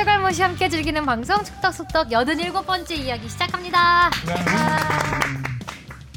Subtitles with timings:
[0.00, 4.08] 추갈모시 함께 즐기는 방송 축덕숙덕 87번째 이야기 시작합니다.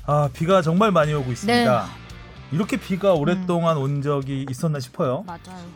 [0.06, 1.86] 아 비가 정말 많이 오고 있습니다.
[1.86, 2.56] 네.
[2.56, 5.24] 이렇게 비가 오랫동안 온 적이 있었나 싶어요.
[5.28, 5.68] 맞아요.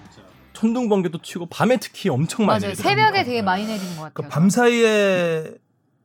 [0.54, 2.76] 천둥 번개도 치고 밤에 특히 엄청 많이 맞아요.
[2.76, 4.12] 새벽에 되게 많이 내리는 것 같아요.
[4.14, 5.52] 그러니까 밤 사이에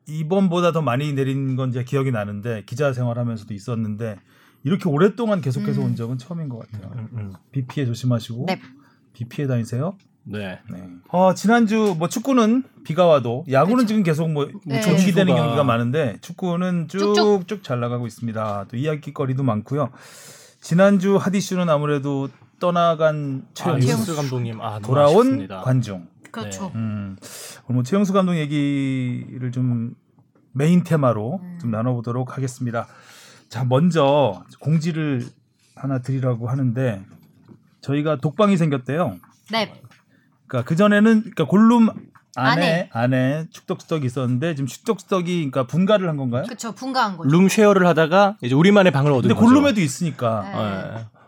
[0.08, 4.18] 이번보다 더 많이 내린 건제 기억이 나는데 기자 생활하면서도 있었는데
[4.64, 5.86] 이렇게 오랫동안 계속해서 음.
[5.86, 6.90] 온 적은 처음인 것 같아요.
[6.96, 7.32] 음, 음.
[7.52, 8.60] 비 피해 조심하시고 네.
[9.12, 9.96] 비 피해 다니세요.
[10.24, 10.60] 네.
[10.70, 10.88] 네.
[11.08, 13.88] 어, 지난주 뭐 축구는 비가 와도 야구는 그렇죠.
[13.88, 14.80] 지금 계속 뭐 네.
[14.80, 17.64] 조기되는 선수가- 경기가 많은데 축구는 쭉쭉.
[17.64, 18.66] 잘 나가고 있습니다.
[18.68, 19.90] 또 이야기거리도 많고요.
[20.60, 22.28] 지난주 핫 이슈는 아무래도
[22.60, 25.60] 떠나간 아, 최용수 유스 감독님 아, 돌아온 아쉽습니다.
[25.62, 26.06] 관중.
[26.30, 26.70] 그렇죠.
[26.76, 27.16] 음,
[27.66, 29.94] 오늘 뭐 최용수 감독 얘기를 좀
[30.52, 31.58] 메인 테마로 음.
[31.60, 32.86] 좀 나눠보도록 하겠습니다.
[33.48, 35.26] 자, 먼저 공지를
[35.74, 37.02] 하나 드리라고 하는데
[37.80, 39.16] 저희가 독방이 생겼대요.
[39.50, 39.72] 네.
[40.52, 41.88] 그러니까 그 전에는 그러니까 골룸
[42.36, 42.88] 안에 안에.
[42.92, 46.44] 안에 축덕수덕이 있었는데 지금 축덕수덕이 그러니까 분가를 한 건가요?
[46.44, 46.72] 그렇죠.
[46.72, 47.30] 분가한 거죠.
[47.30, 49.46] 룸 쉐어를 하다가 이제 우리만의 방을 얻은 근데 거죠.
[49.46, 50.42] 골룸에도 있으니까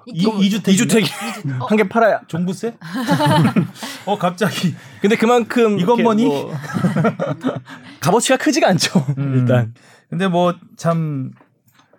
[0.07, 0.13] 네.
[0.13, 1.05] 이, 이거- 이주택
[1.69, 2.21] 한 개 팔아야.
[2.27, 2.77] 종부세?
[4.07, 6.27] 어 갑자기 근데 그만큼 이건 뭐니?
[6.27, 6.53] 뭐
[8.01, 9.05] 값어치가 크지가 않죠.
[9.19, 9.39] 음.
[9.39, 9.75] 일단.
[10.11, 11.33] 근데 뭐 참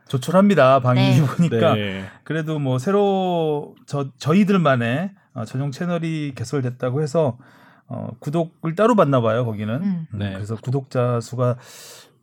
[0.08, 1.22] 조촐합니다 방이 네.
[1.26, 2.06] 보니까 네.
[2.24, 7.38] 그래도 뭐 새로 저 저희들만의 어, 전용 채널이 개설됐다고 해서
[7.88, 9.74] 어, 구독을 따로 받나 봐요 거기는.
[9.76, 10.08] 음.
[10.14, 10.34] 음, 네.
[10.34, 11.58] 그래서 구독자 수가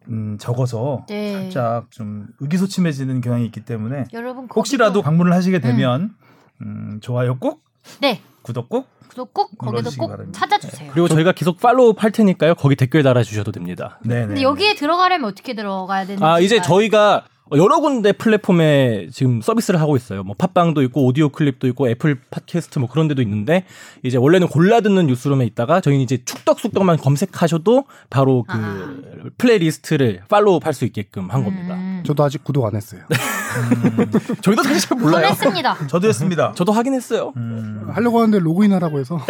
[0.09, 1.33] 음, 적어서 네.
[1.35, 6.15] 살짝 좀 의기소침해지는 경향이 있기 때문에 여러분 혹시라도 거기도- 방문을 하시게 되면
[6.63, 7.61] 음, 좋아요 꼭
[8.01, 8.21] 네.
[8.43, 10.39] 구독 꼭 구독 꼭 거기도 꼭 바랍니다.
[10.41, 10.91] 찾아주세요.
[10.93, 12.55] 그리고 저희가 계속 follow 할 테니까요.
[12.55, 13.99] 거기 댓글 달아주셔도 됩니다.
[14.05, 14.27] 네네.
[14.29, 17.25] 근데 여기에 들어가려면 어떻게 들어가야 되는지 아 이제 저희가
[17.57, 20.23] 여러 군데 플랫폼에 지금 서비스를 하고 있어요.
[20.23, 23.65] 뭐 팟빵도 있고 오디오 클립도 있고 애플 팟캐스트 뭐 그런 데도 있는데
[24.03, 28.95] 이제 원래는 골라 듣는 뉴스룸에 있다가 저희는 이제 축덕숙덕만 검색하셔도 바로 그 아.
[29.39, 31.75] playlist를 follow 할 수 있게끔 한 겁니다.
[31.75, 32.03] 음.
[32.07, 33.03] 저도 아직 구독 안 했어요.
[34.43, 35.23] 저희도 사실 잘 몰라요.
[35.23, 35.87] 보냈습니다.
[35.89, 36.53] 저도 했습니다.
[36.55, 37.33] 저도 하긴 했어요.
[37.37, 39.21] 음, 하려고 하는데 로그인하라고 해서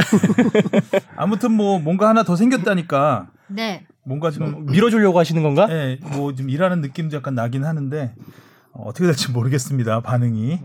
[1.16, 3.84] 아무튼 뭐 뭔가 하나 더 생겼다니까 네.
[4.04, 5.66] 뭔가 좀 밀어주려고 하시는 건가?
[5.70, 8.14] 예, 뭐좀 일하는 느낌도 약간 나긴 하는데
[8.72, 10.00] 어, 어떻게 될지 모르겠습니다.
[10.00, 10.60] 반응이.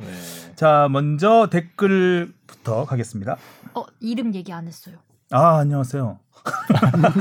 [0.55, 3.37] 자, 먼저 댓글부터 가겠습니다.
[3.75, 4.95] 어 이름 얘기 안 했어요.
[5.31, 6.19] 아, 안녕하세요.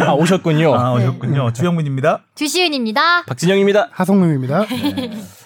[0.06, 0.74] 아 오셨군요.
[0.74, 1.52] 아, 오셨군요.
[1.52, 2.24] 주영민입니다.
[2.34, 3.24] 주시은입니다.
[3.24, 3.88] 박진영입니다.
[3.90, 4.64] 하성룡입니다.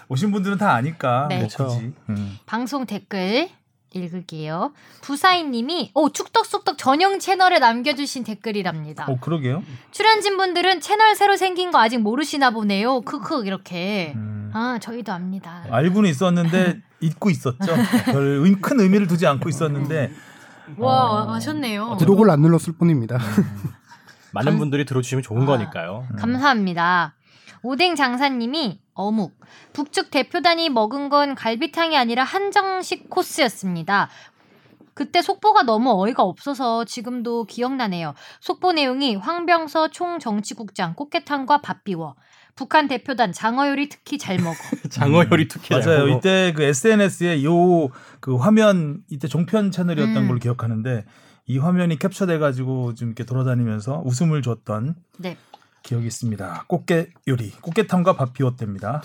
[0.09, 1.39] 오신 분들은 다 아니까 네.
[1.39, 1.81] 뭐 그렇죠.
[2.11, 2.37] 음.
[2.45, 3.49] 방송 댓글
[3.93, 4.73] 읽을게요.
[5.03, 9.07] 부사인님이 오 축덕숙덕 전용 채널에 남겨주신 댓글이랍니다.
[9.09, 9.63] 어, 그러게요.
[9.91, 13.01] 출연진 분들은 채널 새로 생긴 거 아직 모르시나 보네요.
[13.03, 14.13] 크크 이렇게.
[14.17, 14.51] 음.
[14.53, 15.65] 아 저희도 압니다.
[15.71, 17.67] 알고는 있었는데 잊고 있었죠.
[18.07, 20.13] 별 큰 의미를 두지 않고 있었는데
[20.77, 21.97] 와 아셨네요.
[21.99, 23.19] 구독을 안 눌렀을 뿐입니다.
[24.33, 25.47] 많은 분들이 들어주시면 좋은 아.
[25.47, 26.07] 거니까요.
[26.19, 27.15] 감사합니다.
[27.63, 29.39] 오뎅 장사님이 어묵
[29.73, 34.09] 북측 대표단이 먹은 건 갈비탕이 아니라 한정식 코스였습니다.
[34.95, 38.15] 그때 속보가 너무 어이가 없어서 지금도 기억나네요.
[38.41, 42.17] 속보 내용이 황병서 총정치국장 꽃게탕과 밥 비워
[42.57, 44.57] 북한 대표단 장어 요리 특히 잘 먹어.
[44.91, 46.07] 장어 요리 특히 잘 맞아요.
[46.07, 46.19] 먹어.
[46.19, 47.89] 이때 그 SNS에 요
[48.21, 50.29] 그 화면 이때 종편 채널이었던 음.
[50.29, 51.07] 걸로 기억하는데
[51.47, 55.39] 이 화면이 캡처돼 가지고 좀 이렇게 돌아다니면서 웃음을 줬던 네.
[55.83, 56.65] 기억이 있습니다.
[56.69, 59.03] 꽃게 요리, 꽃게탕과 밥 비웠답니다.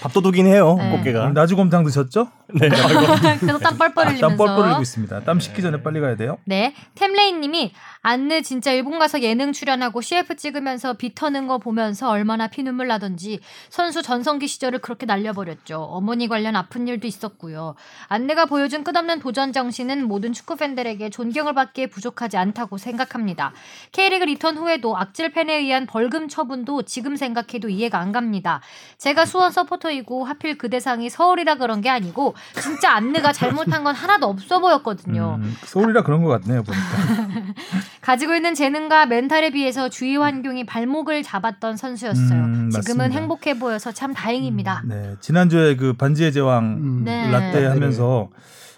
[0.00, 0.76] 밥도둑이긴 해요.
[0.78, 0.90] 네.
[0.96, 1.30] 꽃게가.
[1.30, 2.28] 나주곰탕 드셨죠?
[2.54, 2.68] 네.
[3.40, 4.28] 그래서 땀 뻘뻘 아, 흘리면서.
[4.28, 5.20] 땀 뻘뻘 흘리고 있습니다.
[5.20, 6.38] 땀 식기 전에 빨리 가야 돼요.
[6.44, 7.72] 네, 템레인님이
[8.02, 13.40] 안느 진짜 일본 가서 예능 출연하고 CF 찍으면서 비 터는 거 보면서 얼마나 피눈물 나던지
[13.70, 15.80] 선수 전성기 시절을 그렇게 날려버렸죠.
[15.80, 17.74] 어머니 관련 아픈 일도 있었고요.
[18.08, 23.52] 안내가 보여준 끝없는 도전 정신은 모든 축구 팬들에게 존경을 받기에 부족하지 않다고 생각합니다.
[23.92, 28.60] K리그 리턴 후에도 악질 팬에 의한 벌금 처분도 지금 생각해도 이해가 안 갑니다.
[28.98, 34.26] 제가 수원 서포터이고 하필 그 대상이 서울이라 그런 게 아니고 진짜 안느가 잘못한 건 하나도
[34.26, 35.38] 없어 보였거든요.
[35.40, 37.54] 음, 서울이라 그런 것 같네요 보니까.
[38.00, 42.38] 가지고 있는 재능과 멘탈에 비해서 주위 환경이 발목을 잡았던 선수였어요.
[42.38, 43.20] 음, 지금은 맞습니다.
[43.20, 44.82] 행복해 보여서 참 다행입니다.
[44.86, 47.02] 네, 지난주에 그 반지의 제왕 음.
[47.04, 47.30] 네.
[47.30, 48.28] 라떼 하면서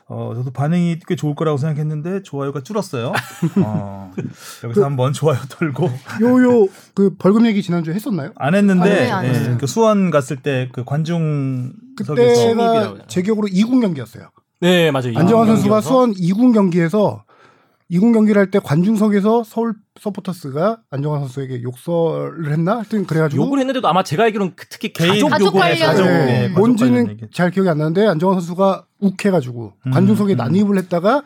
[0.09, 3.13] 어, 저도 반응이 꽤 좋을 거라고 생각했는데 좋아요가 줄었어요.
[3.65, 4.13] 어,
[4.63, 8.31] 여기서 한번 좋아요 털고 요요 그 벌금 얘기 지난주에 했었나요?
[8.37, 9.57] 안 했는데 아, 네, 안 예, 했어요.
[9.59, 14.31] 그 수원 갔을 때 그 관중석에서 그때가 제 기억으로 2군 경기였어요.
[14.61, 15.13] 네, 맞아요.
[15.19, 15.81] 안정환 경기여서.
[15.81, 17.25] 수원 2군 경기에서
[17.91, 22.77] 2군 경기를 할 때 관중석에서 서울 서포터스가 안정환 선수에게 욕설을 했나?
[22.77, 25.79] 하여튼 그래가지고 욕을 했는데도 아마 제가 알기로는 그 특히 개인 가족 관련.
[25.79, 27.19] 가족, 네, 네, 뭔지는.
[27.33, 30.37] 잘 기억이 안 나는데 안정환 선수가 욱해가지고 음, 관중석에 음.
[30.37, 31.23] 난입을 했다가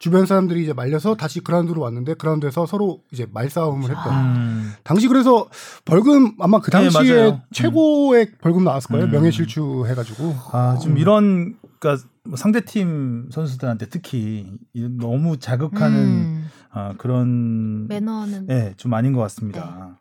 [0.00, 4.12] 주변 사람들이 이제 말려서 다시 그라운드로 왔는데 그라운드에서 서로 이제 말싸움을 했던.
[4.14, 4.72] 음.
[4.82, 5.46] 당시 그래서
[5.84, 7.40] 벌금 아마 그 네, 당시에 맞아요.
[7.52, 9.04] 최고의 벌금 나왔을 거예요.
[9.06, 9.10] 음.
[9.12, 10.34] 명예실추 해가지고.
[10.52, 17.88] 아, 좀 이런 그러니까 뭐 상대 팀 선수들한테 특히 이- 너무 자극하는 음, 아, 그런
[17.88, 19.98] 매너는 예, 좀 아닌 것 같습니다.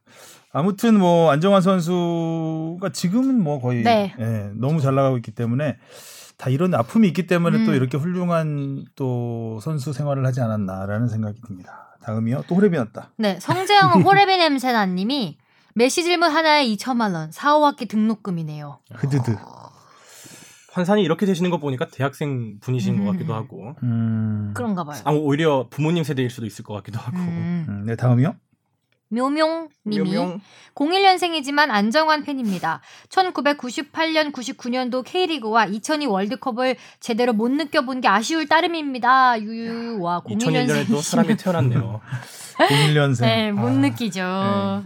[0.51, 4.13] 아무튼 뭐 안정환 선수가 지금은 뭐 거의 네.
[4.19, 5.77] 예, 너무 잘 나가고 있기 때문에
[6.37, 7.75] 다 이런 아픔이 있기 때문에 또 음.
[7.75, 11.97] 이렇게 훌륭한 또 선수 생활을 하지 않았나라는 생각이 듭니다.
[12.03, 12.43] 다음이요.
[12.47, 13.07] 또 호랩이었다.
[13.17, 15.37] 네, 성재형 호레비 냄새나님이
[15.75, 18.79] 메시 질문 하나에 2천만 원, 4, 5학기 등록금이네요.
[18.93, 19.37] 흐드드.
[20.79, 23.75] 환산이 이렇게 되시는 거 보니까 대학생 분이신 것 같기도 하고.
[23.83, 24.51] 음.
[24.55, 24.99] 그런가 봐요.
[25.03, 27.17] 아, 오히려 부모님 세대일 수도 있을 것 같기도 하고.
[27.17, 27.65] 음.
[27.67, 28.35] 음, 네, 다음이요.
[29.11, 30.41] 묘명님이 묘명.
[30.75, 32.81] 01년생이지만 안정환 팬입니다.
[33.09, 39.41] 1998년, 99년도 K리그와 2002 월드컵을 제대로 못 느껴본 게 아쉬울 따름입니다.
[39.41, 41.43] 유유와 2001년에도 사람이 01년생.
[41.43, 42.01] 태어났네요.
[42.67, 43.21] 01년생.
[43.21, 44.83] 네, 못 아, 느끼죠.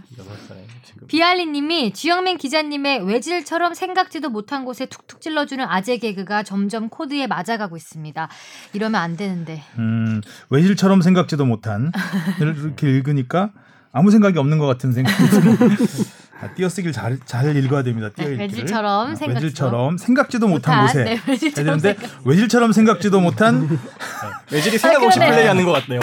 [0.84, 1.06] 지금.
[1.06, 8.28] 비알리님이 주영민 기자님의 외질처럼 생각지도 못한 곳에 툭툭 찔러주는 아재 개그가 점점 코드에 맞아가고 있습니다.
[8.72, 9.62] 이러면 안 되는데.
[9.78, 11.92] 음, 외질처럼 생각지도 못한
[12.40, 13.50] 이렇게 읽으니까
[13.92, 15.56] 아무 생각이 없는 것 같은 생각이 들어요.
[16.44, 18.08] 아, 띄어쓰기를 잘, 잘 읽어야 됩니다.
[18.08, 18.46] 네, 띄어읽기를.
[18.46, 23.20] 외질처럼 아, 생각지도 외질처럼 생각지도 못한 못한, 곳에 네, 외질처럼 해야 되는데 생각- 외질처럼 생각지도
[23.20, 23.78] 못한
[24.52, 25.34] 외질이 생각 없이 그러네요.
[25.36, 26.00] 플레이하는 것 같네요.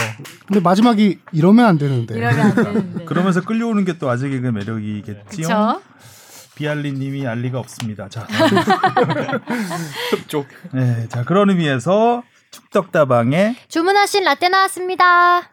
[0.47, 2.15] 근데 마지막이 이러면 안 되는데.
[2.17, 3.05] 이러면 안 되는데.
[3.05, 5.23] 그러면서 끌려오는 게 또 아재 개 그 매력이겠지요.
[5.47, 5.81] 그쵸?
[6.55, 8.07] 비알리님이 알 리가 없습니다.
[8.09, 8.25] 자,
[10.11, 10.47] 흡족.
[10.73, 15.51] 네, 자 그런 의미에서 축덕다방의 주문하신 라떼 나왔습니다.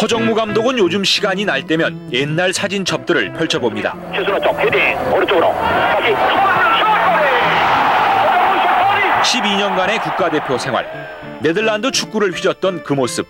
[0.00, 3.96] 허정무 감독은 요즘 시간이 날 때면 옛날 사진 접들을 펼쳐봅니다.
[4.14, 4.80] 최순호 쪽 헤딩
[5.12, 6.12] 오른쪽으로 다시
[9.22, 10.86] 슛 12년간의 국가대표 생활,
[11.42, 13.26] 네덜란드 축구를 휘젓던 그 모습,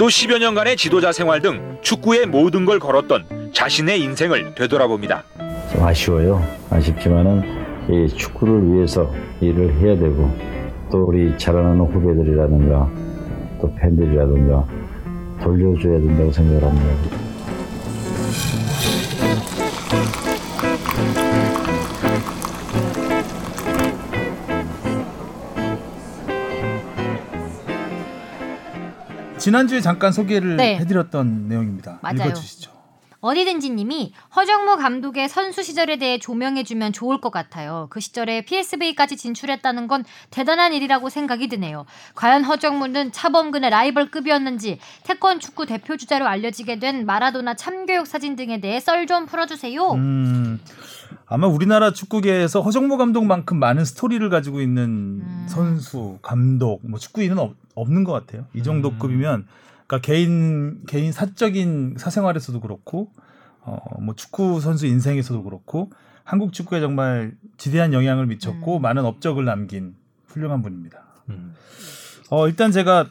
[0.00, 5.22] 또 10여 년간의 지도자 생활 등 축구의 모든 걸 걸었던 자신의 인생을 되돌아봅니다.
[5.72, 6.44] 좀 아쉬워요.
[6.70, 7.44] 아쉽지만은
[7.88, 10.28] 이 축구를 위해서 일을 해야 되고
[10.90, 12.90] 또 우리 자라나는 후배들이라든가
[13.60, 14.66] 또 팬들이라든가
[15.42, 17.16] 돌려줘야 된다고 생각을 합니다.
[29.38, 30.76] 지난주에 잠깐 소개를 네.
[30.76, 31.98] 해드렸던 내용입니다.
[32.02, 32.28] 맞아요.
[32.28, 32.79] 읽어주시죠.
[33.20, 37.88] 어디든지 님이 허정무 감독의 선수 시절에 대해 조명해주면 좋을 것 같아요.
[37.90, 41.84] 그 시절에 PSV까지 진출했다는 건 대단한 일이라고 생각이 드네요.
[42.14, 48.78] 과연 허정무는 차범근의 라이벌급이었는지 태권 축구 대표 주자로 알려지게 된 마라도나 참교육 사진 등에 대해
[48.78, 49.92] 썰 좀 풀어주세요.
[49.92, 50.60] 음,
[51.26, 55.46] 아마 우리나라 축구계에서 허정무 감독만큼 많은 스토리를 가지고 있는 음.
[55.48, 58.44] 선수, 감독, 뭐 축구인은 없, 없는 것 같아요.
[58.54, 58.98] 이 정도 음.
[58.98, 59.46] 급이면
[59.90, 63.10] 그러니까 개인 개인 사적인 사생활에서도 그렇고
[63.60, 65.90] 어, 뭐 축구 선수 인생에서도 그렇고
[66.22, 68.82] 한국 축구에 정말 지대한 영향을 미쳤고 음.
[68.82, 69.96] 많은 업적을 남긴
[70.28, 71.02] 훌륭한 분입니다.
[71.30, 71.54] 음.
[72.30, 73.10] 어, 일단 제가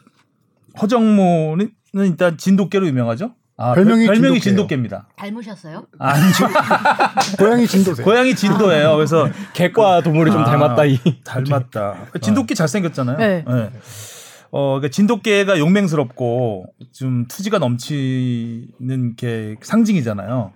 [0.80, 3.34] 허정무는 일단 진돗개로 유명하죠.
[3.58, 4.40] 아, 별명이 별, 명이 진돗개예요.
[4.40, 5.08] 진돗개입니다.
[5.16, 5.86] 닮으셨어요?
[5.98, 6.48] 아니죠.
[7.36, 8.02] 고양이 진도세.
[8.02, 8.96] 고양이 진도예요.
[8.96, 10.98] 그래서 개과 동물이 좀 아, 닮았다 이.
[11.24, 12.06] 닮았다.
[12.22, 13.18] 진돗개 잘생겼잖아요.
[13.18, 13.44] 네.
[14.52, 20.52] 어, 그러니까 진돗개가 용맹스럽고 좀 투지가 넘치는 게 상징이잖아요.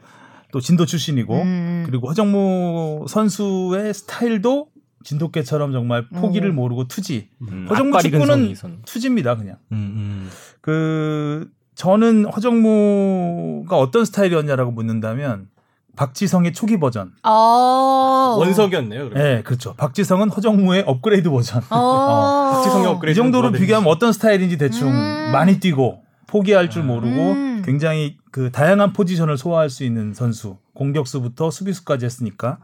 [0.52, 1.82] 또 진도 출신이고 음.
[1.86, 4.68] 그리고 허정무 선수의 스타일도
[5.04, 6.56] 진돗개처럼 정말 포기를 음.
[6.56, 7.28] 모르고 투지.
[7.42, 8.54] 음, 허정무 축구는.
[8.86, 9.58] 투지입니다, 그냥.
[9.72, 10.30] 음, 음.
[10.60, 15.48] 그 저는 허정무가 어떤 스타일이었냐라고 묻는다면
[15.96, 17.12] 박지성의 초기 버전.
[17.22, 18.36] 어.
[18.38, 19.08] 원석이었네요.
[19.10, 19.22] 그럼.
[19.22, 19.74] 네, 그렇죠.
[19.74, 21.62] 박지성은 허정무의 업그레이드 버전.
[21.70, 22.50] 어.
[22.54, 23.18] 박지성의 업그레이드.
[23.18, 25.30] 이 정도로 비교하면 어떤 스타일인지 대충 음.
[25.32, 27.62] 많이 뛰고 포기할 줄 모르고 음.
[27.64, 30.58] 굉장히 그 다양한 포지션을 소화할 수 있는 선수.
[30.74, 32.58] 공격수부터 수비수까지 했으니까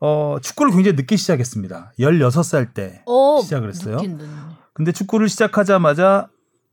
[0.00, 1.92] 어, 축구를 굉장히 늦게 시작했습니다.
[1.98, 3.98] 16살 때 어, 시작을 했어요.
[4.72, 6.28] 근데 축구를 시작하자마자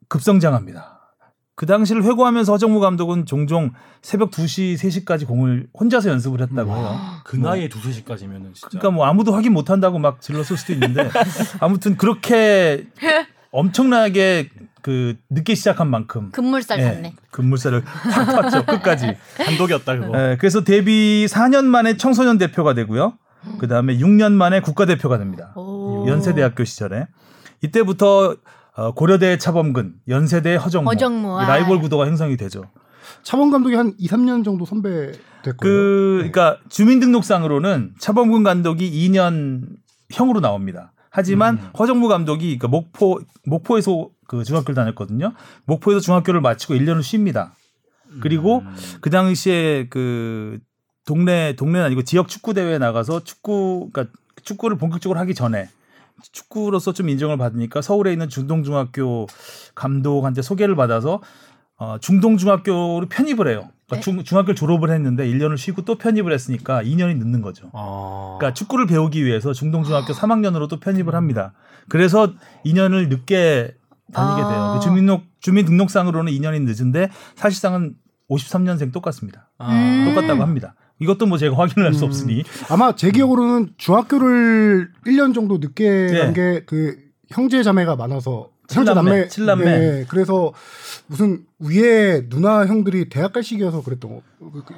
[0.07, 0.94] 급성장합니다.
[1.55, 3.71] 그 당시를 회고하면서 허정무 감독은 종종
[4.01, 6.99] 새벽 2시, 3시까지 공을 혼자서 연습을 했다고 해요.
[7.23, 8.67] 그 나이에 두세 시까지면은 진짜.
[8.67, 11.09] 그러니까 뭐 아무도 확인 못 한다고 막 질렀을 수도 있는데
[11.61, 12.87] 아무튼 그렇게
[13.51, 14.49] 엄청나게
[14.81, 17.13] 그 늦게 시작한 만큼 금물살 예, 같네.
[17.31, 19.15] 급물살을 확 탔죠 끝까지.
[19.43, 20.31] 단독이었다 그거.
[20.31, 23.13] 예, 그래서 데뷔 4년 만에 청소년 대표가 되고요.
[23.59, 25.53] 그 다음에 6년 만에 국가대표가 됩니다.
[25.55, 26.05] 오.
[26.07, 27.07] 연세대학교 시절에
[27.61, 28.35] 이때부터 어,
[28.95, 31.47] 고려대 차범근, 연세대 허정무, 허정무, 이 아.
[31.47, 32.63] 라이벌 구도가 형성이 되죠.
[33.23, 35.11] 차범 감독이 한 2, 3년 정도 선배
[35.43, 35.57] 됐고요.
[35.57, 39.63] 그 그러니까 주민등록상으로는 차범근 감독이 2년
[40.11, 40.91] 형으로 나옵니다.
[41.09, 41.69] 하지만 음.
[41.79, 45.33] 허정무 감독이 그 목포 목포에서 그 중학교를 다녔거든요.
[45.65, 47.55] 목포에서 중학교를 마치고 1년을 쉽니다.
[48.21, 48.75] 그리고 음.
[49.01, 50.59] 그 당시에 그
[51.05, 54.13] 동네 동네는 아니고 지역 축구 대회에 나가서 축구 그러니까
[54.43, 55.69] 축구를 본격적으로 하기 전에
[56.31, 59.27] 축구로서 좀 인정을 받으니까 서울에 있는 중동중학교
[59.75, 61.21] 감독한테 소개를 받아서
[61.77, 63.69] 어, 중동중학교로 편입을 해요.
[63.87, 67.69] 그러니까 중, 중학교를 졸업을 했는데 1년을 쉬고 또 편입을 했으니까 2년이 늦는 거죠.
[67.73, 68.37] 아.
[68.39, 71.53] 그러니까 축구를 배우기 위해서 중동중학교 3학년으로 또 편입을 합니다.
[71.89, 72.33] 그래서
[72.65, 73.75] 2년을 늦게
[74.13, 74.49] 다니게 아.
[74.49, 74.71] 돼요.
[74.75, 77.95] 그 주민등록 주민등록상으로는 2년이 늦은데 사실상은
[78.29, 79.49] 53년생 똑같습니다.
[79.57, 79.71] 아.
[79.71, 80.05] 음.
[80.05, 80.75] 똑같다고 합니다.
[80.99, 82.07] 이것도 뭐 제가 확인을 할수 음.
[82.09, 86.19] 없으니 아마 제 기억으로는 중학교를 1년 정도 늦게 네.
[86.19, 86.97] 간게그
[87.29, 89.65] 형제 자매가 많아서 형제 칠남매, 남매 칠남매.
[89.65, 90.51] 네, 그래서
[91.05, 94.21] 무슨 위에 누나 형들이 대학 갈 시기여서 그랬던 거.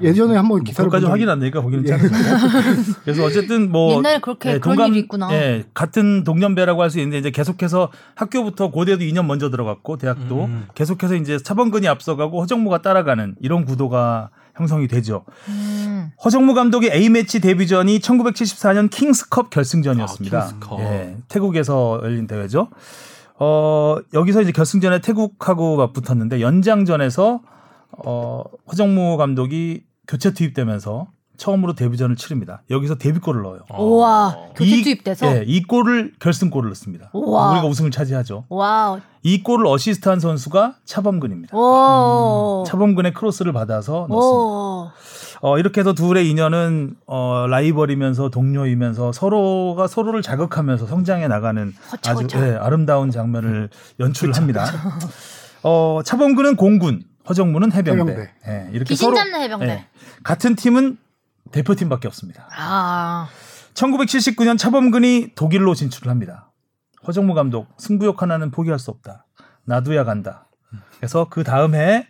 [0.02, 1.88] 예전에 한번 기사를 그것까지 본 적이- 확인 안 되니까 거기는 예.
[1.88, 2.00] 잘
[3.06, 5.32] 그래서 어쨌든 뭐 옛날에 그렇게 예, 그런 일이 있구나.
[5.32, 10.68] 예, 같은 동년배라고 할 수 있는데 이제 계속해서 학교부터 고대도 2년 먼저 들어갔고 대학도 음.
[10.76, 15.24] 계속해서 이제 차범근이 앞서가고 허정무가 따라가는 이런 구도가 형성이 되죠.
[15.48, 16.12] 음.
[16.24, 20.38] 허정무 감독의 A매치 데뷔전이 1974년 킹스컵 결승전이었습니다.
[20.38, 20.80] 아, 킹스컵.
[20.82, 22.70] 예, 태국에서 열린 대회죠.
[23.40, 27.42] 어, 여기서 이제 결승전에 태국하고 맞붙었는데 연장전에서
[28.06, 32.62] 어, 허정무 감독이 교체 투입되면서 처음으로 데뷔전을 치릅니다.
[32.70, 33.60] 여기서 데뷔골을 넣어요.
[33.78, 37.10] 우와 교체 이- 투입돼서 예, 이 골을 결승골을 넣습니다.
[37.14, 37.52] 우와.
[37.52, 38.46] 우리가 우승을 차지하죠.
[38.50, 41.56] 와우 이 골을 어시스트한 선수가 차범근입니다.
[41.58, 44.16] 오 차범근의 크로스를 받아서 넣습니다.
[44.18, 44.90] 오
[45.42, 52.48] 어, 이렇게 해서 둘의 인연은 어, 라이벌이면서 동료이면서 서로가 서로를 자극하면서 성장해 나가는 아주 허차허차.
[52.48, 54.66] 예, 아름다운 장면을 연출합니다.
[55.62, 58.12] 어, 차범근은 공군, 허정무는 해병대.
[58.14, 58.32] 해병대.
[58.48, 59.86] 예, 이렇게 귀신 서로 잡는 해병대 예,
[60.24, 60.98] 같은 팀은
[61.52, 62.48] 대표팀밖에 없습니다.
[62.56, 63.30] 아
[63.74, 66.52] 1979년 차범근이 독일로 진출을 합니다.
[67.08, 69.26] 허정무 감독 승부욕 하나는 포기할 수 없다.
[69.66, 70.50] 나도야 간다.
[70.98, 72.08] 그래서 그 다음 해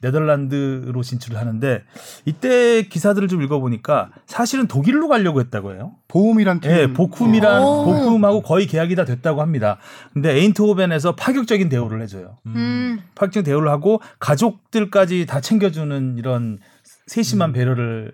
[0.00, 1.82] 네덜란드로 진출을 하는데
[2.26, 5.94] 이때 기사들을 좀 읽어보니까 사실은 독일로 가려고 했다고 해요.
[6.08, 6.70] 보험이란 팀.
[6.70, 7.84] 예, 보쿰이란 오.
[7.84, 9.78] 보쿰하고 거의 계약이 다 됐다고 합니다.
[10.12, 12.36] 근데 에인트호벤에서 파격적인 대우를 해줘요.
[12.46, 13.00] 음.
[13.14, 16.58] 파격적인 대우를 하고 가족들까지 다 챙겨주는 이런
[17.06, 18.12] 세심한 배려를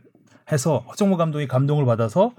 [0.52, 2.32] 해서 허정무 감독이 감동을 받아서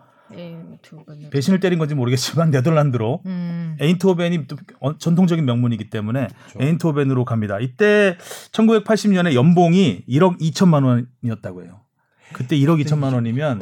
[1.05, 1.29] 분은.
[1.29, 3.77] 배신을 때린 건지 모르겠지만 네덜란드로 음.
[3.79, 6.27] 에인트호벤이 또 어, 전통적인 명문이기 때문에
[6.60, 7.60] 에인트호벤으로 갑니다.
[7.60, 8.17] 이때
[8.51, 11.82] 1980년에 연봉이 1억 2천만 원이었다고 해요.
[12.32, 13.60] 그때 1억 2천만 원이면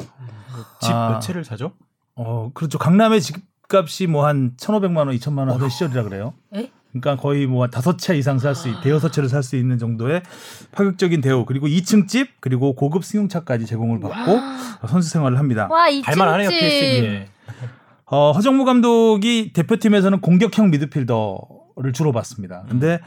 [0.80, 1.10] 집 아.
[1.10, 1.72] 몇 채를 사죠?
[2.14, 2.78] 어 그렇죠.
[2.78, 6.34] 강남의 집값이 뭐 한 1,500만 원, 2천만 원 하던 시절이라 그래요.
[6.54, 6.70] 에?
[6.92, 10.22] 그러니까 거의 뭐 다섯 채 이상 살 수, 대여섯 채를 살 수 있는 정도의
[10.72, 15.68] 파격적인 대우 그리고 2층 집 그리고 고급 승용차까지 제공을 받고 선수 생활을 합니다.
[15.70, 17.28] 와 이층집 발만하네요 PSG에.
[18.06, 22.64] 어, 허정무 감독이 대표팀에서는 공격형 미드필더를 주로 봤습니다.
[22.68, 23.00] 근데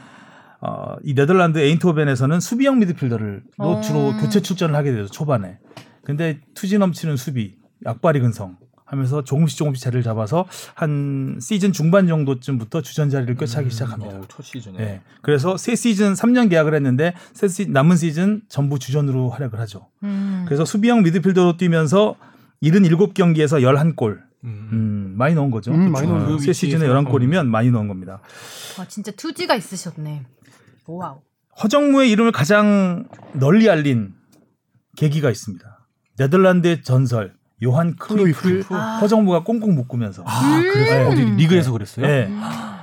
[0.60, 3.80] 어, 이 네덜란드 에인트호벤에서는 수비형 미드필더를 로 어.
[3.80, 5.58] 주로 교체 출전을 하게 되죠 초반에.
[6.02, 12.82] 근데 투지 넘치는 수비, 악바리 근성 하면서 조금씩 조금씩 자리를 잡아서 한 시즌 중반 정도쯤부터
[12.82, 14.16] 주전 자리를 꿰차기 시작합니다.
[14.16, 14.78] 어, 첫 시즌에.
[14.78, 15.02] 네.
[15.22, 19.88] 그래서 세 시즌 3년 계약을 했는데 세 시, 남은 시즌 전부 주전으로 활약을 하죠.
[20.04, 20.44] 음.
[20.46, 22.14] 그래서 수비형 미드필더로 뛰면서
[22.62, 24.24] 77경기에서 11골.
[24.44, 24.68] 음.
[24.72, 25.72] 음, 많이 넣은 거죠.
[25.72, 26.06] 음, 많이.
[26.06, 26.94] 넣은 어, 그 세 시즌에 위치에서.
[26.94, 28.20] 11골이면 많이 넣은 겁니다.
[28.78, 30.24] 와 진짜 투지가 있으셨네.
[30.86, 31.20] 와우.
[31.62, 34.14] 허정무의 이름을 가장 널리 알린
[34.96, 35.88] 계기가 있습니다.
[36.18, 38.34] 네덜란드의 전설 요한 크루이프를
[38.64, 38.74] 크루이프.
[38.74, 38.98] 아.
[38.98, 41.12] 허정무가 꽁꽁 묶으면서 아, 그래서 음.
[41.12, 42.06] 어디 리그에서 그랬어요?
[42.06, 42.30] 네.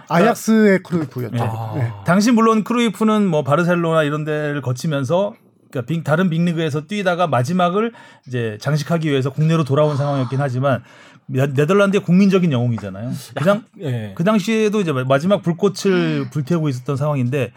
[0.09, 1.43] 아약스의 크루이프였죠.
[1.43, 1.73] 아.
[1.75, 1.91] 네.
[2.05, 5.33] 당시 물론 크루이프는 뭐 바르셀로나 이런 데를 거치면서
[5.69, 7.93] 그러니까 빅- 다른 빅리그에서 뛰다가 마지막을
[8.27, 10.83] 이제 장식하기 위해서 국내로 돌아온 상황이었긴 하지만
[11.27, 13.11] 네- 네덜란드의 국민적인 영웅이잖아요.
[13.35, 14.13] 그냥 예.
[14.15, 17.53] 그 당시에도 이제 마지막 불꽃을 불태우고 있었던 상황인데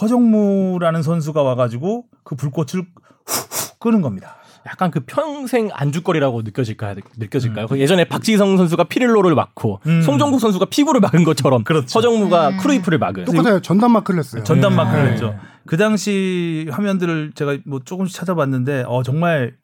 [0.00, 2.84] 허정무라는 선수가 와가지고 그 불꽃을
[3.26, 4.36] 훅훅 끄는 겁니다.
[4.66, 6.96] 약간 그 평생 안주거리라고 느껴질까요?
[7.16, 7.66] 느껴질까요?
[7.68, 10.02] 그 예전에 박지성 선수가 피를로를 막고 음.
[10.02, 11.98] 송종국 선수가 피구를 막은 것처럼 그렇죠.
[11.98, 12.56] 허정무가 음.
[12.58, 13.24] 크루이프를 막은.
[13.24, 13.60] 똑같아요.
[13.60, 14.42] 전담 마크를 했어요.
[14.44, 14.76] 전담 네.
[14.76, 15.10] 마크를 네.
[15.12, 15.38] 했죠.
[15.66, 19.54] 그 당시 화면들을 제가 뭐 조금씩 찾아봤는데 어 정말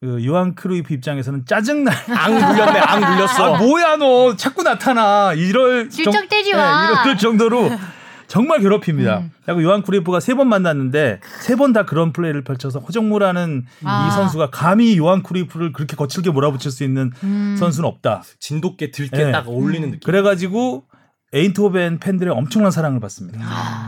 [0.00, 1.94] 그 요한 크루이프 입장에서는 짜증날.
[2.16, 3.54] 앙 물렸네, 앙 물렸어.
[3.54, 6.12] 아 뭐야 너 자꾸 나타나 이럴 때지 정-
[6.56, 6.86] 마.
[6.94, 7.70] 네, 이럴 정도로
[8.32, 9.18] 정말 괴롭힙니다.
[9.18, 9.30] 음.
[9.44, 14.08] 그리고 요한 크루이프가 세 번 만났는데 세 번 다 그런 플레이를 펼쳐서 허정무라는 아.
[14.08, 17.56] 이 선수가 감히 요한 크루이프를 그렇게 거칠게 몰아붙일 수 있는 음.
[17.58, 18.22] 선수는 없다.
[18.40, 19.32] 진돗개 들깨 네.
[19.32, 20.00] 딱 어울리는 느낌.
[20.00, 20.84] 그래가지고
[21.34, 23.38] 에인트호벤 팬들의 엄청난 사랑을 받습니다.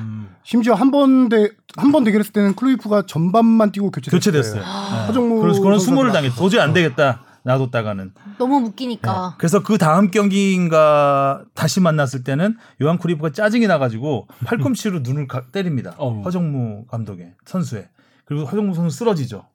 [0.02, 0.28] 음.
[0.44, 1.48] 심지어 한 번 대
[1.78, 4.18] 한 번 대결했을 때는 크루이프가 전반만 뛰고 교체됐어요.
[4.20, 4.62] 교체됐어요.
[4.62, 5.06] 네.
[5.06, 6.36] 허정무 그래서 그런 수모를 당했어.
[6.36, 7.22] 도저히 안 되겠다.
[7.44, 8.12] 놔뒀다가는.
[8.38, 9.12] 너무 묶이니까.
[9.30, 9.34] 네.
[9.38, 15.94] 그래서 그 다음 경기인가 다시 만났을 때는 요한 크루이프가 짜증이 나가지고 팔꿈치로 눈을 가- 때립니다.
[15.98, 16.22] 어우.
[16.22, 17.88] 허정무 감독의 선수에.
[18.24, 19.46] 그리고 허정무 선수 쓰러지죠.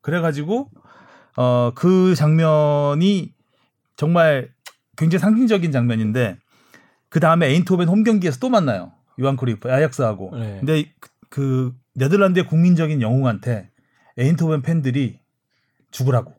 [0.00, 0.70] 그래가지고
[1.36, 3.32] 어 그 장면이
[3.96, 4.50] 정말
[4.96, 6.38] 굉장히 상징적인 장면인데
[7.08, 8.92] 그 다음에 에인토벤 홈 경기에서 또 만나요.
[9.20, 10.30] 요한 크루이프 아약스하고.
[10.36, 10.56] 네.
[10.60, 13.70] 근데 그- 그 네덜란드의 국민적인 영웅한테
[14.16, 15.18] 에인토벤 팬들이
[15.90, 16.34] 죽으라고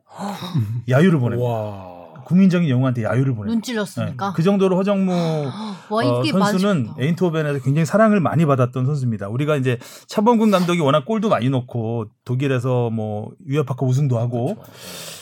[0.90, 1.50] 야유를 보냅니다.
[1.50, 2.02] 와.
[2.26, 3.54] 국민적인 영웅한테 야유를 보냅니다.
[3.54, 4.28] 눈 찔렀으니까.
[4.28, 4.34] 네.
[4.36, 5.12] 그 정도로 허정무
[5.90, 7.02] 와 어, 선수는 맞아.
[7.02, 9.28] 에인토벤에서 굉장히 사랑을 많이 받았던 선수입니다.
[9.28, 9.78] 우리가 이제
[10.08, 14.72] 차범근 감독이 워낙 골도 많이 넣고 독일에서 뭐 유럽파크 우승도 하고 그렇죠.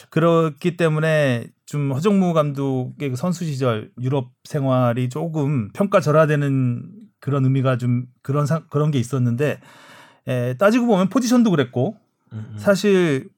[0.09, 6.83] 그렇기 때문에 좀 허정무 감독의 그 선수 시절 유럽 생활이 조금 평가절하되는
[7.19, 9.59] 그런 의미가 좀 그런 상, 그런 게 있었는데
[10.27, 11.95] 에, 따지고 보면 포지션도 그랬고
[12.33, 12.57] 음, 음.
[12.57, 13.29] 사실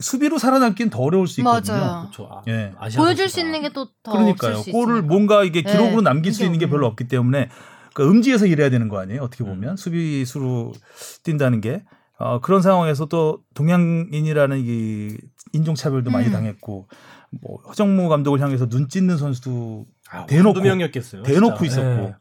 [0.00, 1.76] 수비로 살아남기는 더 어려울 수 있거든요.
[1.76, 2.00] 맞아요.
[2.10, 2.28] 그렇죠.
[2.32, 2.72] 아, 예.
[2.78, 3.28] 아시아 보여줄.
[3.28, 4.52] 수 있는 게 또더 그러니까요.
[4.58, 5.06] 없을 수 골을 있으니까.
[5.14, 6.90] 뭔가 이게 네, 기록으로 남길 수 있는 게 별로 없네.
[6.92, 7.48] 없기 때문에
[7.94, 9.22] 그 음지에서 일해야 되는 거 아니에요?
[9.22, 10.72] 어떻게 보면 수비수로
[11.24, 11.82] 뛴다는 게
[12.18, 15.16] 어, 그런 상황에서 또 동양인이라는 이
[15.52, 16.32] 인종차별도 많이 음.
[16.32, 16.88] 당했고
[17.42, 21.22] 뭐 허정무 감독을 향해서 눈 찢는 선수도 아, 대놓고- 명이었겠어요.
[21.22, 21.80] 대놓고 진짜.
[21.82, 22.14] 있었고 예.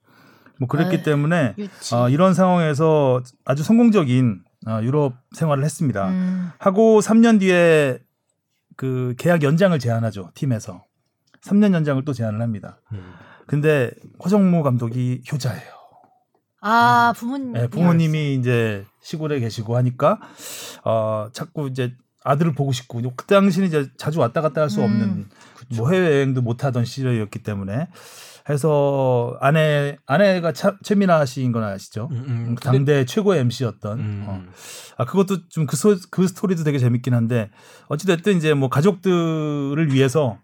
[0.59, 1.03] 뭐 그랬기 네.
[1.03, 1.95] 때문에 유치.
[1.95, 6.09] 어, 이런 상황에서 아주 성공적인 어, 유럽 생활을 했습니다.
[6.09, 6.51] 음.
[6.57, 7.99] 하고 3년 뒤에
[8.75, 10.85] 그 계약 연장을 제안하죠 팀에서
[11.41, 12.79] 3년 연장을 또 제안을 합니다.
[12.91, 13.13] 음.
[13.47, 13.91] 근데
[14.23, 15.79] 허정무 감독이 효자예요.
[16.61, 17.53] 아 부모님.
[17.53, 20.19] 네, 부모님이 이제 시골에 계시고 하니까
[20.83, 24.85] 어 자꾸 이제 아들을 보고 싶고 그 당시는 이제 자주 왔다 갔다 할수 음.
[24.85, 25.29] 없는
[25.77, 27.87] 뭐 해외 여행도 못 하던 시절이었기 때문에
[28.49, 32.09] 해서 아내 아내가 차, 최민아 씨인 건 아시죠?
[32.11, 32.55] 음, 음.
[32.55, 34.25] 근데- 당대 최고 의 MC였던 음.
[34.27, 34.41] 어.
[34.97, 35.77] 아 그것도 좀그
[36.09, 37.51] 그 스토리도 되게 재밌긴 한데
[37.87, 40.39] 어찌 됐든 이제 뭐 가족들을 위해서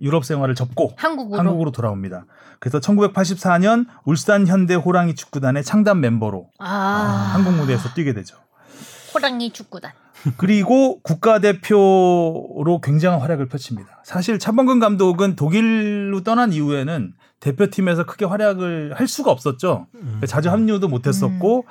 [0.00, 1.38] 유럽 생활을 접고 한국으로.
[1.40, 2.24] 한국으로 돌아옵니다.
[2.60, 7.30] 그래서 1984년 울산 현대 호랑이 축구단의 창단 멤버로 아.
[7.34, 8.36] 한국 무대에서 뛰게 되죠.
[9.12, 9.90] 호랑이 축구단.
[10.36, 14.02] 그리고 국가대표로 굉장한 활약을 펼칩니다.
[14.04, 19.86] 사실 차범근 감독은 독일로 떠난 이후에는 대표팀에서 크게 활약을 할 수가 없었죠.
[19.94, 20.20] 음.
[20.26, 21.64] 자주 합류도 못했었고,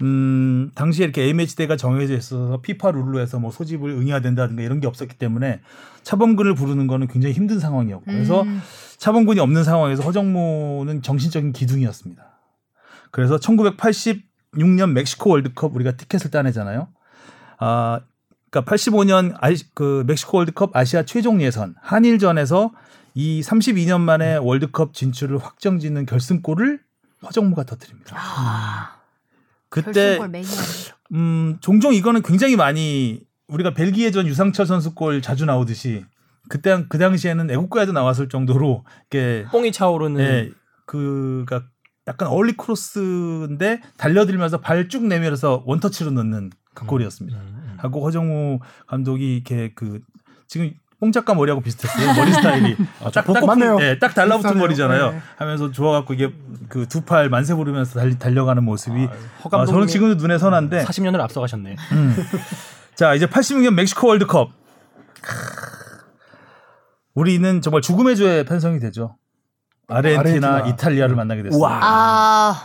[0.00, 4.80] 음, 당시에 이렇게 A매치 대가 정해져 있어서 피파 룰로 해서 뭐 소집을 응해야 된다든가 이런
[4.80, 5.60] 게 없었기 때문에
[6.02, 8.62] 차범근을 부르는 거는 굉장히 힘든 상황이었고, 그래서 음.
[8.96, 12.24] 차범근이 없는 상황에서 허정무는 정신적인 기둥이었습니다.
[13.10, 16.88] 그래서 1986년 멕시코 월드컵 우리가 티켓을 따내잖아요.
[17.58, 18.00] 아,
[18.50, 22.70] 그러니까 85년 아시, 그 멕시코 월드컵 아시아 최종 예선 한일전에서
[23.14, 26.80] 이 32년 만에 월드컵 진출을 확정짓는 결승골을
[27.24, 28.16] 허정무가 터뜨립니다.
[28.18, 28.96] 아.
[29.68, 30.50] 그때 결승골 매니아.
[31.14, 36.04] 음, 종종 이거는 굉장히 많이 우리가 벨기에전 유상철 선수 골 자주 나오듯이
[36.48, 40.50] 그때 그 당시에는 애국가에도 나왔을 정도로 이렇게 뽕이 차오르는 예,
[40.86, 41.64] 그가
[42.08, 47.38] 약간 얼리 크로스인데 달려들면서 발 쭉 내밀어서 원터치로 넣는 그 골이었습니다.
[47.38, 50.00] 음, 하고 허정우 감독이 이렇게 그
[50.48, 50.72] 지금
[51.02, 52.14] 뽕 작가 머리하고 비슷했어요.
[52.14, 52.76] 머리 스타일이
[53.12, 53.76] 딱, 딱, 맞네요.
[53.80, 54.60] 예, 딱 달라붙은 비슷하네요.
[54.60, 55.10] 머리잖아요.
[55.10, 55.22] 네.
[55.36, 56.32] 하면서 좋아갖고 이게
[56.68, 59.06] 그 두 팔 만세 부르면서 달리, 달려가는 모습이
[59.42, 61.74] 허 아, 저는 지금도 눈에 선한데 40년을 앞서가셨네.
[61.90, 62.16] 음.
[62.94, 64.50] 자 이제 86년 멕시코 월드컵
[67.14, 69.16] 우리는 정말 죽음의 조에 편성이 되죠.
[69.88, 70.68] 아르헨티나, 아르헨티나.
[70.72, 71.58] 이탈리아를 만나게 됐어요.
[71.58, 71.80] 우와.
[71.82, 72.64] 아.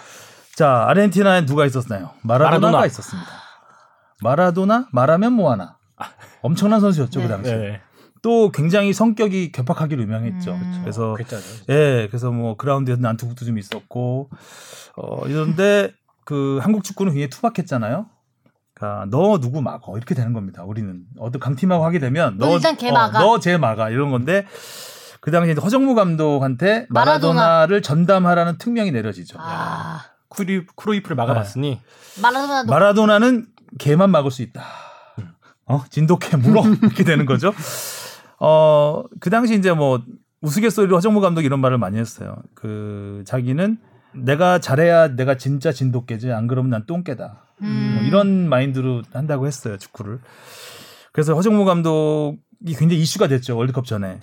[0.55, 2.11] 자 아르헨티나엔 누가 있었나요?
[2.21, 2.85] 마라도나가 마라도나.
[2.85, 3.29] 있었습니다.
[4.21, 5.77] 마라도나 말하면 뭐하나
[6.43, 7.49] 엄청난 선수였죠 그 당시.
[7.51, 7.81] 에 네.
[8.21, 10.51] 또 굉장히 성격이 괴팍하기로 유명했죠.
[10.53, 10.79] 음.
[10.83, 11.43] 그래서 글자죠.
[11.69, 14.29] 예, 그래서 뭐 그라운드에서 난투극도 좀 있었고
[14.95, 15.91] 어 이런데
[16.25, 18.07] 그 한국 축구는 굉장히 투박했잖아요.
[18.73, 20.63] 그러니까 너 누구 막어 이렇게 되는 겁니다.
[20.63, 23.19] 우리는 어떤 강팀하고 하게 되면 너 일단 걔 막아.
[23.19, 24.45] 너쟤 막아 이런 건데
[25.19, 27.41] 그 당시에 이제 허정무 감독한테 마라도나.
[27.41, 29.37] 마라도나를 전담하라는 특명이 내려지죠.
[29.39, 30.01] 아.
[30.29, 31.79] 크루, 크루이프를 막아봤으니
[32.21, 33.47] 마라도나도 마라도나는
[33.79, 34.63] 걔만 막을 수 있다.
[35.65, 37.53] 어 진돗개 물어 이렇게 되는 거죠.
[38.39, 40.03] 어 그 당시 이제 뭐
[40.41, 42.35] 우스갯소리로 허정무 감독이 이런 말을 많이 했어요.
[42.53, 43.77] 그 자기는
[44.13, 47.43] 내가 잘해야 내가 진짜 진돗개지 안 그러면 난 똥개다.
[47.61, 47.93] 음.
[47.95, 50.19] 뭐 이런 마인드로 한다고 했어요 축구를.
[51.11, 54.19] 그래서 허정무 감독이 굉장히 이슈가 됐죠 월드컵 전에.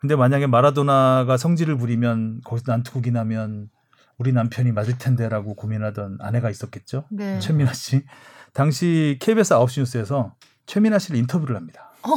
[0.00, 3.68] 근데 만약에 마라도나가 성질을 부리면 거기서 난투극이 나면
[4.18, 7.04] 우리 남편이 맞을 텐데라고 고민하던 아내가 있었겠죠.
[7.10, 7.38] 네.
[7.40, 8.02] 최민아 씨.
[8.52, 10.34] 당시 KBS 9시 뉴스에서
[10.66, 11.90] 최민아 씨를 인터뷰를 합니다.
[12.02, 12.08] 어.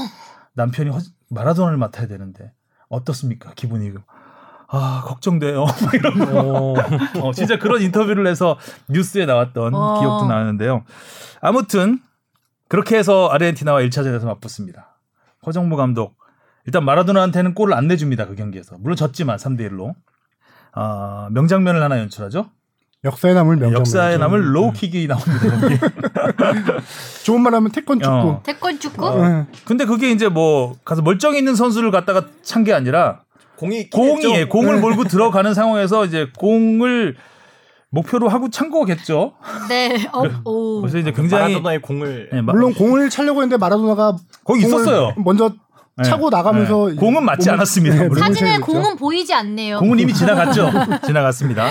[0.54, 2.52] 남편이 허- 마라도나를 맡아야 되는데
[2.90, 3.54] 어떻습니까?
[3.56, 3.92] 기분이.
[4.70, 5.66] 아 걱정돼요.
[5.66, 6.76] 막 이러고
[7.22, 8.58] 어, 진짜 그런 인터뷰를 해서
[8.90, 10.00] 뉴스에 나왔던 어.
[10.00, 10.84] 기억도 나는데요.
[11.42, 12.00] 아무튼
[12.68, 14.98] 그렇게 해서 아르헨티나와 1차전에서 맞붙습니다.
[15.46, 16.18] 허정무 감독
[16.66, 18.28] 일단 마라도나한테는 골을 안 내줍니다.
[18.28, 19.96] 그 경기에서 물론 졌지만 3대 1로
[20.74, 22.50] 아, 명장면을 하나 연출하죠.
[23.08, 23.80] 역사에 남을 명장.
[23.80, 25.68] 역사에 남을 로우킥이 나옵니다.
[27.24, 28.12] 좋은 말하면 태권 축구.
[28.16, 28.42] 어.
[28.44, 29.06] 태권 축구?
[29.08, 29.46] 어.
[29.66, 33.22] 근데 그게 이제 뭐 가서 멀쩡히 있는 선수를 갖다가 찬 게 아니라
[33.58, 34.82] 공이 공이 예, 공을 네.
[34.82, 37.16] 몰고 들어가는 상황에서 이제 공을
[37.90, 39.34] 목표로 하고 찬 거겠죠.
[39.70, 40.08] 네.
[40.12, 40.82] 어, 오.
[40.82, 45.14] 그래서 이제 굉장히 마라도나의 공을 예, 마- 물론 공을 차려고 했는데 마라도나가 거기 있었어요.
[45.18, 45.52] 먼저
[46.00, 46.04] 예.
[46.04, 46.96] 차고 나가면서 예.
[46.96, 47.96] 공은 맞지 않았습니다.
[47.96, 48.60] 네, 사진에.
[48.60, 49.80] 공은 보이지 않네요.
[49.80, 50.70] 공은 이미 지나갔죠.
[51.06, 51.70] 지나갔습니다.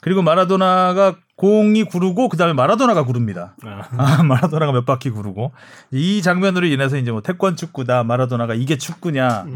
[0.00, 3.56] 그리고 마라도나가 공이 구르고 그다음에 마라도나가 구릅니다.
[3.64, 5.52] 아, 마라도나가 몇 바퀴 구르고
[5.90, 9.46] 이 장면으로 인해서 이제 뭐 태권 축구다 마라도나가 이게 축구냐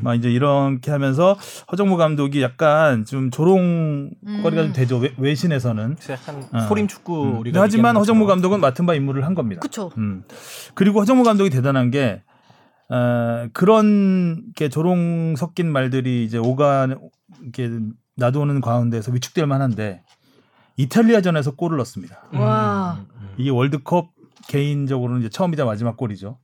[0.00, 1.36] 막 이제 이렇게 하면서
[1.72, 4.66] 허정무 감독이 약간 좀 조롱거리가 음.
[4.66, 6.60] 좀 되죠 외, 외신에서는 약간 어.
[6.68, 7.38] 소림 축구 음.
[7.40, 8.26] 우리가 하지만 허정무.
[8.26, 9.60] 감독은 맡은 바 임무를 한 겁니다.
[9.60, 9.90] 그쵸.
[9.98, 10.22] 음.
[10.74, 12.22] 그리고 허정무 감독이 대단한 게
[12.88, 16.86] 어, 그런 게 조롱 섞인 말들이 이제 오가
[17.42, 17.70] 이렇게
[18.16, 20.02] 놔두는 가운데서 위축될 만한데
[20.76, 22.22] 이탈리아전에서 골을 넣습니다.
[22.32, 23.04] 와.
[23.36, 24.10] 이게 월드컵
[24.48, 26.38] 개인적으로는 이제 처음이자 마지막 골이죠.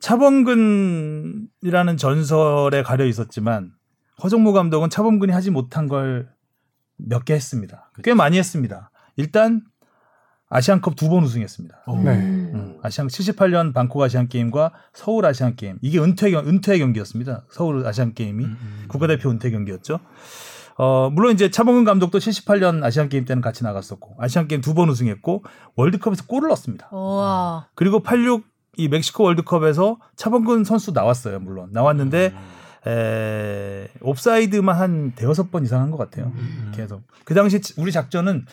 [0.00, 3.72] 차범근이라는 전설에 가려 있었지만
[4.22, 6.28] 허정무 감독은 차범근이 하지 못한 걸
[7.00, 7.92] 몇 개 했습니다.
[8.02, 8.90] 꽤 많이 했습니다.
[9.16, 9.62] 일단
[10.48, 11.84] 아시안컵 두 번 우승했습니다.
[12.02, 12.16] 네.
[12.18, 17.44] 음, 아시안 78년 방콕 아시안 게임과 서울 아시안 게임 이게 은퇴 경- 은퇴 경기였습니다.
[17.50, 18.46] 서울 아시안 게임이
[18.88, 20.00] 국가대표 은퇴 경기였죠.
[20.78, 24.88] 어, 물론 이제 차범근 감독도 78년 아시안 게임 때는 같이 나갔었고 아시안 게임 두 번
[24.88, 25.42] 우승했고
[25.76, 26.88] 월드컵에서 골을 넣었습니다.
[26.94, 27.66] 와.
[27.74, 28.44] 그리고 86
[28.76, 31.40] 이 멕시코 월드컵에서 차범근 선수 나왔어요.
[31.40, 32.32] 물론 나왔는데
[32.86, 36.32] 에, 옵사이드만 한 대여섯 번 이상 한 것 같아요.
[36.74, 38.46] 계속 그 당시 우리 작전은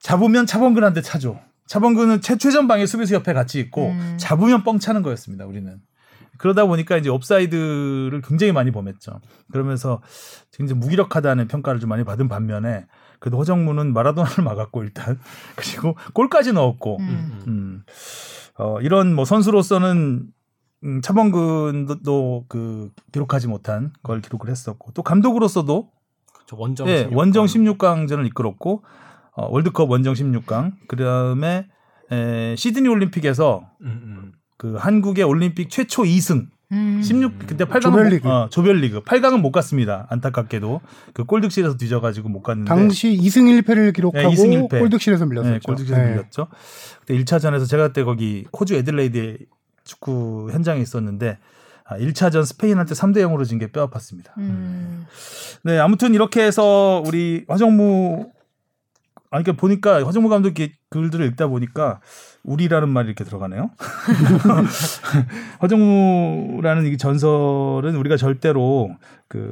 [0.00, 1.38] 잡으면 차범근한테 차죠.
[1.66, 4.16] 차범근은 최, 최전방에 수비수 옆에 같이 있고 음.
[4.18, 5.44] 잡으면 뻥 차는 거였습니다.
[5.46, 5.80] 우리는
[6.38, 9.20] 그러다 보니까 이제 옵사이드를 굉장히 많이 범했죠.
[9.52, 10.00] 그러면서
[10.52, 12.86] 굉장히 무기력하다는 평가를 좀 많이 받은 반면에
[13.18, 15.18] 그래도 허정무는 마라도나를 막았고 일단
[15.56, 17.42] 그리고 골까지 넣었고 음.
[17.46, 17.82] 음.
[18.58, 20.28] 어, 이런 뭐 선수로서는
[20.84, 25.90] 음, 차범근도 그 기록하지 못한 걸 기록을 했었고 또 감독으로서도
[26.46, 27.16] 저 원정 예, 16강.
[27.16, 28.84] 원정 16강전을 이끌었고
[29.32, 31.66] 어, 월드컵 원정 16강 그다음에
[32.10, 34.32] 에, 시드니 올림픽에서 음, 음.
[34.58, 37.00] 그 한국의 올림픽 최초 2승 음.
[37.02, 38.28] 16 그때 8강 조별리그.
[38.28, 40.06] 어, 조별리그 8강은 못 갔습니다.
[40.10, 40.80] 안타깝게도
[41.14, 44.78] 그 골득실에서 뒤져가지고 못 갔는데 당시 2승 1패를 기록하고 네, 2승 1패.
[44.78, 45.52] 골득실에서 밀렸었죠.
[45.54, 46.10] 네, 골득실에서 네.
[46.10, 46.48] 밀렸죠.
[47.00, 49.38] 그때 1차전에서 제가 그때 거기 호주 애들레이드
[49.84, 51.38] 축구 현장에 있었는데
[51.86, 54.36] 아, 1차전 스페인한테 3대 0으로 진 게 뼈 아팠습니다.
[54.36, 55.06] 음.
[55.62, 58.30] 네, 아무튼 이렇게 해서 우리 화정무
[59.30, 62.00] 아 그러니까 보니까 화정무 감독 의 글들을 읽다 보니까
[62.44, 63.70] 우리라는 말이 이렇게 들어가네요.
[65.60, 68.90] 화정무라는 이 전설은 우리가 절대로
[69.28, 69.50] 그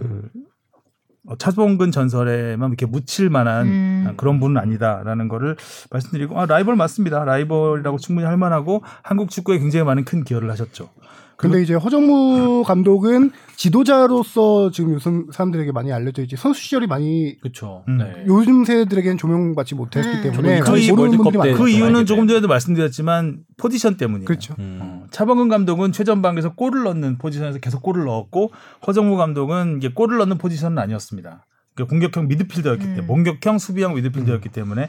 [1.26, 4.14] 어, 차범근 전설에만 이렇게 묻힐 만한 음.
[4.16, 5.56] 그런 분은 아니다라는 거를
[5.90, 7.24] 말씀드리고 아, 라이벌 맞습니다.
[7.24, 10.88] 라이벌이라고 충분히 할 만하고 한국 축구에 굉장히 많은 큰 기여를 하셨죠.
[11.36, 17.84] 근데 이제 허정무 감독은 지도자로서 지금 요즘 사람들에게 많이 알려져 있지 선수 시절이 많이 그렇죠.
[17.88, 17.98] 음.
[17.98, 18.24] 네.
[18.26, 20.22] 요즘 세대들에게는 조명받지 못했기 음.
[20.22, 21.56] 때문에 그 많아요.
[21.56, 22.36] 그 네, 이유는 조금 돼요.
[22.36, 24.26] 전에도 말씀드렸지만 포지션 때문이에요.
[24.26, 24.54] 그렇죠.
[24.58, 24.78] 음.
[24.82, 28.52] 어, 차범근 감독은 최전방에서 골을 넣는 포지션에서 계속 골을 넣었고
[28.86, 31.44] 허정무 감독은 이게 골을 넣는 포지션은 아니었습니다.
[31.74, 33.06] 그러니까 공격형 미드필더였기 때문에 음.
[33.06, 34.88] 공격형 수비형 미드필더였기 때문에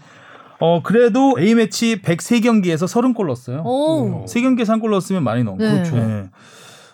[0.59, 3.61] 어 그래도 A 매치 103경기에서 30골 넣었어요.
[3.63, 4.25] 오.
[4.27, 5.77] 세 경기에서 한골 넣었으면 많이 넣은 네.
[5.77, 5.95] 거죠.
[5.95, 6.29] 네.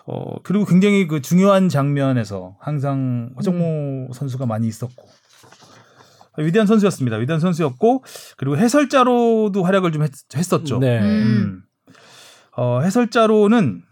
[0.06, 5.08] 어 그리고 굉장히 그 중요한 장면에서 항상 허정무 선수가 많이 있었고
[6.38, 7.16] 위대한 선수였습니다.
[7.16, 8.04] 위대한 선수였고
[8.36, 11.00] 그리고 해설자로도 활약을 좀 했, 었죠 네.
[11.00, 11.04] 음.
[11.06, 11.62] 음.
[12.56, 13.82] 어, 해설자로는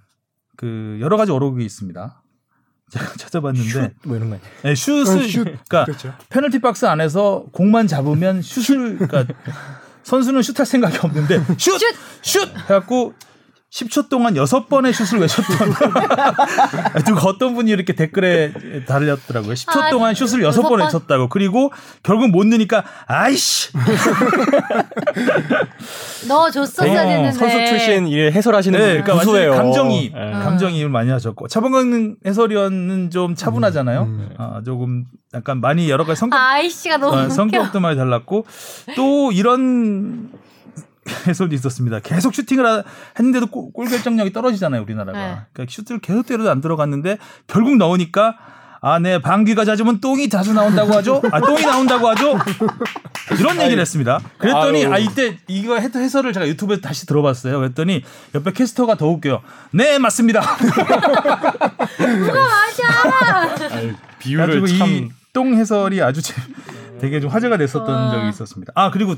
[0.57, 2.22] 그 여러 가지 어록이 있습니다.
[2.93, 4.39] 제가 찾아봤는데 뭐 이런 거.
[4.63, 5.45] 네, 슛을 어, 슛.
[5.45, 6.13] 그러니까 그렇죠.
[6.29, 9.33] 페널티 박스 안에서 공만 잡으면 슛을 그러니까
[10.03, 11.81] 선수는 슛할 생각이 없는데 슛!
[12.23, 12.49] 슛!
[12.65, 13.15] 해갖고
[13.73, 15.73] 10초 동안 6번의 슛을 외쳤던
[17.07, 18.53] 누가 어떤 분이 이렇게 댓글에
[18.87, 19.55] 달렸더라고요.
[19.55, 20.81] 10초 아, 동안 슛을 여섯 6번 번?
[20.83, 21.29] 외쳤다고.
[21.31, 23.71] 그리고 결국 못 넣으니까 아이씨!
[26.29, 27.17] 넣어줬었어야 네.
[27.17, 27.33] 되는데.
[27.33, 29.53] 선수 출신 일 해설하시는 네, 분들 그러니까 구수해요.
[29.53, 30.33] 감정이입, 네.
[30.33, 34.03] 감정이입을 많이 하셨고 차범근 해설위원은 좀 차분하잖아요.
[34.03, 34.29] 음.
[34.37, 37.31] 아, 조금 약간 많이 여러 가지 성격 아이씨가 너무 어, 웃겨.
[37.31, 38.45] 성격도 많이 달랐고
[38.97, 40.29] 또 이런
[41.27, 42.01] 해설도 있었습니다.
[42.01, 42.83] 계속 슈팅을 하-
[43.19, 45.19] 했는데도 골, 골 결정력이 떨어지잖아요, 우리나라가.
[45.19, 45.39] 네.
[45.53, 48.37] 그러니까 슈트를 계속 때려도 안 들어갔는데 결국 넣으니까
[48.85, 51.23] 아, 네, 방귀가 잦으면 똥이 자주 나온다고 하죠?
[51.31, 52.37] 아, 똥이 나온다고 하죠?
[53.39, 54.19] 이런 얘기를 했습니다.
[54.39, 54.93] 그랬더니, 아유.
[54.95, 57.61] 아, 이때 이거 해- 해설을 제가 유튜브에 다시 들어봤어요.
[57.61, 58.03] 그랬더니
[58.35, 59.41] 옆에 캐스터가 더 웃겨요.
[59.71, 60.41] 네, 맞습니다.
[64.19, 66.35] 비유를 가지고 참이 똥 해설이 아주 재-
[67.01, 68.11] 되게 좀 화제가 됐었던 와.
[68.11, 68.73] 적이 있었습니다.
[68.75, 69.15] 아 그리고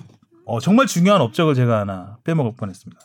[0.47, 3.01] 어, 정말 중요한 업적을 제가 하나 빼먹을 뻔했습니다.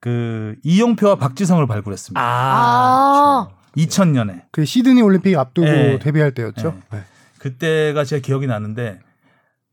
[0.00, 2.20] 그 이용표와 박지성을 발굴했습니다.
[2.20, 5.98] 아, 2000년에 그 시드니 올림픽 앞두고 네.
[5.98, 6.76] 데뷔할 때였죠.
[6.90, 7.02] 네.
[7.38, 9.00] 그때가 제가 기억이 나는데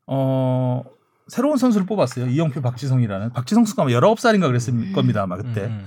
[0.08, 0.84] 어
[1.28, 2.28] 새로운 선수를 뽑았어요.
[2.28, 5.66] 이용표, 박지성이라는 박지성 선수가 아마 19살인가 그랬을 겁니다 아마 그때.
[5.66, 5.86] 음.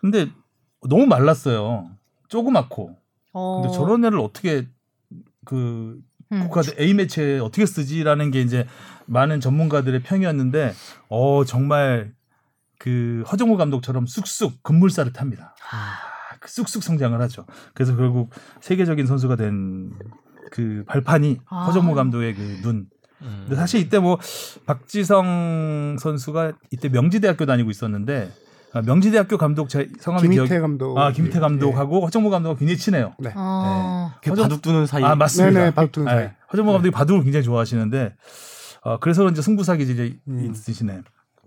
[0.00, 0.28] 근데
[0.88, 1.90] 너무 말랐어요.
[2.28, 2.96] 조그맣고.
[3.32, 3.62] 어.
[3.62, 4.66] 근데 저런 애를 어떻게
[5.44, 6.00] 그
[6.32, 6.40] 음.
[6.40, 8.66] 국가 A 매체에 어떻게 쓰지라는 게 이제
[9.10, 10.72] 많은 전문가들의 평이었는데
[11.08, 12.12] 어 정말
[12.78, 15.54] 그 허정호 감독처럼 쑥쑥 금물살을 탑니다.
[15.70, 15.98] 아,
[16.40, 17.44] 그 쑥쑥 성장을 하죠.
[17.74, 19.90] 그래서 결국 세계적인 선수가 된
[20.52, 21.66] 그 발판이 아.
[21.66, 22.86] 허정호 감독의 그 눈.
[23.22, 23.40] 음.
[23.44, 24.18] 근데 사실 이때 뭐
[24.66, 28.32] 박지성 선수가 이때 명지대학교 다니고 있었는데
[28.72, 30.98] 아, 명지대학교 감독 제 성함이 김희태 기억 감독.
[30.98, 31.40] 아 김태 예.
[31.40, 33.14] 감독하고 허정호 감독과 굉장히 친해요.
[33.20, 33.32] 네.
[33.36, 34.12] 어.
[34.22, 35.58] 그 허정- 바둑 두는 사이 아 맞습니다.
[35.60, 36.16] 네네, 바둑 사이.
[36.16, 36.34] 네.
[36.52, 38.14] 허정호 감독이 바둑을 굉장히 좋아하시는데
[38.82, 40.50] 어, 그래서 그런지 승부사 기질이 음.
[40.52, 41.02] 있으시네.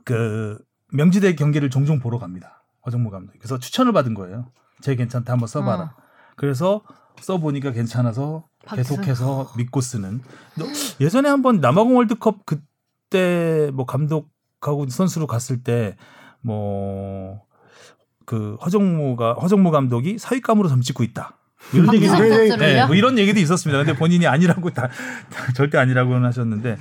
[0.06, 0.58] 그
[0.92, 2.64] 명지대 경기를 종종 보러 갑니다.
[2.86, 3.34] 허정호 감독.
[3.40, 4.52] 그래서 추천을 받은 거예요.
[4.82, 5.84] 제 괜찮다 한번 써봐라.
[5.84, 5.92] 어.
[6.36, 6.82] 그래서
[7.22, 8.76] 써보니까 괜찮아서 박수.
[8.98, 10.22] 계속해서 믿고 쓰는.
[10.58, 10.66] 너-
[11.00, 15.96] 예전에 한번 남아공 월드컵 그때 뭐 감독하고 선수로 갔을 때
[16.42, 17.42] 뭐
[18.26, 21.38] 그 허정무가 허정무 감독이 사윗감으로 점찍고 있다.
[21.74, 22.58] 이런 얘기 박지성 네, 선수를요?
[22.74, 23.84] 네, 뭐 이런 얘기도 있었습니다.
[23.84, 24.88] 근데 본인이 아니라고 다,
[25.30, 26.78] 다 절대 아니라고는 하셨는데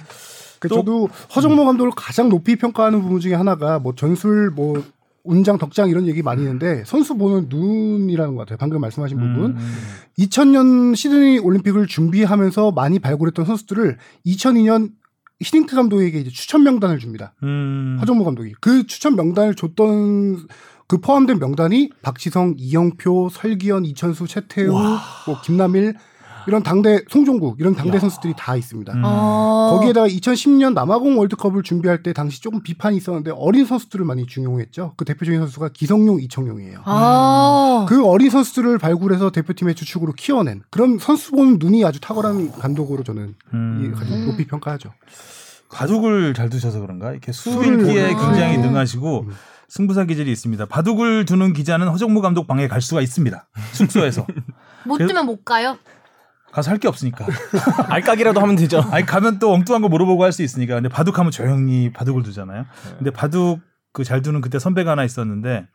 [0.62, 4.82] 그 또- 저도 허정모 감독을 가장 높이 평가하는 부분 중에 하나가 뭐 전술 뭐
[5.24, 8.58] 운장 덕장 이런 얘기 많이 있는데 선수 보는 눈이라는 것 같아요.
[8.58, 9.44] 방금 말씀하신 부분.
[9.56, 9.74] 음,
[10.18, 14.90] 2000년 시드니 올림픽을 준비하면서 많이 발굴했던 선수들을 2002년
[15.40, 17.34] 히딩크 감독에게 이제 추천 명단을 줍니다.
[17.42, 20.46] 음, 허정모 감독이 그 추천 명단을 줬던
[20.88, 25.94] 그 포함된 명단이 박지성, 이영표, 설기현, 이천수, 최태우, 뭐 김남일
[26.46, 28.92] 이런 당대 송종국 이런 당대 선수들이 다 있습니다.
[28.92, 29.02] 음.
[29.04, 29.70] 어.
[29.74, 34.94] 거기에다가 2010년 남아공 월드컵을 준비할 때 당시 조금 비판이 있었는데 어린 선수들을 많이 중용했죠.
[34.96, 36.82] 그 대표적인 선수가 기성용, 이청용이에요.
[36.84, 37.86] 아.
[37.88, 43.34] 그 어린 선수들을 발굴해서 대표팀의 주축으로 키워낸 그런 선수 보는 눈이 아주 탁월한 감독으로 저는
[43.54, 43.82] 음.
[43.84, 44.92] 이 가장 높이 평가하죠.
[45.72, 48.08] 바둑을 잘 두셔서 그런가 이렇게 먹어요.
[48.18, 48.60] 굉장히 아.
[48.60, 49.26] 능하시고
[49.68, 50.66] 승부사 기질이 있습니다.
[50.66, 53.46] 바둑을 두는 기자는 허정무 감독 방에 갈 수가 있습니다.
[53.72, 54.26] 숙소에서
[54.84, 55.78] 못 뜨면 못 가요?
[56.52, 57.26] 가서 할 게 없으니까.
[57.88, 58.80] 알까기라도 하면 되죠.
[58.92, 60.74] 아니 가면 또 엉뚱한 거 물어보고 할 수 있으니까.
[60.74, 62.66] 근데 바둑하면 조용히 바둑을 두잖아요.
[62.98, 63.60] 근데 바둑
[63.92, 65.66] 그 잘 두는 그때 선배가 하나 있었는데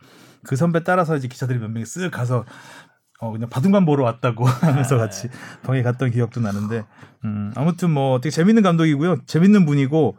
[0.43, 2.45] 그 선배 따라서 이제 기자들이 몇 명이 쓱 가서
[3.19, 5.29] 어 그냥 바둑만 보러 왔다고 하면서 같이
[5.63, 6.83] 방에 갔던 기억도 나는데
[7.25, 9.17] 음 아무튼 뭐 되게 재밌는 감독이고요.
[9.25, 10.15] 재밌는 분이고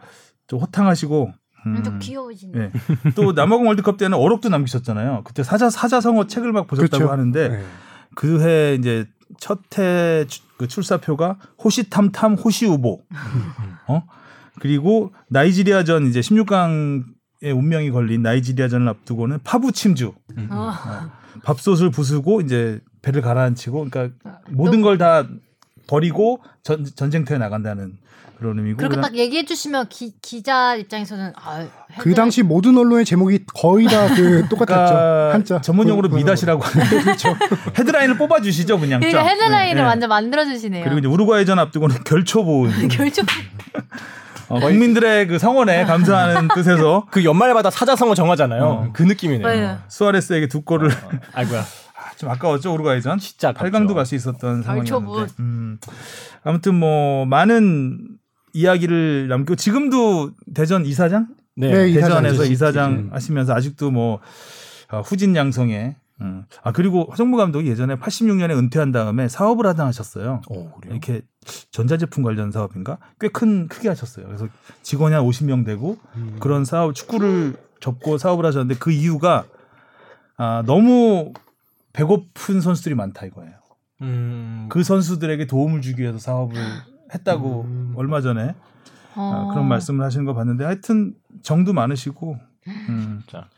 [0.49, 1.33] 좀 호탕하시고
[1.67, 2.53] 음, 좀 귀여우시네.
[2.57, 3.11] 예.
[3.17, 5.23] 또 남아공 월드컵 때는 어록도 남기셨잖아요.
[5.25, 7.13] 그때 사자 사자성어 책을 막 보셨다고 그렇죠.
[7.13, 7.65] 하는데 네.
[8.15, 9.07] 그해 이제
[9.39, 13.03] 첫해 그 출사표가 호시탐탐 호시우보.
[13.89, 14.03] 어?
[14.61, 17.05] 그리고 나이지리아전 이제 16강의
[17.43, 20.15] 운명이 걸린 나이지리아전을 앞두고는 파부 침주.
[20.51, 20.73] 어.
[21.45, 24.15] 밥솥을 부수고 이제 배를 가라앉히고 그러니까
[24.51, 25.25] 모든 걸 다
[25.99, 27.95] 버리고 전, 전쟁터에 나간다는
[28.39, 31.67] 그런 의미고 그렇게 딱 얘기해 주시면 기, 기자 입장에서는 아,
[31.99, 34.95] 그 당시 모든 언론의 제목이 거의 다 그 똑같았죠.
[34.95, 35.61] 그러니까 한자.
[35.61, 37.37] 전문용어로 그- 그- 미다시라고 하는데 그렇죠.
[37.77, 39.29] 헤드라인을 뽑아 주시죠, 그냥 그러니까 쫙.
[39.29, 39.89] 헤드라인을 네.
[39.89, 40.85] 완전 만들어 주시네요.
[40.85, 43.27] 그리고 이제 우루과이전 앞두고는 결초보은 결정
[44.51, 48.65] 어, 국민들의 그 성원에 감사하는 뜻에서 그 연말마다 사자성어 정하잖아요.
[48.65, 48.89] 어.
[48.93, 49.47] 그 느낌이네요.
[49.47, 49.79] 맞아요.
[49.89, 50.91] 수아레스에게 두 골을
[51.35, 51.65] 아이고야.
[52.19, 53.19] 아, 좀 아까웠죠 우루과이전.
[53.19, 53.71] 진짜 아깝죠.
[53.71, 54.63] 8강도 갈 수 있었던.
[54.63, 55.33] 상황이었는데.
[55.41, 55.79] 음,
[56.43, 58.19] 아무튼 뭐 많은
[58.55, 61.71] 이야기를 남기고 지금도 대전 이사장 네.
[61.71, 62.45] 네, 대전에서.
[62.45, 63.09] 이사장 음.
[63.13, 64.21] 하시면서 아직도 뭐
[64.91, 66.45] 어, 후진 양성에 음.
[66.65, 70.43] 아 그리고 허정무 감독이 예전에 86년에 은퇴한 다음에 사업을 하다 하셨어요.
[70.49, 70.95] 오, 그래요?
[70.95, 71.23] 이렇게
[71.71, 74.27] 전자제품 관련 사업인가 꽤 큰 크게 하셨어요.
[74.27, 74.49] 그래서
[74.83, 76.37] 직원이 한 50명 되고 음.
[76.41, 79.45] 그런 사업 축구를 접고 사업을 하셨는데 그 이유가
[80.37, 81.33] 아, 너무
[81.93, 83.55] 배고픈 선수들이 많다 이거예요.
[84.03, 84.67] 음.
[84.69, 86.57] 그 선수들에게 도움을 주기 위해서 사업을
[87.15, 87.93] 했다고 음.
[87.97, 88.55] 얼마 전에
[89.15, 89.49] 아, 어.
[89.51, 92.39] 그런 말씀을 하시는 거 봤는데 하여튼 정도 많으시고
[92.89, 93.23] 음.
[93.27, 93.49] 자.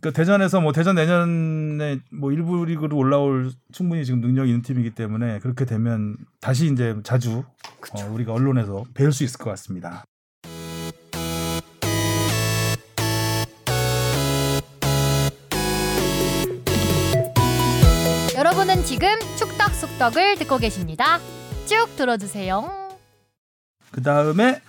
[0.00, 5.38] 그 대전에서 뭐 대전 내년에 뭐 일부 리그로 올라올 충분히 지금 능력이 있는 팀이기 때문에
[5.38, 10.04] 그렇게 되면 다시 이제 자주 어, 우리가 언론에서 배울 수 있을 것 같습니다.
[18.84, 21.18] 지금 축덕숙덕을 듣고 계십니다.
[21.66, 22.70] 쭉 들어주세요.
[23.90, 24.60] 그 다음에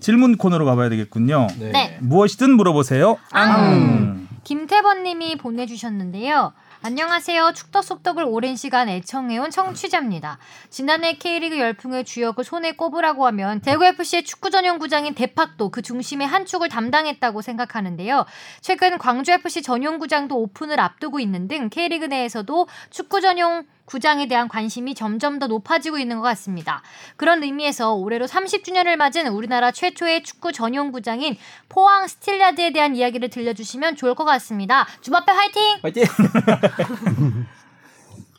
[0.00, 1.46] 질문 코너로 가봐야 되겠군요.
[1.58, 1.98] 네.
[2.00, 3.18] 무엇이든 물어보세요.
[3.30, 4.26] 앙.
[4.44, 6.52] 김태번님이 보내주셨는데요.
[6.82, 7.52] 안녕하세요.
[7.52, 10.38] 축덕숙덕을 오랜 시간 애청해온 청취자입니다.
[10.70, 16.46] 지난해 K리그 열풍의 주역을 손에 꼽으라고 하면 대구FC의 축구 전용 구장인 대팍도 그 중심의 한
[16.46, 18.24] 축을 담당했다고 생각하는데요.
[18.62, 24.94] 최근 광주FC 전용 구장도 오픈을 앞두고 있는 등 K리그 내에서도 축구 전용 구장에 대한 관심이
[24.94, 26.80] 점점 더 높아지고 있는 것 같습니다.
[27.16, 31.36] 그런 의미에서 올해로 30주년을 맞은 우리나라 최초의 축구 전용 구장인
[31.68, 34.86] 포항 스틸야드에 대한 이야기를 들려주시면 좋을 것 같습니다.
[35.00, 35.62] 주바페 화이팅!
[35.82, 36.04] 화이팅!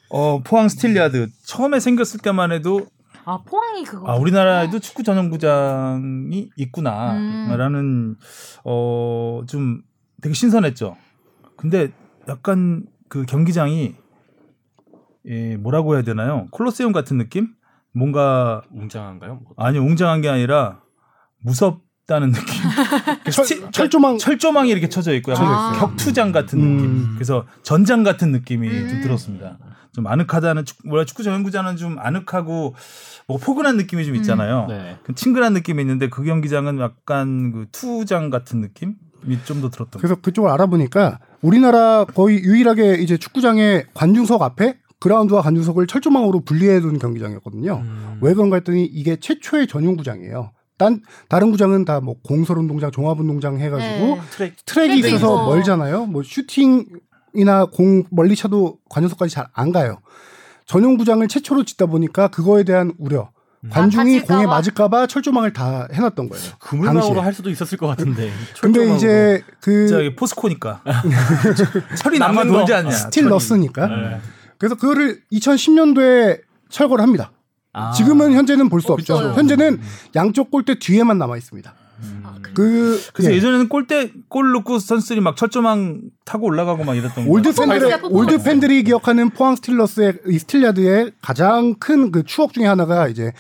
[0.10, 2.88] 어, 포항 스틸야드 처음에 생겼을 때만 해도
[3.26, 4.10] 아 포항이 그거.
[4.10, 6.50] 아, 우리나라에도 축구 전용구장이 음.
[6.56, 8.16] 있구나라는
[8.64, 9.82] 어, 좀
[10.22, 10.96] 되게 신선했죠.
[11.58, 11.92] 근데
[12.28, 14.01] 약간 그 경기장이
[15.28, 16.48] 예, 뭐라고 해야 되나요?
[16.52, 17.50] 콜로세움 같은 느낌?
[17.94, 19.42] 뭔가 웅장한가요?
[19.44, 19.54] 뭐.
[19.58, 20.82] 아니 웅장한 게 아니라
[21.44, 22.46] 무섭다는 느낌.
[23.32, 25.80] 철, 철조망 철조망이 이렇게 쳐져 있고 약간 아.
[25.80, 26.78] 격투장 같은 음.
[26.78, 27.14] 느낌.
[27.16, 29.02] 그래서 전장 같은 느낌이 좀 음.
[29.02, 29.58] 들었습니다.
[29.94, 32.76] 좀 아늑하다는 축, 뭐라 축구 전용구장은 좀 아늑하고
[33.28, 34.68] 뭐 포근한 느낌이 좀 있잖아요.
[34.70, 34.98] 네.
[35.04, 38.94] 그 친근한 느낌이 있는데 그 경기장은 약간 그 투장 같은 느낌이
[39.44, 40.00] 좀더 들었던.
[40.00, 47.82] 그래서 그쪽을 알아보니까 우리나라 거의 유일하게 이제 축구장의 관중석 앞에 그라운드와 관중석을 철조망으로 분리해둔 경기장이었거든요.
[47.84, 48.18] 음.
[48.22, 50.52] 왜 그런가 했더니 이게 최초의 전용 구장이에요.
[50.78, 54.22] 딴 다른 구장은 다 뭐 공설운동장, 종합운동장 해가지고 네.
[54.32, 55.46] 트랙 트랙이 있어서 있어.
[55.46, 56.06] 멀잖아요.
[56.06, 59.98] 뭐 슈팅이나 공 멀리 차도 관중석까지 잘 안 가요.
[60.66, 63.30] 전용 구장을 최초로 짓다 보니까 그거에 대한 우려.
[63.70, 64.52] 관중이 맞을까 공에 봐.
[64.56, 66.46] 맞을까봐 철조망을 다 해놨던 거예요.
[66.60, 67.22] 그물망으로.
[67.22, 68.32] 할 수도 있었을 것 같은데.
[68.60, 68.96] 근데.
[68.96, 70.82] 이제 그 저기 포스코니까
[71.98, 72.44] 철이 거.
[72.44, 72.90] 돌지 않냐.
[72.92, 73.30] steel 철이.
[73.30, 73.88] 넣었으니까.
[73.88, 74.22] 네.
[74.62, 77.32] 그래서 그거를 2010년도에 철거를 합니다.
[77.74, 77.92] 아.
[77.94, 79.16] 지금은 현재는 볼 수 없죠.
[79.16, 79.34] 그쵸.
[79.34, 79.80] 현재는
[80.16, 81.74] 양쪽 골대 뒤에만 남아 있습니다.
[82.24, 83.36] 아, 그- 그 그래서 예.
[83.38, 87.32] 예전에는 골대 골 넣고 선수들이 막 철조망 타고 올라가고 막 이랬던 거.
[87.32, 88.34] 올드 팬들의 퍼포먼스야, 퍼포먼스.
[88.34, 93.32] 올드 팬들이 기억하는 포항 스틸러스의 이 스틸야드의 가장 큰 그 추억 중에 하나가 이제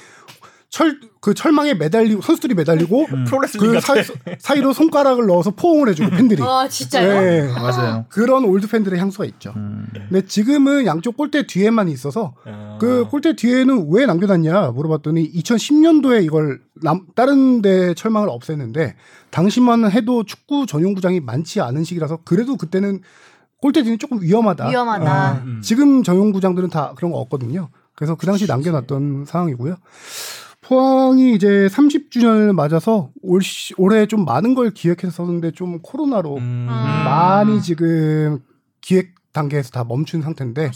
[0.71, 4.01] 철 그 철망에 매달리고 선수들이 매달리고 프로레슬링 그 같아.
[4.01, 7.07] 사, 사이로 손가락을 넣어서 포옹을 해주고 팬들이 아 진짜요?
[7.07, 7.47] 예.
[7.53, 8.05] 맞아요.
[8.09, 9.53] 그런 올드 팬들의 향수가 있죠.
[9.55, 9.87] 음.
[9.93, 12.79] 근데 지금은 양쪽 골대 뒤에만 있어서 아.
[12.81, 18.95] 그 골대 뒤에는 왜 남겨놨냐 물어봤더니 2010년도에 이걸 남, 다른 데 철망을 없앴는데
[19.29, 23.01] 당시만 해도 축구 전용 구장이 많지 않은 시기라서 그래도 그때는
[23.61, 24.69] 골대 뒤는 조금 위험하다.
[24.69, 25.11] 위험하다.
[25.11, 25.61] 아, 음.
[25.63, 27.69] 지금 전용 구장들은 다 그런 거 없거든요.
[27.93, 29.75] 그래서 그 당시 남겨놨던 상황이고요.
[30.75, 36.67] 포항이 이제 30주년을 맞아서 올 시- 올해 좀 많은 걸 기획해서 썼는데 좀 코로나로 음.
[36.69, 37.03] 아.
[37.43, 38.39] 많이 지금
[38.79, 40.71] 기획 단계에서 다 멈춘 상태인데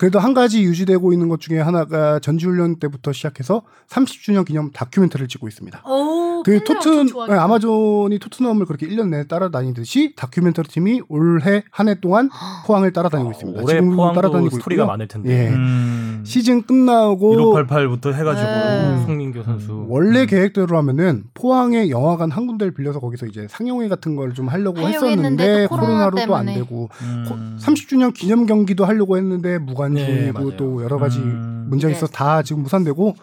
[0.00, 3.60] 그래도 한 가지 유지되고 있는 것 중에 하나가 전지훈련 때부터 시작해서
[3.90, 5.82] 30주년 기념 다큐멘터리를 찍고 있습니다.
[5.86, 7.04] 오, 그 토튼.
[7.28, 12.30] 네, 아마존이 토트넘을 그렇게 1년 내내 따라다니듯이 다큐멘터리 팀이 올해 한 해 동안
[12.66, 13.60] 포항을 따라다니고 있습니다.
[13.62, 14.86] 올해 지금도 포항도 따라다니고 스토리가 있고요.
[14.86, 15.30] 많을 텐데.
[15.30, 15.48] 예.
[15.50, 16.22] 음.
[16.24, 19.02] 시즌 끝나고 1588부터 해가지고 네.
[19.04, 19.84] 송민교 선수.
[19.88, 24.78] 원래 계획대로 하면은 포항의 영화관 한 군데를 빌려서 거기서 이제 상영회 같은 걸 좀 하려고,
[24.78, 26.54] 했었는데 했는데 또 코로나 코로나로 또안 때문에.
[26.64, 27.58] 되고 음.
[27.60, 30.56] 30주년 기념 경기도 하려고 했는데 네, 무관 중이고 맞아요.
[30.56, 31.66] 또 여러 가지 음.
[31.68, 31.96] 문제가 네.
[31.96, 33.14] 있어서 다 지금 무산되고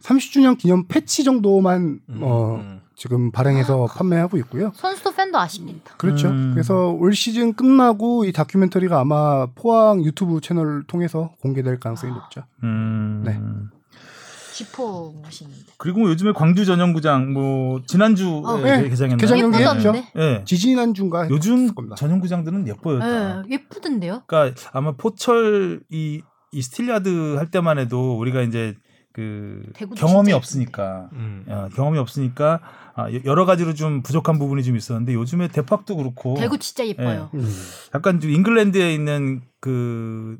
[0.00, 2.80] 30주년 기념 패치 정도만 음, 어, 음.
[2.94, 4.70] 지금 발행해서 판매하고 있고요.
[4.74, 5.96] 선수도 팬도 아쉽겠다.
[5.96, 6.28] 그렇죠.
[6.28, 6.50] 음.
[6.52, 12.44] 그래서 올 시즌 끝나고 이 다큐멘터리가 아마 포항 유튜브 채널을 통해서 공개될 가능성이 높죠.
[12.62, 13.22] 음.
[13.24, 13.40] 네.
[14.52, 15.62] 쥐포 멋있는데.
[15.78, 18.88] 그리고 요즘에 광주 전용구장 뭐 지난주 어, 에 네.
[18.90, 19.16] 개장했나요?
[19.18, 19.88] 개장 경기 예쁘던데.
[19.98, 20.08] 했죠.
[20.18, 20.42] 예.
[20.44, 21.70] 지지난주인가 요즘.
[21.96, 22.98] 전용구장들은 예뻐요.
[22.98, 23.42] 다.
[23.48, 24.22] 예, 예쁘던데요?
[24.26, 28.74] 그러니까 아마 포철 이, 이 스틸야드 할 때만 해도 우리가 이제
[29.14, 29.62] 그
[29.96, 31.44] 경험이 없으니까 음.
[31.48, 32.60] 어, 경험이 없으니까
[32.94, 37.30] 아, 여- 여러 가지로 좀 부족한 부분이 좀 있었는데 요즘에 대팍도 그렇고 대구 진짜 예뻐요.
[37.34, 37.46] 음.
[37.94, 40.38] 약간 좀 잉글랜드에 있는 그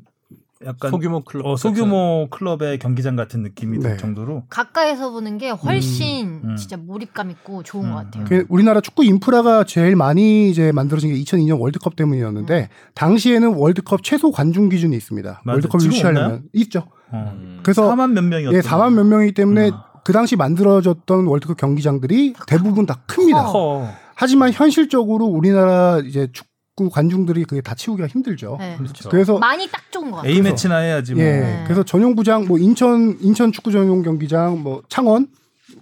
[0.65, 1.45] 약간 소규모 클럽.
[1.45, 3.97] 어, 소규모 클럽의 경기장 같은 느낌이 들 네.
[3.97, 6.55] 정도로 가까이서 보는 게 훨씬 음.
[6.55, 8.25] 진짜 몰입감 있고 좋은 음, 것 같아요.
[8.27, 14.31] 그 우리나라 축구 인프라가 제일 많이 이제 만들어진 게 2002년 월드컵 때문이었는데 당시에는 월드컵 최소
[14.31, 15.41] 관중 기준이 있습니다.
[15.43, 15.55] 맞아요.
[15.55, 16.41] 월드컵 지금 유치하려면 없나요?
[16.53, 16.87] 있죠.
[17.11, 17.33] 어.
[17.35, 17.59] 음.
[17.63, 19.85] 그래서 4만 몇 명이었던 예, 4만 몇 명이기 때문에 아.
[20.03, 23.45] 그 당시 만들어졌던 월드컵 경기장들이 대부분 다 큽니다.
[23.45, 23.87] 커.
[24.15, 28.57] 하지만 현실적으로 우리나라 이제 축구 관중들이 그게 다 채우기가 힘들죠.
[28.59, 28.77] 네.
[28.77, 29.09] 그렇죠.
[29.09, 30.33] 그래서 많이 딱 좋은 것 같아요.
[30.33, 31.23] A 매치나 해야지 뭐.
[31.23, 31.63] 예, 네.
[31.65, 35.27] 그래서 전용 구장 뭐 인천 인천 축구 전용 경기장 뭐 창원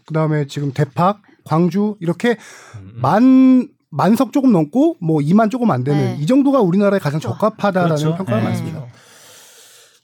[0.06, 2.38] 그다음에 지금 대팍 광주 이렇게
[2.76, 2.92] 음.
[2.96, 6.18] 만 만석 조금 넘고 뭐 2만 조금 안 되는 네.
[6.20, 7.38] 이 정도가 우리나라에 가장 그렇죠.
[7.38, 8.16] 적합하다라는 그렇죠.
[8.16, 8.44] 평가가 예.
[8.44, 8.86] 많습니다.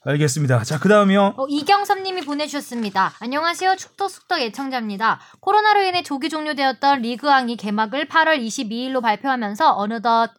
[0.03, 0.63] 알겠습니다.
[0.63, 1.33] 자, 그 다음이요.
[1.35, 3.13] 어, 이경섭 님이 보내주셨습니다.
[3.19, 3.75] 안녕하세요.
[3.75, 5.19] 축덕숙덕 애청자입니다.
[5.41, 10.31] 코로나로 인해 조기 종료되었던 리그왕이 개막을 8월 22일로 발표하면서 어느덧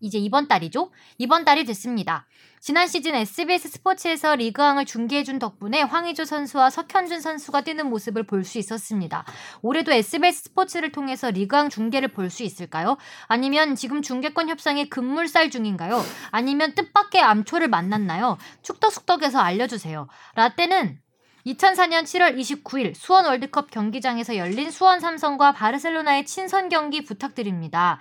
[0.00, 0.90] 이제 이번 달이죠?
[1.18, 2.26] 이번 달이 됐습니다.
[2.60, 8.58] 지난 시즌 SBS 스포츠에서 리그왕을 중계해준 덕분에 황의조 선수와 석현준 선수가 뛰는 모습을 볼 수
[8.58, 9.24] 있었습니다.
[9.62, 12.96] 올해도 SBS 스포츠를 통해서 리그왕 중계를 볼 수 있을까요?
[13.28, 16.02] 아니면 지금 중계권 협상에 급물살 중인가요?
[16.30, 18.36] 아니면 뜻밖의 암초를 만났나요?
[18.62, 20.08] 축덕숙덕에서 알려주세요.
[20.34, 20.98] 라떼는
[21.46, 28.00] 2004년 7월 29일 수원 월드컵 경기장에서 열린 수원 삼성과 바르셀로나의 친선 경기 부탁드립니다.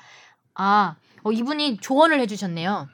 [0.55, 2.87] 아, 어, 이분이 조언을 해주셨네요.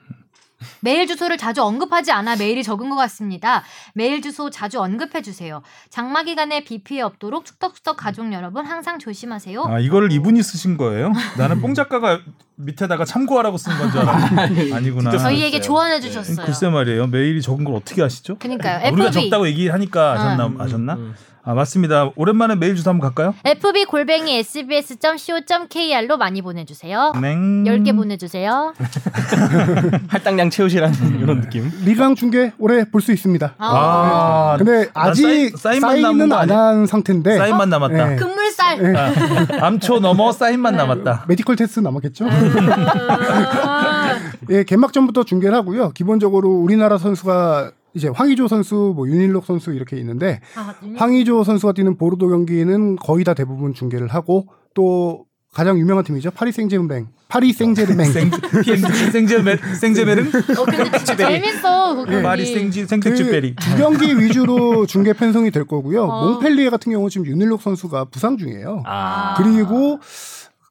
[0.79, 3.63] 메일 주소를 자주 언급하지 않아 메일이 적은 것 같습니다.
[3.95, 5.63] 메일 주소 자주 언급해 주세요.
[5.89, 9.65] 장마 기간에 비 피해 없도록 축덕축덕 가족 여러분 항상 조심하세요.
[9.65, 11.11] 아, 이거를 이분이 쓰신 거예요?
[11.37, 12.19] 나는 뽕 작가가
[12.57, 15.17] 밑에다가 참고하라고 쓴 건 줄 알았는데 아니구나.
[15.17, 15.59] 저희에게.
[15.61, 16.45] 조언해 주셨어요.
[16.45, 17.07] 글쎄 말이에요.
[17.07, 18.37] 메일이 적은 걸 어떻게 아시죠?
[18.37, 18.85] 그러니까요.
[18.85, 20.93] 아, 우리가 FB 적다고 얘기하니까 아셨나 음, 아셨나?
[20.93, 21.15] 음.
[21.43, 22.11] 아 맞습니다.
[22.15, 23.33] 오랜만에 메일 주소 한번 갈까요?
[23.43, 27.13] FB 골뱅이 sbs.co.kr로 많이 보내주세요.
[27.19, 27.63] 냉.
[27.63, 28.73] 10개 보내주세요.
[30.07, 31.71] 할당량 채우시라는 이런 느낌.
[31.83, 33.55] 리그앙 중계 올해 볼 수 있습니다.
[33.57, 35.81] 아, 근데 난 아직 사인-
[36.29, 36.51] 거 안?
[36.51, 38.05] 한 상태인데 사인만 남았다.
[38.09, 38.15] 네.
[38.17, 38.95] 급물살.
[38.95, 41.25] 아, 암초 넘어 사인만 남았다.
[41.27, 42.27] medical 테스트 남았겠죠?
[42.29, 44.11] 아,
[44.51, 45.89] 예, 개막 전부터 중계를 하고요.
[45.93, 51.97] 기본적으로 우리나라 선수가 이제 황의조 선수, 뭐 윤일록 선수 이렇게 있는데 아, 황의조 선수가 뛰는
[51.97, 56.31] 보르도 경기는 거의 다 대부분 중계를 하고 또 가장 유명한 팀이죠.
[56.31, 57.07] 파리 생제르맹.
[57.27, 58.09] 파리 생제르맹.
[59.11, 60.21] 생제메 생제메르
[60.57, 61.95] 어, 근데 진짜 재밌어.
[61.95, 62.23] 그 경기.
[62.23, 63.55] 파리 생지 생택주베리.
[63.57, 66.03] 두 경기 위주로 중계 편성이 될 거고요.
[66.05, 66.29] 어.
[66.31, 68.83] 몽펠리에 같은 경우 지금 윤일록 선수가 부상 중이에요.
[68.85, 69.35] 아.
[69.37, 69.99] 그리고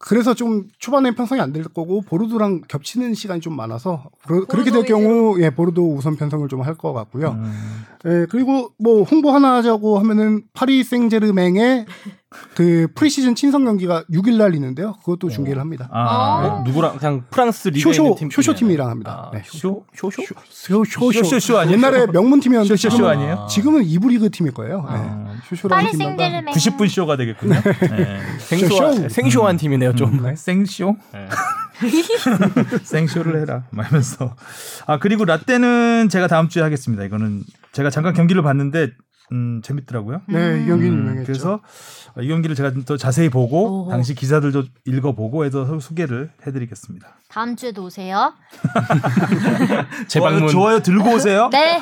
[0.02, 4.84] 그래서 좀 초반에 편성이 안 될 거고 보르도랑 겹치는 시간이 좀 많아서 그러- 그렇게 될
[4.84, 7.32] 경우 예 보르도 우선 편성을 좀 할 것 같고요.
[7.32, 7.52] 음.
[8.06, 11.84] 예 그리고 뭐 홍보 하나 하자고 하면은 파리 생제르맹의
[12.54, 14.94] 그 프리시즌 친선 경기가 6일 날 있는데요.
[15.04, 15.88] 그것도 중계를 합니다.
[15.92, 16.62] 아, 어.
[16.64, 18.54] 누구랑 그냥 프랑스 리그에 쇼쇼 팀 쇼쇼.
[18.54, 19.30] 팀이랑 합니다.
[19.32, 19.42] 아, 네.
[19.44, 21.76] 쇼 쇼쇼 쇼 쇼 쇼 쇼쇼 아니에요?
[21.76, 23.46] 옛날에 명문 팀이었는데 쇼쇼쇼 지금은, 아니에요?
[23.50, 24.76] 지금은 이부 리그 팀일 거예요.
[24.82, 24.86] 네.
[24.88, 26.54] 아, 쇼쇼라는 파리 팀마다 생제르맹.
[26.54, 27.54] 90분 쇼가 되겠군요.
[27.96, 28.20] 네.
[28.38, 29.08] 생쇼 쇼.
[29.08, 30.22] 생쇼한 팀이네요 좀.
[30.22, 30.96] 네, 생쇼?
[32.84, 33.64] 생쇼를 해라.
[33.70, 34.36] 말면서.
[34.86, 37.02] 아, 그리고 라떼는 제가 다음 주에 하겠습니다.
[37.04, 38.90] 이거는 제가 잠깐 경기를 봤는데,
[39.32, 40.22] 음, 재밌더라고요.
[40.26, 41.24] 네, 이 경기는 음, 유명했죠.
[41.26, 41.60] 그래서
[42.20, 43.90] 이 경기를 제가 좀 더 자세히 보고, 오호.
[43.90, 47.08] 당시 기사들도 읽어보고 해서 소개를 해드리겠습니다.
[47.28, 48.32] 다음 주에도 오세요.
[50.08, 50.40] 재방문.
[50.48, 51.48] 좋아요, 좋아요 들고 오세요.
[51.52, 51.80] 네.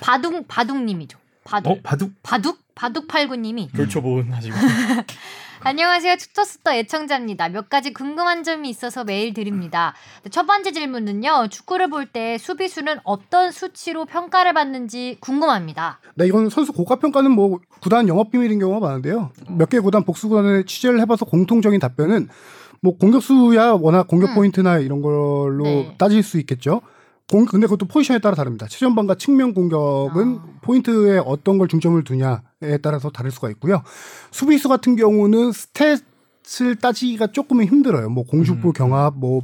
[0.00, 1.18] 바둑 바둑님이죠.
[1.44, 1.70] 바둑.
[1.72, 2.12] 어, 바둑?
[2.22, 4.56] 바둑 바둑 팔구님이 돌초본 하시고.
[5.64, 6.16] 안녕하세요.
[6.16, 7.48] 투터스터 애청자입니다.
[7.48, 9.94] 몇 가지 궁금한 점이 있어서 메일 드립니다.
[10.30, 11.48] 첫 번째 질문은요.
[11.50, 16.00] 축구를 볼 때 수비수는 어떤 수치로 평가를 받는지 궁금합니다.
[16.16, 19.30] 네, 이건 선수 고가 평가는 뭐 구단 영업 비밀인 경우가 많은데요.
[19.56, 22.28] 몇 개 구단 복수 구단에 취재를 해봐서 공통적인 답변은
[22.82, 24.34] 뭐 공격수야 워낙 공격 음.
[24.34, 25.94] 포인트나 이런 걸로 네.
[25.96, 26.82] 따질 수 있겠죠.
[27.32, 28.66] 공, 근데 그것도 포지션에 따라 다릅니다.
[28.68, 30.58] 최전방과 측면 공격은 아.
[30.60, 33.82] 포인트에 어떤 걸 중점을 두냐에 따라서 다를 수가 있고요.
[34.30, 38.10] 수비수 같은 경우는 stat을 따지기가 조금은 힘들어요.
[38.10, 38.72] 뭐 공중볼 음.
[38.74, 39.40] 경합, 뭐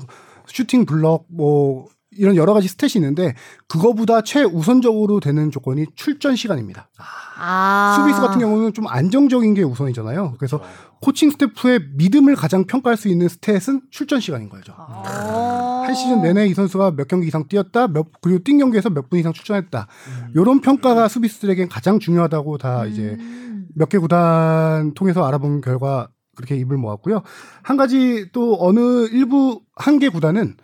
[0.47, 3.35] 슈팅 블럭, 뭐 이런 여러 가지 stat이 있는데
[3.69, 6.91] 그거보다 최우선적으로 되는 조건이 출전 시간입니다.
[7.39, 7.97] 아.
[7.97, 10.35] 수비수 같은 경우는 좀 안정적인 게 우선이잖아요.
[10.39, 10.61] 그래서
[11.01, 14.75] 코칭 스태프의 믿음을 가장 평가할 수 있는 stat은 출전 시간인 거죠.
[14.77, 15.83] 어.
[15.87, 19.19] 한 시즌 내내 이 선수가 몇 경기 이상 뛰었다, 몇 그리고 뛴 경기에서 몇 분
[19.19, 19.87] 이상 출전했다.
[20.35, 23.67] 이런 평가가 수비수들에겐 가장 중요하다고 다 이제 음.
[23.75, 27.23] 몇개 구단 통해서 알아본 결과 그렇게 입을 모았고요.
[27.63, 30.57] 한 가지 또 어느 일부 한 개 구단은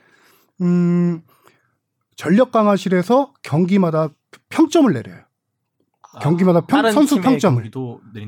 [0.61, 1.23] 음
[2.17, 4.09] 전력 강화실에서 경기마다
[4.51, 5.21] 평점을 내려요.
[6.21, 7.71] 경기마다 평- 선수 평점을.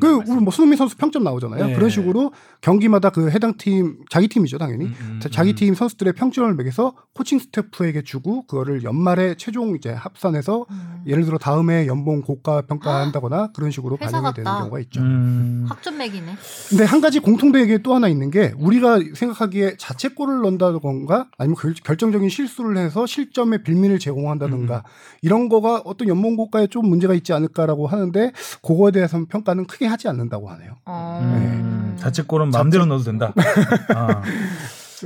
[0.01, 1.67] 그거 우리 뭐 손흥민 선수 평점 나오잖아요.
[1.67, 1.73] 네.
[1.75, 5.55] 그런 식으로 경기마다 그 해당 팀 자기 팀이죠 당연히 음, 음, 자- 자기 음.
[5.55, 11.03] 팀 선수들의 평점을 매겨서 코칭 스태프에게 주고 그거를 연말에 최종 이제 합산해서 음.
[11.07, 14.59] 예를 들어 다음에 연봉 고가 평가한다거나 그런 식으로 반영이 되는 같다.
[14.61, 15.01] 경우가 있죠.
[15.01, 15.67] 음.
[15.69, 16.33] 학점맥이네.
[16.71, 22.29] 근데 한 가지 공통되게 또 하나 있는 게 우리가 생각하기에 자책골을 넣는다던가 아니면 결, 결정적인
[22.29, 24.83] 실수를 해서 실점에 빌미를 제공한다던가
[25.23, 29.87] 이런 거가 어떤 연봉 고가에 좀 문제가 있지 않을까라 고 하는데 그거에 대해서는 평가는 크게
[29.87, 30.77] 하지 않는다고 하네요.
[30.85, 31.21] 어.
[31.23, 31.97] 음.
[31.99, 33.33] 자책골은 마음대로 넣어도 된다.
[33.95, 34.23] 아,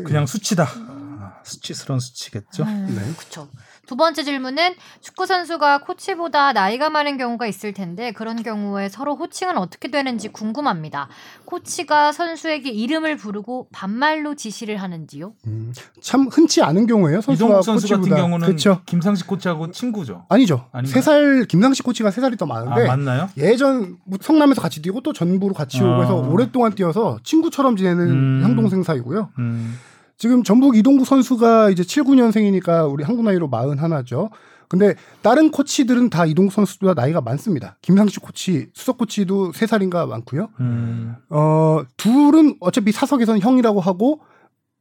[0.05, 0.67] 그냥 수치다.
[1.45, 2.65] 수치스러운 수치겠죠.
[2.65, 3.15] 음, 네.
[3.17, 3.49] 그렇죠.
[3.91, 9.59] 두 번째 질문은 축구 선수가 코치보다 나이가 많은 경우가 있을 텐데 그런 경우에 서로 호칭은
[9.59, 11.09] 어떻게 되는지 궁금합니다.
[11.45, 15.33] 코치가 선수에게 이름을 부르고 반말로 지시를 하는지요?
[15.49, 17.21] 음, 참 흔치 않은 경우예요.
[17.21, 18.23] 선수가 선수 같은 코치보다.
[18.23, 18.81] 경우는 그렇죠.
[18.87, 20.25] 김상식 코치하고 친구죠.
[20.29, 20.69] 아니죠.
[20.87, 23.29] 세 살 김상식 코치가 세 살이 더 많은데 아 맞나요?
[23.39, 26.29] 예전 뭐 성남에서 같이 뛰고 또 전부로 같이 오고 해서 아.
[26.29, 28.41] 오랫동안 뛰어서 친구처럼 지내는 음.
[28.45, 29.31] 형 동생 사이고요.
[29.41, 29.77] 음.
[30.21, 34.29] 지금 전북 이동국 선수가 이제 79년생이니까 우리 한국 나이로 41죠.
[34.69, 37.79] 근데 다른 코치들은 다 이동국 선수보다 나이가 많습니다.
[37.81, 40.51] 김상식 코치, 수석 코치도 3살인가 많고요.
[40.61, 41.15] 음.
[41.31, 44.21] 어, 둘은 어차피 사석에서는 형이라고 하고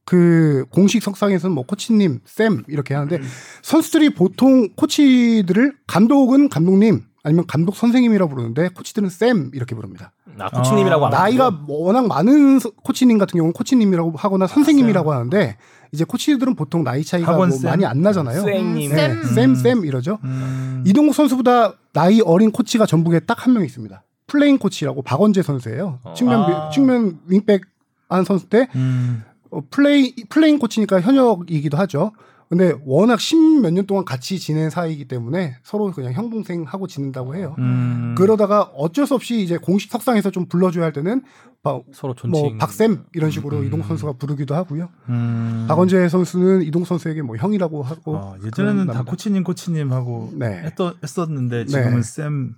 [0.06, 3.22] 그 공식 석상에서는 뭐 코치님, 쌤 이렇게 하는데
[3.62, 10.12] 선수들이 보통 코치들을 감독은 감독님 아니면 감독 선생님이라고 부르는데 코치들은 쌤 이렇게 부릅니다.
[10.38, 11.60] 아, 코치님이라고 안 나이가.
[11.68, 15.58] 워낙 많은 서- 코치님 같은 경우는 코치님이라고 하거나 선생님이라고 하는데
[15.92, 17.70] 이제 코치들은 보통 나이 차이가 뭐 쌤?
[17.70, 18.42] 많이 안 나잖아요.
[18.42, 18.90] 쌤님.
[18.92, 19.24] 네, 쌤.
[19.24, 20.20] 쌤, 쌤 이러죠.
[20.24, 20.84] 음.
[20.88, 24.02] 이동국 선수보다 나이 어린 코치가 전북에 딱 한 명 있습니다.
[24.28, 26.00] playing 코치라고 박원재 선수예요.
[26.04, 26.14] 어.
[26.14, 26.70] 측면 아.
[26.70, 27.64] 측면 윙백
[28.08, 29.24] 한 선수 때 음.
[29.52, 32.12] 어, 플레이 playing 코치니까 현역이기도 하죠.
[32.50, 36.88] 근데 워낙 십 몇 년 동안 같이 지낸 사이이기 때문에 서로 그냥 형 동생 하고
[36.88, 37.56] 지낸다고 해요.
[37.60, 38.16] 음.
[38.18, 41.22] 그러다가 어쩔 수 없이 이제 공식 석상에서 좀 불러줘야 할 때는
[41.62, 42.32] 바- 서로 존칭.
[42.32, 43.66] 뭐 박쌤 이런 식으로 음.
[43.66, 44.90] 이동국 선수가 부르기도 하고요.
[45.10, 45.66] 음.
[45.68, 49.04] 박원재 선수는 이동국 선수에게 뭐 형이라고 하고 어, 예전에는 다.
[49.04, 50.48] 코치님 코치님 하고 네.
[50.66, 52.56] 했던, 했었는데 지금은 쌤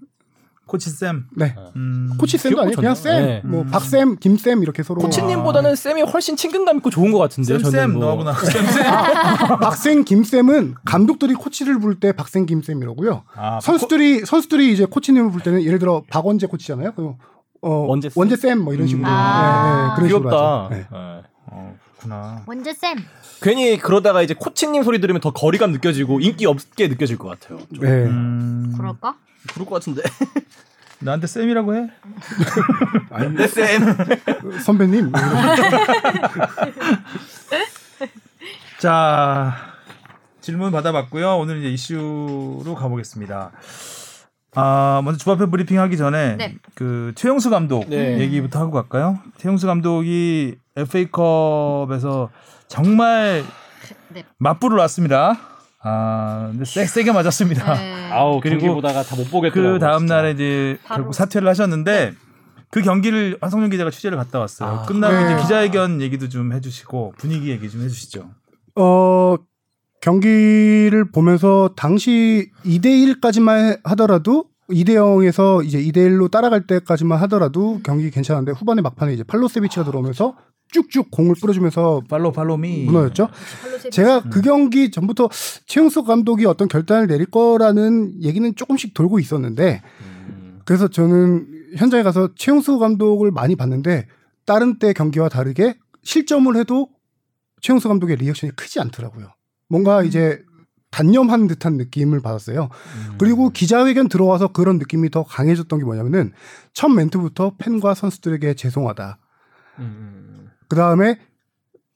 [0.72, 1.26] 코치 쌤.
[1.36, 1.54] 네.
[1.76, 2.12] 음.
[2.18, 2.78] 코치 쌤도 아니에요.
[2.78, 3.42] 그냥 쌤, 네.
[3.44, 7.58] 뭐 박쌤, 김쌤 이렇게 서로 코치님보다는 쌤이 훨씬 친근감 있고 좋은 것 같은데요.
[7.58, 8.06] 쌤, 저는 쌤 뭐.
[8.06, 8.84] 너하고 나 쌤, 쌤.
[9.60, 13.24] 박쌤, 김쌤은 감독들이 코치를 부를 때 박쌤, 김쌤이라고요.
[13.36, 16.94] 아, 선수들이 선수들이 이제 코치님을 부를 때는 예를 들어 박원재 코치잖아요.
[16.94, 17.16] 그럼
[17.62, 18.14] 어, 원재 쌤?
[18.18, 19.12] 원재 쌤 뭐 이런 식으로 아.
[19.76, 20.64] 네, 네, 그런 식으로 귀엽다.
[20.64, 20.70] 하죠.
[20.70, 20.78] 네.
[20.90, 21.22] 네.
[21.48, 22.44] 어, 그렇구나.
[22.48, 22.96] 원재 쌤.
[23.42, 27.60] 괜히 그러다가 이제 코치님 소리 들으면 더 거리감 느껴지고 인기 없게 느껴질 것 같아요.
[27.74, 27.84] 좀.
[27.84, 27.90] 네.
[28.06, 28.74] 음.
[28.78, 29.16] 그럴까?
[29.54, 30.02] 그럴 것 같은데.
[31.00, 31.90] 나한테 쌤이라고 해?
[33.10, 33.82] 아닌데 쌤.
[34.64, 35.12] 선배님
[38.80, 39.56] 자
[40.42, 41.38] 질문 받아봤고요.
[41.38, 43.52] 오늘 이제 이슈로 가보겠습니다.
[44.54, 46.56] 아 먼저 주바페 브리핑 하기 전에 네.
[46.76, 48.20] 그 최용수 감독 네.
[48.20, 49.20] 얘기부터 하고 갈까요?
[49.38, 52.30] 최용수 감독이 FA컵에서
[52.68, 53.44] 정말
[54.10, 54.24] 네.
[54.38, 55.51] 맞불을 놨습니다.
[55.84, 57.74] 아 근데 세, 세게 맞았습니다.
[57.74, 58.10] 네.
[58.12, 59.74] 아우 그리고 경기 보다가 다 못 보겠더라고요.
[59.74, 60.06] 그 다음.
[60.06, 61.04] 날에 이제 바로.
[61.04, 62.14] 결국 사퇴를 하셨는데
[62.70, 64.70] 그 경기를 한성준 기자가 취재를 갔다 왔어요.
[64.70, 64.82] 아.
[64.84, 65.26] 끝나고 네.
[65.34, 68.30] 이제 기자회견 얘기도 좀 해주시고 분위기 얘기 좀 해주시죠.
[68.76, 69.36] 어
[70.02, 72.86] 경기를 보면서 당시 2대
[73.20, 79.24] 1까지만 하더라도 2대 0에서 이제 2대 1로 따라갈 때까지만 하더라도 경기 괜찮은데 후반에 막판에 이제
[79.24, 80.36] 팔로세비치가 들어오면서
[80.72, 83.30] 쭉쭉 공을 뿌려주면서 팔로 팔로미 무너졌죠.
[83.92, 85.30] 제가 그 경기 전부터
[85.66, 90.60] 최용수 감독이 어떤 결단을 내릴 거라는 얘기는 조금씩 돌고 있었는데 음.
[90.66, 91.48] 그래서 저는
[91.78, 94.08] 현장에 가서 최용수 감독을 많이 봤는데
[94.46, 96.90] 다른 때 경기와 다르게 실점을 해도
[97.62, 99.34] 최용수 감독의 리액션이 크지 않더라고요.
[99.68, 100.44] 뭔가 이제
[100.92, 102.70] 단념한 듯한 느낌을 받았어요.
[103.18, 106.34] 그리고 기자회견 들어와서 그런 느낌이 더 강해졌던 게 뭐냐면은
[106.74, 109.18] 첫 멘트부터 팬과 선수들에게 죄송하다.
[109.80, 110.31] 음.
[110.72, 111.18] 그 다음에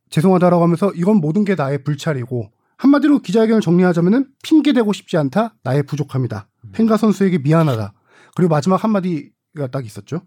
[0.09, 5.55] 죄송하다라고 하면서 이건 모든 게 나의 불찰이고 한마디로 기자회견을 정리하자면은 핑계 대고 싶지 않다.
[5.63, 6.49] 나의 부족함이다.
[6.73, 7.93] 팬과 선수에게 미안하다.
[8.35, 10.23] 그리고 마지막 한마디가 딱 있었죠.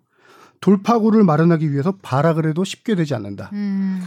[0.62, 3.51] 돌파구를 마련하기 위해서 발악을 해도 쉽게 되지 않는다.
[3.53, 4.01] 음.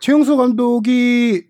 [0.00, 1.44] 최용수 감독이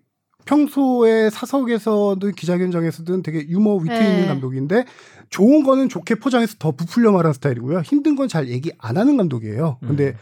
[0.45, 4.11] 평소에 사석에서든 기자회견장에서든 되게 유머 위트 네.
[4.11, 4.85] 있는 감독인데
[5.31, 7.79] 좋은 거는 좋게 포장해서 더 부풀려 말하는 스타일이고요.
[7.81, 9.79] 힘든 건 잘 얘기 안 하는 감독이에요.
[9.81, 10.15] 근데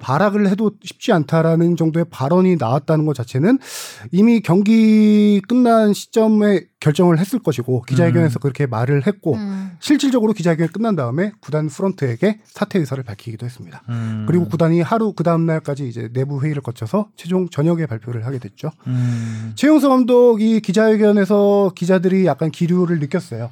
[0.00, 3.58] 발악을 해도 쉽지 않다라는 정도의 발언이 나왔다는 것 자체는
[4.10, 9.72] 이미 경기 끝난 시점에 결정을 했을 것이고 기자회견에서 그렇게 말을 했고 음.
[9.80, 13.82] 실질적으로 기자회견이 끝난 다음에 구단 프런트에게 사퇴 의사를 밝히기도 했습니다.
[13.90, 14.24] 음.
[14.26, 18.70] 그리고 구단이 하루 그 다음 날까지 이제 내부 회의를 거쳐서 최종 저녁에 발표를 하게 됐죠.
[18.86, 19.52] 음.
[19.54, 23.50] 최용수 감독이 기자회견에서 기자들이 약간 기류를 느꼈어요.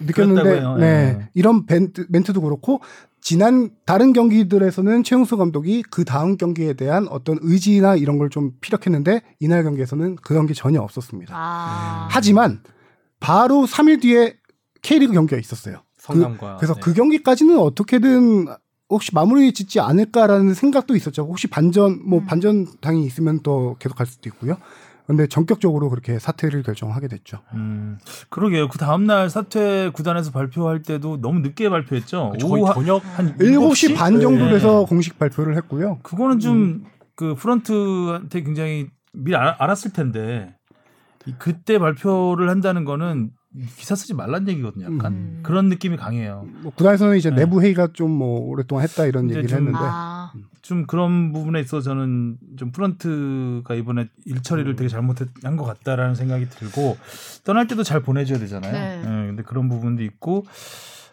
[0.00, 0.60] 느꼈는데?
[0.78, 1.28] 네 예.
[1.34, 2.80] 이런 멘트, 멘트도 그렇고
[3.20, 9.22] 지난 다른 경기들에서는 최용수 감독이 그 다음 경기에 대한 어떤 의지나 이런 걸 좀 피력했는데
[9.40, 11.34] 이날 경기에서는 그 경기 전혀 없었습니다.
[11.36, 12.08] 아.
[12.10, 12.62] 하지만
[13.20, 14.36] 바로 3일 뒤에
[14.82, 15.82] K리그 경기가 있었어요.
[15.98, 16.80] 성남과 그 래서 네.
[16.80, 18.46] 그 경기까지는 어떻게든
[18.90, 21.22] 혹시 마무리 짓지 않을까라는 생각도 있었죠.
[21.22, 22.26] 혹시 반전 뭐 음.
[22.26, 24.56] 반전 당이 있으면 또 계속할 수도 있고요.
[25.08, 27.38] 근데 전격적으로 그렇게 사퇴를 결정하게 됐죠.
[27.54, 27.98] 음.
[28.28, 28.68] 그러게요.
[28.68, 32.34] 그 다음날 사퇴 구단에서 발표할 때도 너무 늦게 발표했죠.
[32.40, 34.50] 거의 오후 저녁 한 7시 반 정도 네.
[34.52, 35.98] 돼서 공식 발표를 했고요.
[36.02, 40.54] 그거는 좀그 프런트한테 굉장히 미리 알, 알았을 텐데
[41.26, 43.30] 이- 그때 발표를 한다는 거는
[43.78, 44.94] 기사 쓰지 말란 얘기거든요.
[44.94, 45.40] 약간 음.
[45.42, 46.46] 그런 느낌이 강해요.
[46.62, 47.36] 뭐 구단에서는 이제 네.
[47.36, 50.32] 내부 회의가 좀 뭐 오랫동안 했다 이런 얘기를 좀- 했는데 아,
[50.68, 56.14] 좀 그런 부분에 있어 서 저는 좀 프런트가 이번에 일 처리를 되게 잘못한 것 같다라는
[56.14, 56.98] 생각이 들고
[57.42, 58.72] 떠날 때도 잘 보내줘야 되잖아요.
[58.72, 58.98] 네.
[59.00, 60.44] 예, 근데 그런 부분도 있고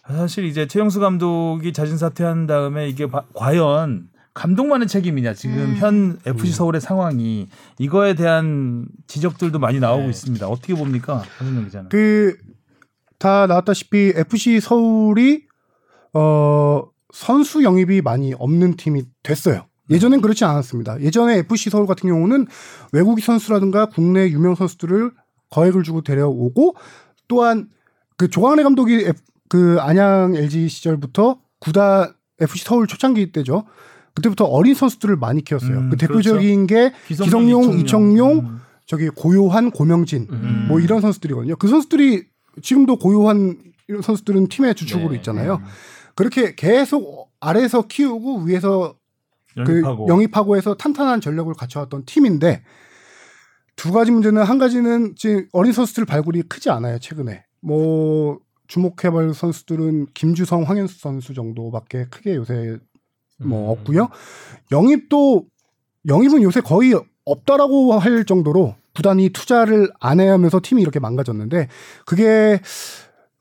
[0.06, 5.76] 사실 이제 최영수 감독이 자진 사퇴한 다음에 이게 바- 과연 감독만의 책임이냐 지금 음.
[5.78, 7.48] 현 FC 서울의 상황이
[7.80, 10.10] 이거에 대한 지적들도 많이 나오고 네.
[10.10, 10.50] 있습니다.
[10.50, 11.90] 어떻게 봅니까, 한준영 기자는?
[11.90, 15.46] 그다 나왔다시피 FC 서울이
[16.14, 16.84] 어
[17.16, 19.68] 선수 영입이 많이 없는 팀이 됐어요.
[19.90, 21.00] 예전엔 그렇지 않았습니다.
[21.00, 22.46] 예전에 FC 서울 같은 경우는
[22.92, 25.12] 외국인 선수라든가 국내 유명 선수들을
[25.50, 26.76] 거액을 주고 데려오고
[27.30, 27.70] 또한
[28.18, 32.12] 그 조광래 감독이 F- 그 안양 LG 시절부터 구단
[32.42, 33.64] FC 서울 초창기 때죠.
[34.14, 35.78] 그때부터 어린 선수들을 많이 키웠어요.
[35.78, 38.60] 음, 그 대표적인 게 기성용, 이청용, 음.
[38.86, 40.66] 저기 고요한, 고명진 음.
[40.68, 41.56] 뭐 이런 선수들이거든요.
[41.56, 42.26] 그 선수들이
[42.62, 43.58] 지금도 고요한
[43.88, 45.16] 이런 선수들은 팀의 주축으로 네.
[45.18, 45.62] 있잖아요.
[46.16, 48.96] 그렇게 계속 아래에서 키우고 위에서
[49.58, 50.06] 영입하고.
[50.06, 52.64] 그 영입하고 해서 탄탄한 전력을 갖춰왔던 팀인데
[53.76, 60.08] 두 가지 문제는 한 가지는 지금 어린 선수들 발굴이 크지 않아요 최근에 뭐 주목해볼 선수들은
[60.14, 62.78] 김주성, 황현수 선수 정도밖에 크게 요새
[63.38, 64.10] 뭐 없고요.
[64.72, 65.46] 영입도
[66.08, 66.94] 영입은 요새 거의
[67.26, 71.68] 없다라고 할 정도로 구단이 투자를 안 해야 하면서 팀이 이렇게 망가졌는데
[72.06, 72.60] 그게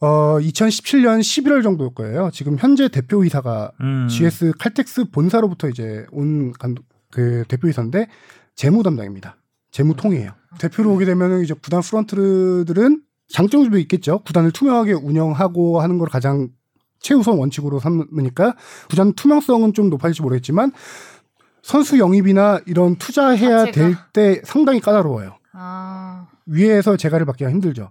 [0.01, 2.31] 어 2017년 11월 정도일 거예요.
[2.33, 4.09] 지금 현재 대표이사가 음.
[4.09, 8.09] GS 칼텍스 본사로부터 이제 온 감독 그 대표이사인데
[8.55, 9.37] 재무 담당입니다.
[9.71, 10.33] 재무 통이에요.
[10.59, 14.21] 대표로 오게 되면 이제 구단 프런트들은 장점도 있겠죠.
[14.21, 16.49] 구단을 투명하게 운영하고 하는 걸 가장
[17.01, 18.55] 최우선 원칙으로 삼으니까
[18.91, 20.73] 구단 투명성은 좀 높아질지 모르겠지만
[21.63, 23.73] 선수 영입이나 이런 투자해야.
[23.73, 25.37] 될 때 상당히 까다로워요.
[25.55, 27.91] 아, 위에서 재가를 받기가 힘들죠.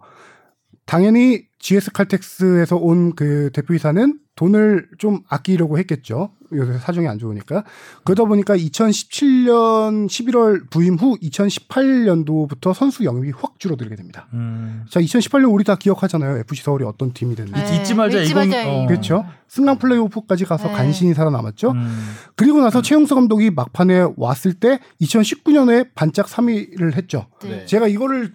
[0.85, 6.31] 당연히 GS 칼텍스에서 온 그 대표이사는 돈을 좀 아끼려고 했겠죠.
[6.53, 7.63] 요새 사정이 안 좋으니까.
[8.03, 14.27] 그러다 보니까 2017년 11월 부임 후 2018년도부터 선수 영입이 확 줄어들게 됩니다.
[14.33, 14.85] 음.
[14.89, 16.37] 자, 2018년 우리 다 기억하잖아요.
[16.39, 17.61] FC 서울이 어떤 팀이 됐는지.
[17.61, 18.87] 네, 잊지 말자, 잊지 이건- 말자, 어.
[18.87, 19.25] 그렇죠.
[19.47, 20.73] 승강 플레이오프까지 가서 네.
[20.73, 21.71] 간신히 살아남았죠.
[21.71, 22.15] 음.
[22.35, 27.27] 그리고 나서 최용수 감독이 막판에 왔을 때 2019년에 반짝 3위를 했죠.
[27.43, 27.65] 네.
[27.65, 28.33] 제가 이거를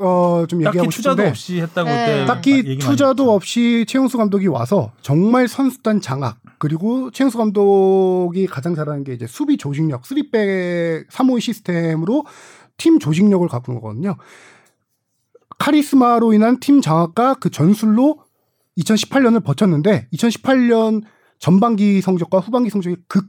[0.00, 2.24] 어, 좀 얘기하고 투자도 싶은데 없이 했다고 네.
[2.26, 3.32] 딱히 투자도.
[3.32, 9.56] 없이 최용수 감독이 와서 정말 선수단 장악 그리고 최용수 감독이 가장 잘하는 게 이제 수비
[9.56, 12.24] 조직력 3백 352 시스템으로
[12.76, 14.16] 팀 조직력을 가꾸는 거거든요.
[15.58, 18.22] 카리스마로 인한 팀 장악과 그 전술로
[18.78, 21.02] 2018년을 버텼는데 2018년
[21.40, 23.26] 전반기 성적과 후반기 성적이 극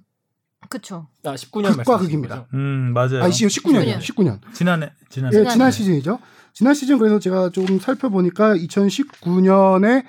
[0.70, 1.07] 그쵸.
[1.24, 2.45] 아, 19년 극과 극입니다.
[2.53, 3.24] 음 맞아요.
[3.24, 3.97] 아니 19년이에요.
[3.99, 4.39] 19년.
[4.53, 5.45] 지난해 지난해 예.
[5.47, 6.20] 지난 시즌이죠.
[6.60, 10.03] 지난 시즌 그래서 제가 조금 살펴보니까 2019년에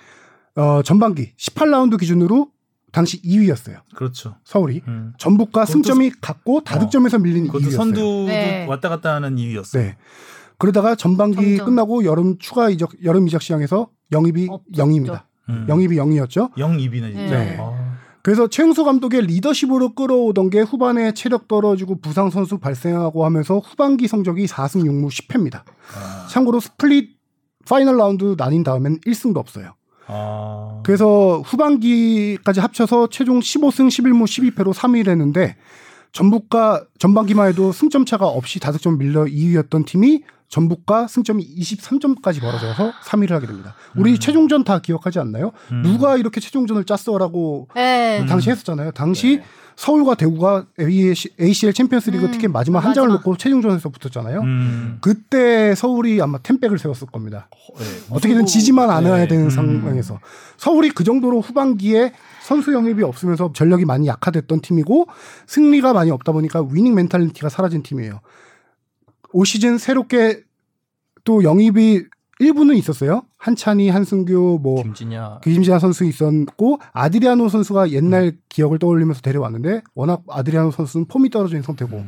[0.57, 2.51] 어, 전반기 18라운드 기준으로
[2.91, 3.83] 당시 2위였어요.
[3.95, 4.35] 그렇죠.
[4.43, 5.13] 서울이 음.
[5.17, 7.77] 전북과 승점이 같고 다득점에서 밀린 그것도 2위였어요.
[7.77, 8.67] 선두 네.
[8.69, 9.81] 왔다 갔다 하는 이유였어요.
[9.81, 9.97] 네.
[10.59, 11.67] 그러다가 전반기 점점.
[11.67, 14.49] 끝나고 여름 추가 이적 여름 이적 시장에서 영입이.
[14.75, 15.23] 0입니다.
[15.51, 15.67] 음.
[15.69, 16.59] 영입이 0이었죠.
[16.59, 17.39] 영입이네 진짜.
[17.39, 17.59] 네.
[17.61, 17.91] 아.
[18.23, 24.47] 그래서 최용수 감독의 리더십으로 끌어오던 게 후반에 체력 떨어지고 부상 선수 발생하고 하면서 후반기 성적이
[24.47, 25.63] 4승 6무 10패입니다.
[25.95, 26.26] 아.
[26.28, 27.18] 참고로 split
[27.68, 29.74] final 라운드 나뉜 다음엔 1승도 없어요.
[30.07, 30.80] 아.
[30.84, 35.57] 그래서 후반기까지 합쳐서 최종 15승 11무 12패로 3위를 했는데
[36.12, 42.93] 전북과 전반기만 해도 승점 차가 없이 다섯 점 밀려 2위였던 팀이 전북과 승점이 23점까지 벌어져서
[43.05, 43.76] 3위를 하게 됩니다.
[43.97, 44.18] 우리 음.
[44.18, 45.53] 최종전 다 기억하지 않나요?
[45.70, 45.82] 음.
[45.82, 48.20] 누가 이렇게 최종전을 짰어라고 네.
[48.20, 48.26] 음.
[48.26, 48.91] 당시 했었잖아요.
[48.91, 49.41] 당시
[49.81, 53.09] 서울과 대구가 ACL 챔피언스리그 음, 티켓 마지막 한 장을.
[53.09, 54.41] 놓고 최종전에서 붙었잖아요.
[54.41, 54.99] 음.
[55.01, 57.49] 그때 서울이 아마 ten back을 세웠을 겁니다.
[57.78, 57.85] 네.
[58.11, 59.28] 어떻게든 지지만 않아야 네.
[59.28, 59.51] 되는 음.
[59.51, 60.20] 상황에서
[60.59, 62.12] 서울이 그 정도로 후반기에
[62.43, 65.07] 선수 영입이 없으면서 전력이 많이 약화됐던 팀이고
[65.47, 68.20] 승리가 많이 없다 보니까 winning mentality가 사라진 팀이에요.
[69.33, 70.43] 올 시즌 새롭게
[71.24, 72.03] 또 영입이
[72.41, 73.22] 일부는 있었어요.
[73.39, 80.70] 한찬희, 한승규, 뭐 김진야 김진야 선수 있었고 아드리아노 선수가 옛날 기억을 떠올리면서 데려왔는데 워낙 아드리아노
[80.72, 82.03] 선수는 폼이 떨어진 상태고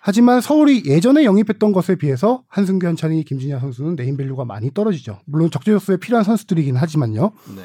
[0.00, 5.18] 하지만 서울이 예전에 영입했던 것에 비해서 한승규, 한찬희, 김진야 선수는 name value가 많이 떨어지죠.
[5.26, 7.32] 물론 적재적소에 필요한 선수들이긴 하지만요.
[7.56, 7.62] 네.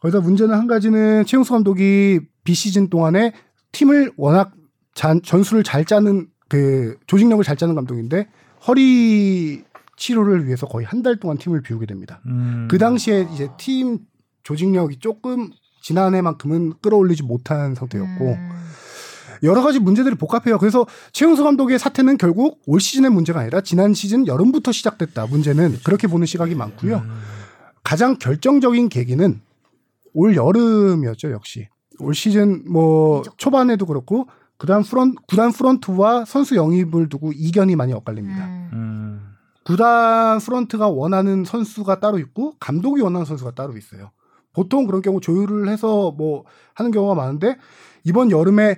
[0.00, 3.32] 거기다 문제는 한 가지는 최용수 감독이 비시즌 동안에
[3.72, 4.52] 팀을 워낙
[4.94, 8.28] 잔- 전술을 잘 짜는 그 조직력을 잘 짜는 감독인데
[8.66, 9.62] 허리
[9.96, 12.20] 치료를 위해서 거의 한 달 동안 팀을 비우게 됩니다.
[12.26, 12.68] 음.
[12.70, 13.98] 그 당시에 이제 팀
[14.42, 15.50] 조직력이 조금
[15.82, 18.50] 지난해만큼은 끌어올리지 못한 상태였고 음.
[19.42, 20.58] 여러 가지 문제들이 복합해요.
[20.58, 25.26] 그래서 최용수 감독의 사태는 결국 올 시즌의 문제가 아니라 지난 시즌 여름부터 시작됐다.
[25.26, 27.02] 문제는 그렇게 보는 시각이 많고요.
[27.84, 29.40] 가장 결정적인 계기는
[30.14, 31.68] 올 여름이었죠, 역시.
[31.98, 34.26] 올 시즌 뭐 초반에도 그렇고
[34.56, 38.46] 구단 프런 구단 프런트와 선수 영입을 두고 이견이 많이 엇갈립니다.
[38.72, 39.05] 음.
[39.66, 39.72] 음.
[39.72, 44.10] 구단 프런트가 원하는 선수가 따로 있고 감독이 원하는 선수가 따로 있어요.
[44.52, 46.44] 보통 그런 경우 조율을 해서 뭐
[46.74, 47.56] 하는 경우가 많은데
[48.04, 48.76] 이번 여름에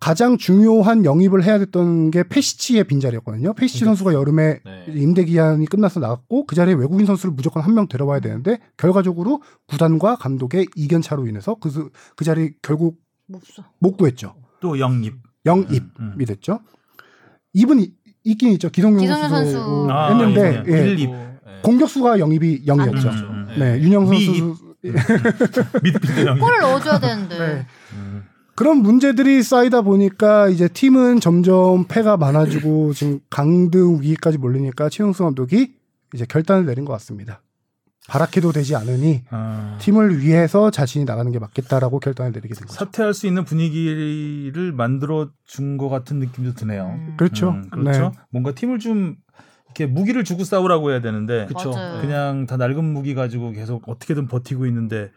[0.00, 3.52] 가장 중요한 영입을 해야 됐던 게 페시치의 빈자리였거든요.
[3.54, 4.84] 페시치 선수가 여름에 네.
[4.94, 10.16] 임대 기한이 끝나서 나갔고 그 자리에 외국인 선수를 무조건 한 명 데려와야 되는데 결과적으로 구단과
[10.16, 12.98] 감독의 이견 차로 인해서 그, 수- 그 자리 결국.
[13.80, 14.34] 못 구했죠.
[14.60, 15.14] 또 영입.
[15.46, 16.24] 영입이 음, 음.
[16.24, 16.60] 됐죠.
[17.54, 17.92] 입은 이-
[18.32, 18.68] 있긴 있죠.
[18.70, 19.86] 기성용, 기성용 선수, 선수.
[19.90, 20.90] 아, 했는데 예, 예.
[20.92, 21.10] 일입.
[21.62, 23.08] 공격수가 영입이 0이었죠.
[23.08, 23.54] 안 음, 음, 음.
[23.58, 24.54] 네, 윤영 선수 미입.
[25.82, 26.40] 미드필더 영입.
[26.40, 27.38] 골을 넣어줘야 되는데.
[27.38, 27.66] 네.
[27.94, 28.24] 음.
[28.54, 35.74] 그런 문제들이 쌓이다 보니까 이제 팀은 점점 패가 많아지고 지금 강등 위기까지 몰리니까 최용수 감독이
[36.12, 37.40] 이제 결단을 내린 것 같습니다.
[38.08, 39.76] 바라케도 되지 않으니 아.
[39.80, 42.72] 팀을 위해서 자신이 나가는 게 맞겠다라고 결단을 내리게 된 거죠.
[42.74, 46.86] 사퇴할 수 있는 분위기를 만들어 준 것 같은 느낌도 드네요.
[46.98, 47.14] 음.
[47.18, 47.50] 그렇죠.
[47.50, 48.00] 음, 그렇죠.
[48.00, 48.10] 네.
[48.30, 49.16] 뭔가 팀을 좀
[49.66, 51.70] 이렇게 무기를 주고 싸우라고 해야 되는데 그쵸.
[51.70, 52.00] 맞아요.
[52.00, 55.10] 그냥 다 낡은 무기 가지고 계속 어떻게든 버티고 있는데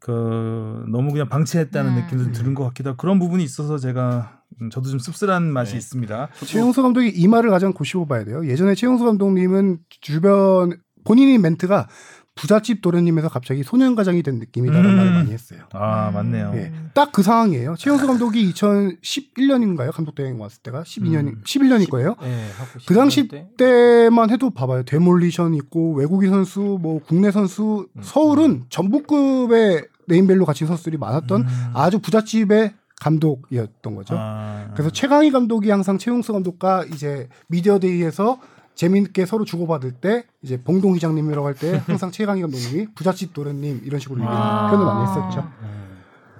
[0.00, 1.96] 그 너무 그냥 방치했다는 음.
[2.02, 5.78] 느낌도 드는 것 같기도 하고 그런 부분이 있어서 제가 음, 저도 좀 씁쓸한 맛이 네.
[5.78, 6.28] 있습니다.
[6.46, 8.46] 최용수 감독이 이 말을 가장 고시고 봐야 돼요.
[8.46, 11.88] 예전에 최용수 감독님은 주변 본인이 멘트가
[12.36, 14.96] 부잣집 도련님에서 갑자기 소년가장이 된 느낌이다라는 음.
[14.96, 15.60] 말을 많이 했어요.
[15.72, 16.14] 아 음.
[16.14, 16.52] 맞네요.
[16.56, 16.72] 예.
[16.92, 17.76] 딱 그 상황이에요.
[17.78, 19.92] 최용수 감독이 2011년인가요?
[19.92, 21.42] 감독 대행 왔을 때가 12년, 음.
[21.44, 22.16] 11년일 거예요.
[22.20, 23.28] 네, 하고 그 당시.
[23.56, 24.82] 때만 해도 봐봐요.
[24.82, 28.02] 데몰리션 있고 외국인 선수, 뭐 국내 선수, 음.
[28.02, 31.70] 서울은 전북급의 name value 갖춘 선수들이 많았던 음.
[31.72, 34.16] 아주 부잣집의 감독이었던 거죠.
[34.18, 34.70] 아.
[34.72, 38.40] 그래서 최강희 감독이 항상 최용수 감독과 이제 media day에서
[38.74, 44.00] 재미있게 서로 주고받을 때 이제 봉동 회장님이라고 할 때 항상 최강희 감독님이 부잣집 도련님 이런
[44.00, 44.68] 식으로 아.
[44.70, 45.48] 표현을 많이 했었죠.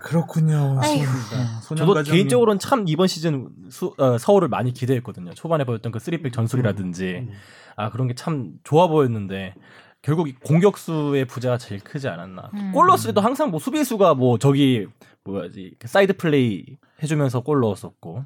[0.01, 0.79] 그렇군요.
[0.83, 1.05] 아이고.
[1.77, 2.03] 저도.
[2.03, 5.33] 개인적으로는 참 이번 시즌 수, 어, 서울을 많이 기대했거든요.
[5.35, 7.29] 초반에 보였던 그 three back 전술이라든지
[7.77, 9.55] 아 그런 게 참 좋아 보였는데
[10.03, 12.51] 결국 이 공격수의 부재가 제일 크지 않았나.
[12.53, 12.73] 음.
[12.75, 14.87] 골 넣었을 때도 항상 뭐 수비수가 뭐 저기
[15.25, 18.25] 뭐야지 사이드 플레이 해주면서 골 넣었었고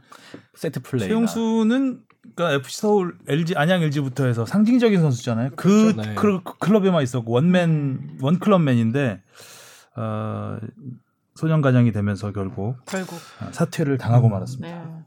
[0.55, 1.07] 세트 플레이.
[1.09, 2.01] 최용수는
[2.35, 5.51] 그러니까 FC 서울, LG 안양 LG부터 해서 상징적인 선수잖아요.
[5.57, 6.03] 그 그렇죠.
[6.03, 6.15] 네.
[6.15, 9.23] 클- 클럽에만 있었고 one man one club man인데
[9.97, 10.59] 어,
[11.35, 13.17] 소년 가장이 되면서 결국 결국.
[13.41, 14.69] 아, 사퇴를 당하고 말았습니다.
[14.69, 15.05] 네.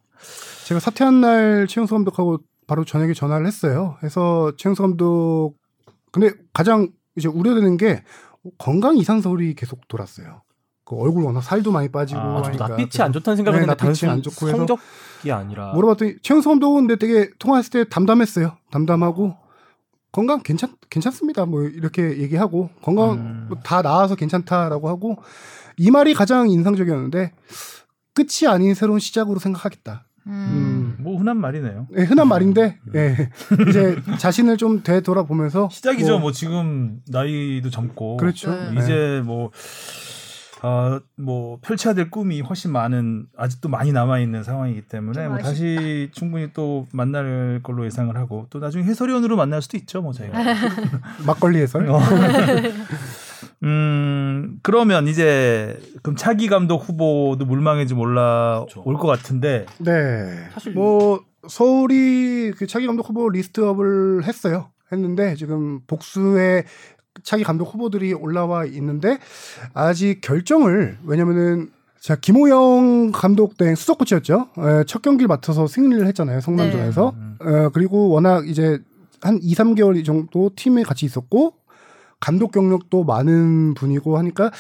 [0.66, 3.98] 제가 사퇴한 날 최용수 감독하고 바로 저녁에 전화를 했어요.
[4.04, 5.56] 해서 최용수 감독
[6.12, 8.04] 근데 가장 이제 우려되는 게
[8.58, 10.42] 건강 이상 소리 계속 돌았어요.
[10.92, 14.12] 그 얼굴 워낙 살도 많이 빠지고 아, 하니까 낯빛이 안 좋다는 생각을 네, 했는데 낯빛이
[14.12, 18.58] 안 좋고 해서 성적이 아니라 물어봤더니 최용수 감독은 근데 되게 통화했을 때 담담했어요.
[18.72, 19.38] 담담하고
[20.12, 21.46] 건강 괜찮 괜찮습니다.
[21.46, 23.46] 뭐 이렇게 얘기하고 건강 음.
[23.48, 25.16] 뭐다 나아서 괜찮다라고 하고
[25.78, 27.32] 이 말이 가장 인상적이었는데
[28.14, 30.04] 끝이 아닌 새로운 시작으로 생각하겠다.
[30.28, 30.96] 음.
[31.00, 31.04] 음.
[31.04, 31.88] 뭐 흔한 말이네요.
[31.98, 33.30] 예, 흔한 말인데 예,
[33.70, 36.20] 이제 자신을 좀 되돌아보면서 시작이죠.
[36.20, 38.52] 뭐, 지금 나이도 젊고 그렇죠.
[38.52, 38.82] 네.
[38.82, 39.52] 이제 뭐
[40.64, 45.38] 아, 뭐 펼쳐야 될 꿈이 훨씬 많은 아직도 많이 남아 있는 상황이기 때문에 좀 뭐.
[45.41, 50.38] 다시 충분히 또 만날 걸로 예상을 하고 또 나중에 해설위원으로 만날 수도 있죠, 뭐 저희가.
[51.26, 51.89] 막걸리 해설.
[51.89, 51.99] 어.
[53.64, 58.66] 음 그러면 이제 그럼 차기 감독 후보도 물망에 좀 올라올
[58.99, 60.47] 것 같은데 네.
[60.53, 64.70] 사실- 뭐 서울이 그 차기 감독 후보 리스트업을 했어요.
[64.91, 66.66] 했는데 지금 복수의
[67.24, 69.20] 차기 감독 후보들이 올라와 있는데
[69.74, 74.49] 아직 결정을 왜냐면은 자 김호영 감독 대 수석 코치였죠.
[74.57, 76.41] 에, 첫 경기를 맡아서 승리를 했잖아요.
[76.41, 77.16] 성남전에서.
[77.39, 77.45] 네.
[77.45, 78.80] 어, 그리고 워낙 이제
[79.22, 81.53] 한 2, 3개월 정도 팀에 같이 있었고
[82.20, 84.51] 감독 경력도 많은 분이고 하니까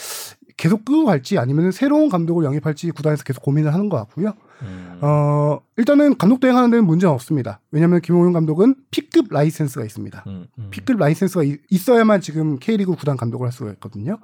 [0.57, 4.33] 계속 끄고 갈지 아니면 새로운 감독을 영입할지 구단에서 계속 고민을 하는 것 같고요.
[4.61, 4.97] 음.
[5.01, 7.59] 어, 일단은 감독 대행하는 데는 문제는 없습니다.
[7.71, 10.23] 왜냐하면 김호용 감독은 P급 라이센스가 있습니다.
[10.27, 10.67] 음, 음.
[10.71, 14.19] P급 라이센스가 이- 있어야만 지금 K리그 구단 감독을 할 수가 있거든요.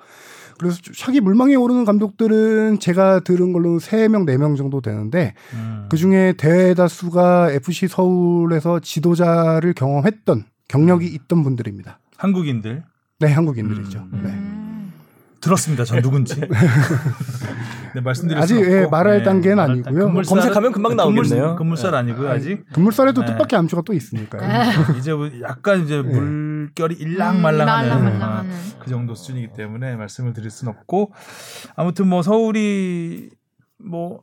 [0.59, 5.85] 그래서 차기 물망에 오르는 감독들은 제가 들은 걸로는 3명, 4명 정도 되는데 음.
[5.89, 11.99] 그 중에 대다수가 FC 서울에서 지도자를 경험했던 경력이 있던 분들입니다.
[12.17, 12.83] 한국인들
[13.19, 13.99] 네, 한국인들이죠.
[14.13, 14.21] 음.
[14.23, 14.56] 네.
[15.47, 15.49] 음.
[15.49, 15.83] 들었습니다.
[15.85, 16.39] 전 누군지.
[17.95, 18.75] 네, 말씀드릴 아직, 수는 없고.
[18.83, 20.05] 예, 말할 단계는 말할 아니고요.
[20.05, 21.41] 단- 금물살- 검색하면 금방 나오겠네요.
[21.41, 21.97] 금물, 금물살 네.
[21.97, 22.65] 아니고요 아직.
[22.73, 23.27] 금물살에도 네.
[23.27, 24.41] 뜻밖의 암초가 또 있으니까요.
[24.99, 26.01] 이제 뭐 약간 이제 네.
[26.03, 28.51] 물결이 음, 일랑말랑하는 말랑말랑하는.
[28.51, 31.13] 아, 그 정도 수준이기 때문에 말씀을 드릴 수는 없고
[31.75, 33.29] 아무튼 뭐 서울이
[33.79, 34.21] 뭐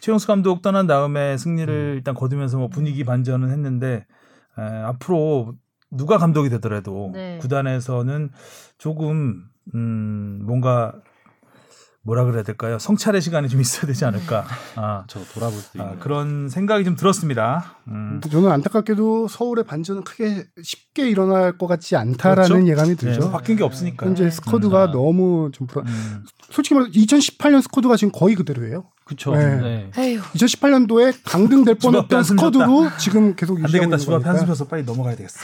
[0.00, 1.94] 최용수 감독 떠난 다음에 승리를 음.
[1.96, 4.06] 일단 거두면서 뭐 분위기 반전은 했는데
[4.58, 5.54] 에, 앞으로
[5.90, 7.38] 누가 감독이 되더라도 네.
[7.40, 8.30] 구단에서는
[8.78, 9.44] 조금
[9.74, 10.94] 음 뭔가
[12.06, 12.78] 뭐라 그래야 될까요?
[12.78, 14.46] 성찰의 시간이 좀 있어야 되지 않을까.
[14.76, 17.78] 아, 저 돌아볼 수 있는 아, 그런 생각이 좀 들었습니다.
[17.88, 18.20] 음.
[18.30, 22.68] 저는 안타깝게도 서울의 반전은 크게 쉽게 일어날 것 같지 않다라는 그렇죠?
[22.68, 23.20] 예감이 네, 들죠.
[23.22, 24.06] 뭐 바뀐 게 없으니까.
[24.06, 24.30] 현재 네.
[24.30, 24.90] 스쿼드가 음.
[24.92, 25.88] 너무 좀 불안.
[25.88, 26.24] 음.
[26.48, 28.84] 솔직히 말해서 2018년 스쿼드가 지금 거의 그대로예요.
[29.06, 29.36] 그쵸.
[29.36, 29.56] 네.
[29.56, 29.90] 네.
[29.98, 30.20] 에휴.
[30.20, 34.28] 2018년도에 강등될 뻔했던 스쿼드로 지금 계속 안 유지하고 되겠다.
[34.28, 35.38] 한숨 쉬어서 빨리 넘어가야 되겠어.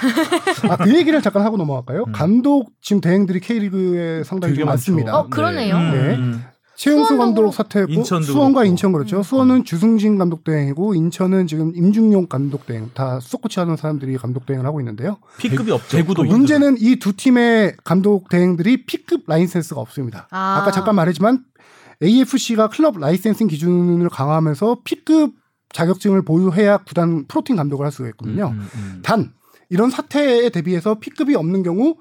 [0.68, 2.04] 아, 그 얘기를 잠깐 하고 넘어갈까요?
[2.08, 2.12] 음.
[2.12, 4.66] 감독 지금 대행들이 K리그에 상당히 좀.
[4.66, 5.16] 많습니다.
[5.16, 5.76] 어 그러네요.
[5.76, 5.90] 음.
[5.92, 6.14] 네.
[6.16, 6.44] 음.
[6.74, 7.52] 최용수 감독.
[7.52, 8.64] 사퇴했고 인천도 수원과 그렇고.
[8.72, 9.18] 인천 그렇죠.
[9.18, 9.22] 음.
[9.22, 14.66] 수원은 주승진 감독 대행이고 인천은 지금 임중용 감독 대행 다 수석코치 하는 사람들이 감독 대행을
[14.66, 15.18] 하고 있는데요.
[15.38, 15.96] P급이 없죠.
[15.98, 16.24] 대구도.
[16.24, 20.26] 문제는 이 두 팀의 감독 대행들이 P급 라이센스가 없습니다.
[20.32, 20.58] 아.
[20.60, 21.44] 아까 잠깐 말했지만
[22.02, 25.34] AFC가 클럽 licensing 기준을 강화하면서 P급
[25.72, 28.48] 자격증을 보유해야 구단 프로팀 감독을 할 수가 있거든요.
[28.48, 29.00] 음, 음.
[29.02, 29.32] 단
[29.70, 31.96] 이런 사태에 대비해서 P급이 없는 경우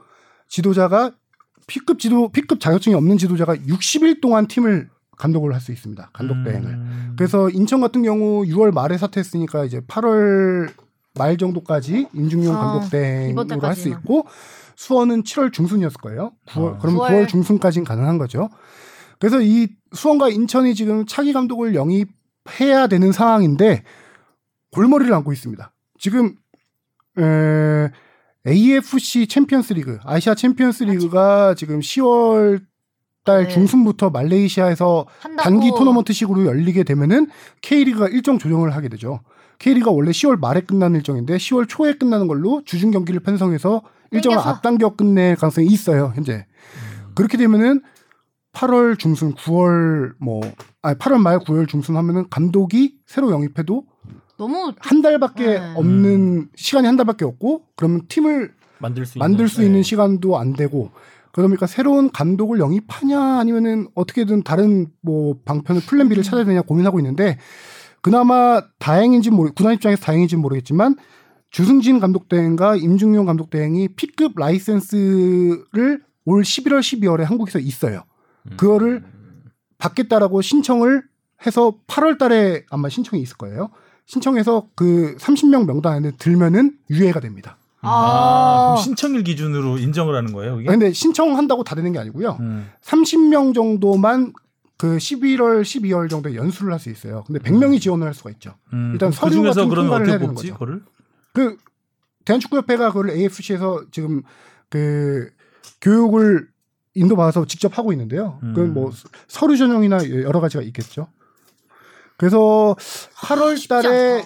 [0.49, 1.11] 지도자가
[1.67, 6.09] P급 지도 P급 자격증이 없는 지도자가 60일 동안 팀을 감독을 할 수 있습니다.
[6.13, 6.69] 감독 대행을.
[6.69, 7.13] 음.
[7.15, 10.69] 그래서 인천 같은 경우 6월 말에 사퇴했으니까 이제 8월
[11.13, 13.89] 말 정도까지 임중용 아, 감독 대행으로 할 수.
[13.89, 14.25] 있고
[14.75, 16.31] 수원은 7월 중순이었을 거예요.
[16.47, 16.77] 9월 아.
[16.79, 17.09] 그러면 9월.
[17.09, 18.49] 9월, 중순까지는 가능한 거죠.
[19.22, 23.84] 그래서 이 수원과 인천이 지금 차기 감독을 영입해야 되는 상황인데
[24.72, 25.72] 골머리를 앓고 있습니다.
[25.99, 26.36] 지금
[27.19, 27.91] 에,
[28.47, 32.63] AFC 챔피언스 리그, 아시아 챔피언스 리그가 지금 10월
[33.24, 33.49] 달 네.
[33.49, 35.43] 중순부터 말레이시아에서 한다고.
[35.43, 37.28] 단기 토너먼트식으로 열리게 되면은
[37.61, 39.19] K리그가 일정 조정을 하게 되죠.
[39.59, 44.49] K리그가 원래 10월 말에 끝나는 일정인데 10월 초에 끝나는 걸로 주중 경기를 편성해서 일정을 땡겨서.
[44.49, 46.11] 앞당겨 끝낼 가능성이 있어요.
[46.15, 46.47] 현재.
[47.13, 47.84] 그렇게 되면은
[48.53, 50.41] 8월 중순, 9월 뭐
[50.81, 53.85] 아니 8월 말 9월 중순 하면은 감독이 새로 영입해도
[54.37, 55.73] 너무 한 달밖에 네.
[55.75, 59.83] 없는 시간이 한 달밖에 없고 그러면 팀을 만들 수 만들 있는, 수 있는 네.
[59.83, 60.91] 시간도 안 되고
[61.31, 67.37] 그러니까 새로운 감독을 영입하냐 아니면은 어떻게든 다른 뭐 방편을 플랜 B를 찾아야 되냐 고민하고 있는데
[68.01, 70.95] 그나마 다행인지 모르 구단 입장에서 다행인지 는 모르겠지만
[71.51, 78.03] 주승진 감독 대행과 임중용 감독 대행이 P급 라이센스를 올 11월 12월에 한국에서 있어요.
[78.49, 78.57] 음.
[78.57, 79.03] 그거를
[79.77, 81.03] 받겠다라고 신청을
[81.45, 83.69] 해서 8월 달에 아마 신청이 있을 거예요.
[84.05, 87.57] 신청해서 그 30명 명단 안에 들면은 유예가 됩니다.
[87.83, 90.69] 아, 아, 그럼 신청일 기준으로 인정을 하는 거예요, 이게?
[90.69, 92.37] 근데 신청한다고 다 되는 게 아니고요.
[92.41, 92.69] 음.
[92.83, 94.33] 30명 정도만
[94.77, 97.23] 그 11월, 12월 정도에 연수를 할 수 있어요.
[97.25, 98.53] 근데 100명이 지원을 할 수가 있죠.
[98.73, 98.91] 음.
[98.93, 100.53] 일단 그 서류 중에서 같은 그러면 통과를 어떻게 해야 되는 뽑지, 거죠.
[100.59, 100.83] 그거를?
[101.33, 101.57] 그
[102.25, 104.21] 대한축구협회가 그걸 AFC에서 지금
[104.69, 105.31] 그
[105.81, 106.47] 교육을
[106.95, 108.39] 인도받아서 직접 하고 있는데요.
[108.43, 108.53] 음.
[108.53, 108.91] 그건 뭐
[109.27, 111.07] 서류 전형이나 여러 가지가 있겠죠.
[112.17, 112.75] 그래서
[113.15, 114.25] 8월 쉽지 달에.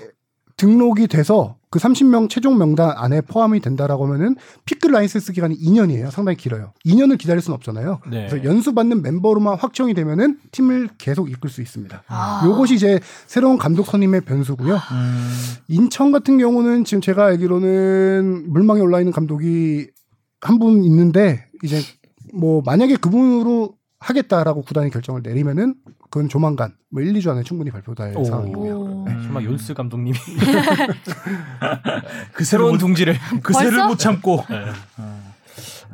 [0.57, 6.09] 등록이 돼서 그 30명 최종 명단 안에 포함이 된다라고 하면은 P급 라이센스 기간이 2년이에요.
[6.11, 6.71] 상당히 길어요.
[6.85, 7.99] 2년을 기다릴 수는 없잖아요.
[8.09, 8.27] 네.
[8.29, 12.03] 그래서 연수 받는 멤버로만 확정이 되면은 팀을 계속 이끌 수 있습니다.
[12.07, 12.43] 아.
[12.45, 14.75] 요것이 이제 새로운 감독 선임의 변수고요.
[14.75, 15.31] 음.
[15.67, 19.87] 인천 같은 경우는 지금 제가 알기로는 물망에 올라 있는 감독이
[20.39, 21.81] 한 분 있는데 이제
[22.35, 25.75] 뭐 만약에 그분으로 하겠다라고 구단이 결정을 내리면은
[26.09, 28.23] 그건 조만간 뭐 1, 2주 안에 충분히 발표될 오.
[28.23, 28.75] 상황이고요.
[28.75, 29.05] 오.
[29.07, 29.21] 음.
[29.23, 30.17] 정말 연스 감독님이
[32.33, 33.87] 그 새로운 새로운 둥지를 그 새를 벌써?
[33.87, 34.43] 못 참고.
[34.49, 34.65] 네.
[34.97, 35.24] 어.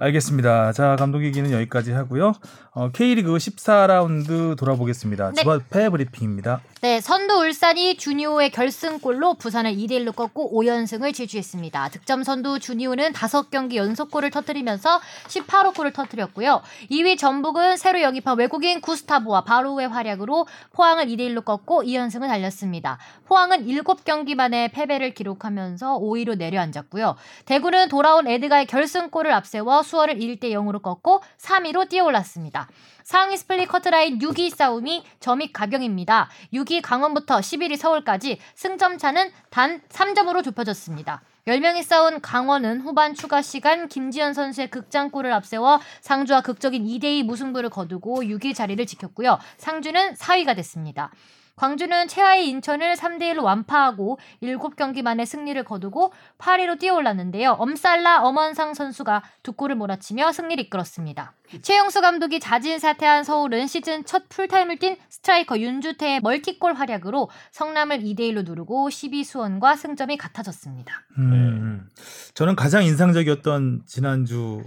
[0.01, 0.73] 알겠습니다.
[0.73, 2.33] 자, 감독 얘기는 여기까지 하고요.
[2.73, 5.33] 어, K리그 14라운드 돌아보겠습니다.
[5.33, 5.41] 네.
[5.41, 6.61] 집 앞에 브리핑입니다.
[6.81, 11.89] 네, 선두 울산이 주니오의 결승골로 부산을 2대 1로 꺾고 5연승을 질주했습니다.
[11.89, 16.63] 득점 선두 주니오는 5경기 연속골을 터뜨리면서 18호 골을 터뜨렸고요.
[16.89, 22.97] 2위 전북은 새로 영입한 외국인 구스타보와 바로우의 활약으로 포항을 2대 1로 꺾고 2연승을 달렸습니다.
[23.25, 27.15] 포항은 7경기 만에 패배를 기록하면서 5위로 내려앉았고요.
[27.45, 32.69] 대구는 돌아온 에드가의 결승골을 앞세워 수원을 1대 0으로 꺾고 3위로 뛰어올랐습니다.
[33.03, 36.29] 상위 스플릿 커트라인 6위 싸움이 점입 가경입니다.
[36.53, 41.21] 6위 강원부터 11위 서울까지 승점 차는 단 3점으로 좁혀졌습니다.
[41.47, 48.21] 10명이 싸운 강원은 후반 추가 시간 김지현 선수의 극장골을 앞세워 상주와 극적인 2대2 무승부를 거두고
[48.21, 49.39] 6위 자리를 지켰고요.
[49.57, 51.11] 상주는 4위가 됐습니다.
[51.55, 57.51] 광주는 최하위 인천을 3대1로 완파하고 7경기 만에 승리를 거두고 8위로 뛰어올랐는데요.
[57.51, 61.33] 엄살라 엄원상 선수가 두 골을 몰아치며 승리를 이끌었습니다.
[61.61, 68.45] 최용수 감독이 자진 사퇴한 서울은 시즌 첫 풀타임을 뛴 스트라이커 윤주태의 멀티골 활약으로 성남을 2대1로
[68.45, 70.93] 누르고 12 수원과 승점이 같아졌습니다.
[71.17, 71.89] 음.
[72.33, 74.63] 저는 가장 인상적이었던 지난주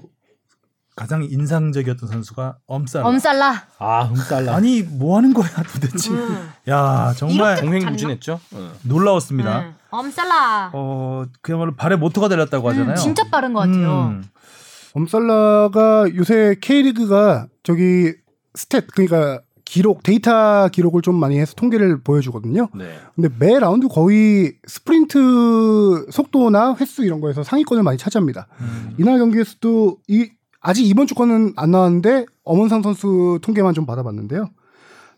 [0.97, 3.07] 가장 인상적이었던 선수가 엄살라.
[3.07, 3.63] 엄살라.
[3.79, 4.55] 아, 흠살라.
[4.55, 6.11] 아니 뭐 하는 거야 도대체.
[6.13, 6.51] 음.
[6.69, 8.41] 야 정말 이렇게 종횡무진했죠.
[8.83, 9.61] 놀라웠습니다.
[9.61, 9.75] 음.
[9.91, 10.71] 엄살라.
[10.73, 12.95] 어 그야말로 발에 모터가 달렸다고 하잖아요.
[12.95, 14.09] 음, 진짜 빠른 것 같아요.
[14.09, 14.25] 음.
[14.95, 18.15] 엄살라가 요새 K리그가 저기
[18.57, 22.69] stat 그러니까 기록 데이터 기록을 좀 많이 해서 통계를 보여주거든요.
[22.75, 22.97] 네.
[23.17, 28.47] 근데 매 라운드 거의 스프린트 속도나 횟수 이런 거에서 상위권을 많이 차지합니다.
[28.61, 28.95] 음.
[28.99, 30.31] 이날 경기에서도 이
[30.67, 34.49] 아직 이번 주 거는 안 나왔는데 엄원상 선수 통계만 좀 받아봤는데요.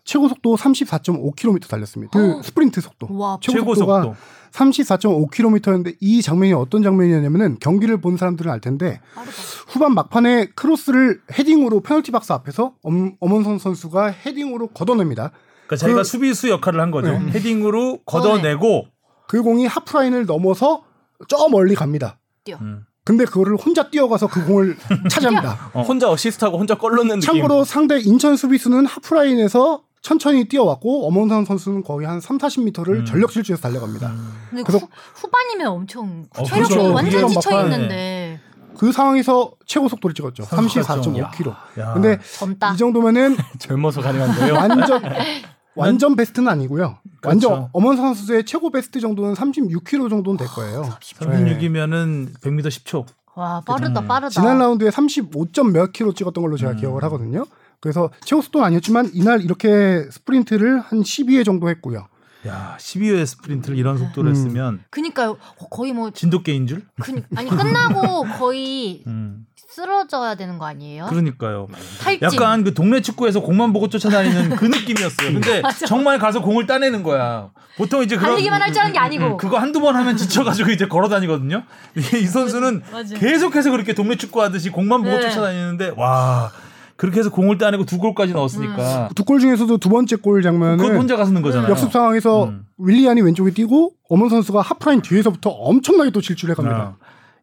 [0.03, 2.17] 최고 속도 34.5km 달렸습니다.
[2.19, 2.41] 그 어.
[2.41, 3.07] 스프린트 속도.
[3.11, 4.15] 와, 최고, 최고 속도가 속도.
[4.51, 9.33] 34.5km였는데 이 장면이 어떤 장면이었냐면은 경기를 본 사람들은 알 텐데 빠르다.
[9.67, 15.31] 후반 막판에 크로스를 헤딩으로 페널티 박스 앞에서 엄, 엄원상 선수가 헤딩으로 걷어냅니다.
[15.67, 17.11] 그러니까 자기가 그- 수비수 역할을 한 거죠.
[17.11, 17.31] 네.
[17.31, 18.87] 헤딩으로 걷어내고
[19.27, 20.83] 그 공이 하프라인을 넘어서
[21.27, 22.17] 저 멀리 갑니다.
[22.43, 22.57] 뛰어.
[22.61, 22.85] 음.
[23.07, 24.75] 근데 그거를 혼자 뛰어가서 그 공을
[25.09, 25.69] 차지합니다.
[25.73, 25.81] 어.
[25.81, 26.75] 혼자 어시스트하고 혼자
[27.19, 27.21] 느낌.
[27.21, 33.05] 참고로 상대 인천 수비수는 하프라인에서 천천히 뛰어왔고 엄원상 선수는 거의 한 3, 40m를 음.
[33.05, 34.11] 전력 질주해서 달려갑니다.
[34.49, 36.93] 근데 그래서- 후, 후반이면 엄청 어, 체력이 그렇죠.
[36.93, 37.63] 완전 지쳐.
[37.63, 38.41] 있는데
[38.77, 40.43] 그 상황에서 최고 속도를 찍었죠.
[40.43, 41.55] 34.5km.
[41.79, 41.93] 야.
[41.93, 42.73] 근데 젊다.
[42.73, 44.53] 이 정도면은 젊어서 가능한 거예요.
[44.53, 45.01] 완전
[45.77, 46.97] 완전 베스트는 아니고요.
[47.23, 47.69] 완전 그렇죠.
[47.73, 50.83] 엄원선 선수의 최고 베스트 정도는 36km 정도는 될 거예요.
[50.83, 53.05] 36이면은 100m 10초.
[53.35, 54.07] 와 빠르다 음.
[54.07, 54.29] 빠르다.
[54.29, 56.77] 지난 라운드에 35점 몇 킬로 찍었던 걸로 제가 음.
[56.77, 57.45] 기억을 하거든요.
[57.79, 62.07] 그래서 최고 속도는 아니었지만 이날 이렇게 스프린트를 한 12회 정도 했고요.
[62.47, 64.35] 야 12회 스프린트를 이런 속도를 음.
[64.35, 65.37] 했으면 그니까요.
[65.57, 66.85] 어, 거의 뭐 진돗개인 줄?
[67.01, 69.46] 그니, 아니 끝나고 거의 음.
[69.77, 71.05] 쓰러져야 되는 거 아니에요?
[71.05, 71.67] 그러니까요.
[72.01, 72.23] 탈진.
[72.23, 75.33] 약간 그 동네 축구에서 공만 보고 쫓아다니는 그 느낌이었어요.
[75.33, 77.49] 근데 정말 가서 공을 따내는 거야.
[77.77, 79.25] 보통 이제 그런 달리기만 할 줄 아는 게 아니고.
[79.25, 81.61] 음, 그거 한두 번 하면 지쳐가지고 이제 걸어 다니거든요.
[81.95, 82.81] 이 선수는.
[83.19, 85.21] 계속해서 그렇게 동네 축구 하듯이 공만 보고 네.
[85.29, 86.51] 쫓아다니는데 와
[86.95, 91.15] 그렇게 해서 공을 따내고 두 골까지 넣었으니까 두골 중에서도 두 번째 골 그건 장면은 혼자
[91.15, 91.69] 가서 넣은 거잖아요.
[91.69, 92.65] 역습 상황에서 음.
[92.79, 96.79] 윌리안이 왼쪽에 뛰고 엄원 선수가 하프라인 뒤에서부터 엄청나게 또 질주를 해갑니다.
[96.79, 96.95] 어.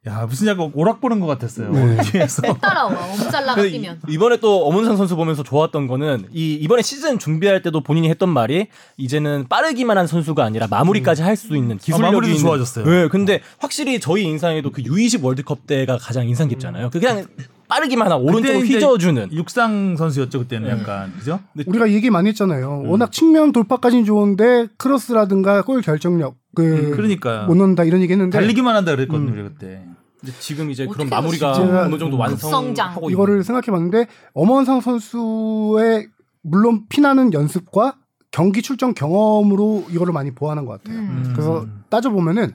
[0.06, 1.70] 야 무슨 약간 오락 보는 것 같았어요.
[1.72, 1.96] 네.
[2.12, 2.42] 뒤에서.
[2.60, 4.00] 따라와 엄살라가 뛰면.
[4.06, 8.28] 이- 이번에 또 엄은상 선수 보면서 좋았던 거는 이 이번에 시즌 준비할 때도 본인이 했던
[8.28, 8.66] 말이
[8.98, 12.84] 이제는 빠르기만 한 선수가 아니라 마무리까지 할 수 있는 기술력이 아, 있는- 좋아졌어요.
[12.84, 16.90] 네, 근데 확실히 저희 인상에도 그 U20 월드컵 때가 가장 인상 깊잖아요.
[16.90, 17.26] 그 그냥
[17.68, 19.32] 빠르기만 한 오른쪽으로 이제 휘저어주는.
[19.32, 21.40] 육상 선수였죠 그때는 약간 그죠?
[21.66, 22.82] 우리가 얘기 많이 했잖아요.
[22.84, 22.90] 음.
[22.90, 27.46] 워낙 측면 돌파까지는 좋은데 크로스라든가 골 결정력 그 그러니까요.
[27.46, 29.82] 못 넣는다 이런 얘기했는데 달리기만 한다 그랬거든요 우리 그때.
[30.20, 32.56] 근데 지금 이제 그런 마무리가 어느 정도 성장.
[32.56, 36.08] 완성하고 이거를 생각해봤는데 엄원상 선수의
[36.42, 37.96] 물론 피나는 연습과
[38.30, 40.98] 경기 출전 경험으로 이거를 많이 보완한 것 같아요.
[40.98, 41.30] 음.
[41.34, 42.52] 그래서 따져 보면은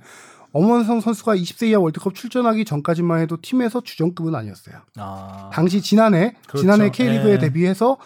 [0.51, 4.75] 엄원상 선수가 20세 이하 월드컵 출전하기 전까지만 해도 팀에서 주전급은 아니었어요.
[4.97, 6.61] 아, 당시 지난해 그렇죠.
[6.61, 7.37] 지난해 K리그에 예.
[7.37, 7.97] 데뷔해서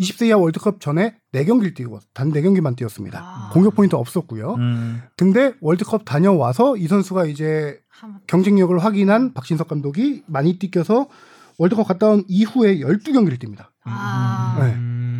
[0.00, 3.18] 20세 이하 월드컵 전에 4경기를 뛰고 단 4경기만 뛰었습니다.
[3.20, 3.50] 아.
[3.52, 4.54] 공격 포인트 없었고요.
[4.54, 5.02] 음.
[5.16, 11.08] 근데 월드컵 다녀와서 이 선수가 이제 한- 경쟁력을 확인한 박신석 감독이 많이 뛰겨서
[11.58, 13.68] 월드컵 갔다 온 이후에 12경기를 뜁니다.
[13.84, 14.58] 아.
[14.60, 14.76] 네.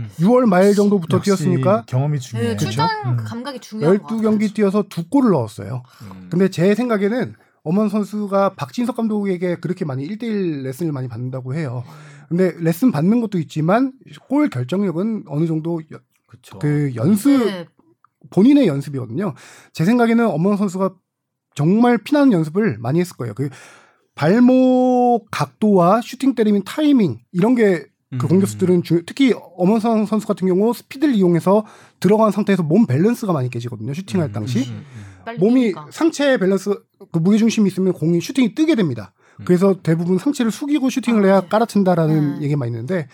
[0.06, 0.24] 음.
[0.24, 2.52] 6월 말 정도부터 역시 뛰었으니까 경험이 중요해요.
[2.52, 5.82] 네, 출전 감각이 중요한 거 12경기 뛰어서 두 골을 넣었어요.
[6.02, 6.28] 음.
[6.30, 11.82] 근데 제 생각에는 엄원 선수가 박진석 감독에게 그렇게 많이 1대1 레슨을 많이 받는다고 해요.
[12.28, 13.92] 근데 레슨 받는 것도 있지만
[14.28, 16.00] 골 결정력은 어느 정도 여-.
[16.60, 17.66] 그 연습 네.
[18.30, 19.34] 본인의 연습이거든요.
[19.72, 20.94] 제 생각에는 엄원 선수가
[21.54, 23.34] 정말 피나는 연습을 많이 했을 거예요.
[23.34, 23.48] 그
[24.14, 28.28] 발목 각도와 슈팅 때리는 타이밍 이런 게 그 음.
[28.28, 31.64] 공격수들은 주- 특히 엄원상 선수 같은 경우 스피드를 이용해서
[31.98, 33.92] 들어간 상태에서 몸 밸런스가 많이 깨지거든요.
[33.94, 34.84] 슈팅할 당시 음, 음.
[35.24, 35.74] 빨리 몸이.
[35.90, 36.70] 상체 밸런스
[37.10, 39.12] 그 무게 중심이 있으면 공이 슈팅이 뜨게 됩니다.
[39.44, 42.42] 그래서 대부분 상체를 숙이고 슈팅을 해야 깔아친다라는 음.
[42.42, 43.08] 얘기가 있는데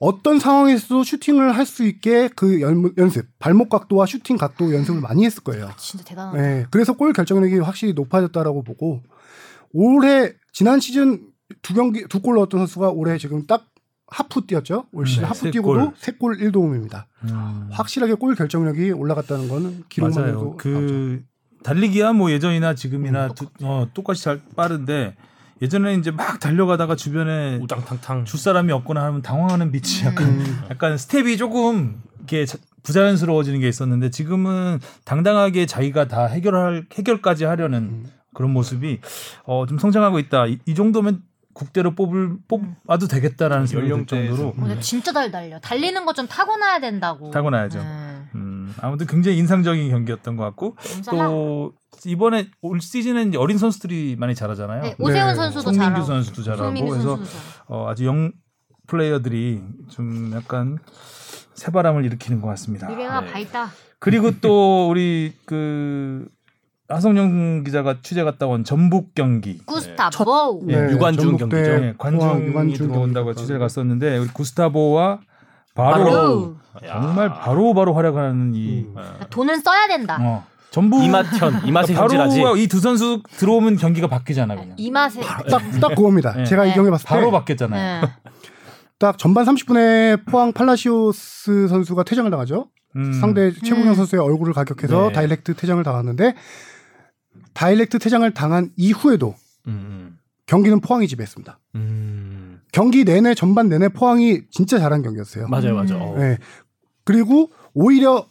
[0.00, 5.24] 어떤 상황에서도 슈팅을 할 수 있게 그 연, 연습 발목 각도와 슈팅 각도 연습을 많이
[5.24, 5.70] 했을 거예요.
[5.78, 6.40] 진짜 대단하다.
[6.40, 9.00] 네, 그래서 골 결정력이 확실히 높아졌다라고 보고
[9.72, 11.22] 올해 지난 시즌
[11.62, 13.64] 두 경기 두 골 넣었던 선수가 올해 지금 딱
[14.10, 14.86] 하프 뛰었죠.
[14.92, 15.92] 올 시즌 네, 하프 세 뛰고도 골.
[15.96, 17.04] 세골 1도움입니다.
[17.24, 17.68] 음.
[17.70, 20.44] 확실하게 골 결정력이 올라갔다는 거는 기록만으로도 맞아요.
[20.44, 20.56] 나오죠.
[20.56, 21.22] 그
[21.62, 25.14] 달리기야 뭐 예전이나 지금이나 두- 어, 똑같이 잘 빠른데
[25.60, 28.24] 예전에 이제 막 달려가다가 주변에 우당탕탕.
[28.24, 30.58] 줄 사람이 없거나 하면 당황하는 빛이 약간 음.
[30.70, 37.78] 약간 스텝이 조금 이렇게 자- 부자연스러워지는 게 있었는데 지금은 당당하게 자기가 다 해결할 해결까지 하려는
[37.78, 38.06] 음.
[38.34, 39.00] 그런 모습이
[39.44, 40.46] 어, 좀 성장하고 있다.
[40.46, 41.22] 이, 이 정도면
[41.58, 44.36] 국대로 뽑을 뽑아도 되겠다라는 생각이 연령대에서.
[44.36, 45.58] 정도로 어, 근데 진짜 잘 달려.
[45.58, 47.30] 달리는 거 좀 타고나야 된다고.
[47.32, 47.78] 타고나야죠.
[47.80, 47.84] 네.
[47.84, 48.28] 음.
[48.36, 50.76] 음, 아무튼 굉장히 인상적인 경기였던 것 같고.
[51.10, 51.72] 또
[52.04, 54.82] 이번에 올 시즌엔 이제 어린 선수들이 많이 잘하잖아요.
[54.82, 55.34] 네, 오세훈 네.
[55.34, 57.18] 선수도 잘하고 선수도 잘하고 그래서.
[57.66, 58.30] 어, 아주 영
[58.86, 60.78] 플레이어들이 좀 약간
[61.54, 62.88] 새바람을 일으키는 것 같습니다.
[62.88, 63.32] 미래가 네.
[63.32, 63.70] 밝다.
[63.98, 66.28] 그리고 또 우리 그
[66.88, 70.62] 하성룡 기자가 취재 갔다 온 전북 경기 구스타보.
[70.70, 71.86] 예, 유관중 전북대 경기죠.
[71.86, 75.20] 예, 관중이 유관중 들어온다고 취재를 갔었는데 우리 구스타보와
[75.74, 76.56] 바로, 바로.
[76.86, 78.96] 정말 바로 바로 활약하는 이 음.
[79.28, 80.18] 돈은 써야 된다.
[80.20, 82.40] 어, 전북 이맛현 이맛의 현질하지.
[82.42, 84.74] 바로 이두 선수 들어오면 경기가 바뀌잖아 그냥.
[84.78, 85.46] 이 맛에 딱,
[85.80, 86.32] 딱 그겁니다.
[86.32, 86.44] 네.
[86.44, 86.74] 제가 이 네.
[86.74, 88.00] 경기 봤을 때 바로 바뀌었잖아요.
[88.00, 88.08] 네.
[88.98, 92.68] 딱 전반 30분에 포항 팔라시오스 선수가 퇴장을 당하죠.
[92.96, 93.12] 음.
[93.12, 93.94] 상대 최보경 음.
[93.94, 95.12] 선수의 얼굴을 가격해서 네.
[95.12, 96.34] 다이렉트 퇴장을 당하는데
[97.58, 99.34] 다이렉트 퇴장을 당한 이후에도
[99.66, 101.58] 음, 경기는 포항이 지배했습니다.
[101.74, 101.80] 음.
[101.80, 102.60] 음.
[102.70, 105.48] 경기 내내 전반 내내 포항이 진짜 잘한 경기였어요.
[105.48, 105.96] 맞아요, 맞아요.
[105.96, 106.00] 음.
[106.02, 106.18] 어.
[106.18, 106.38] 네.
[107.02, 108.26] 그리고 오히려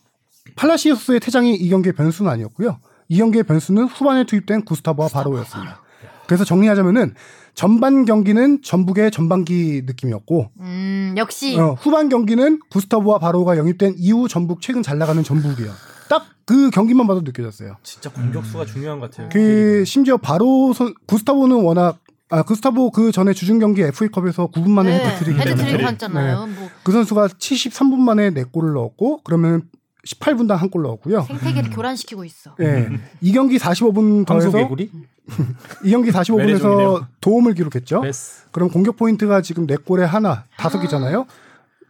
[0.55, 2.79] 팔라시오스의 퇴장이 이 경기의 변수는 아니었고요.
[3.09, 5.81] 이 경기의 변수는 후반에 투입된 구스타보와 바로우였습니다.
[6.25, 7.13] 그래서 정리하자면은
[7.53, 14.61] 전반 경기는 전북의 전반기 느낌이었고 음, 역시 어, 후반 경기는 구스타보와 바로우가 영입된 이후 전북
[14.61, 15.69] 최근 잘 나가는 전북이요.
[16.09, 17.75] 딱 그 경기만 봐도 느껴졌어요.
[17.83, 19.27] 진짜 공격수가 중요한 것 같아요.
[19.33, 21.99] 그 심지어 바로 선, 구스타보는 워낙
[22.29, 25.87] 아 구스타보 그 전에 주중 경기 FA컵에서 9분 만에 네, 해트트릭 해트트릭 했잖아요.
[25.91, 26.47] 했잖아요.
[26.47, 29.63] 뭐그 선수가 73분 만에 4골을 넣었고 그러면
[30.05, 31.23] 18분당 한 골 넣었고요.
[31.23, 32.55] 생태계를 교란시키고 있어.
[32.61, 32.87] 예.
[33.19, 34.57] 이 경기 45분 더해서?
[35.83, 37.07] 이 경기 45분에서 외래종이네요.
[37.19, 37.99] 도움을 기록했죠.
[38.01, 38.43] 배스.
[38.51, 41.25] 그럼 공격 포인트가 지금 4골에 하나, 다섯 개잖아요.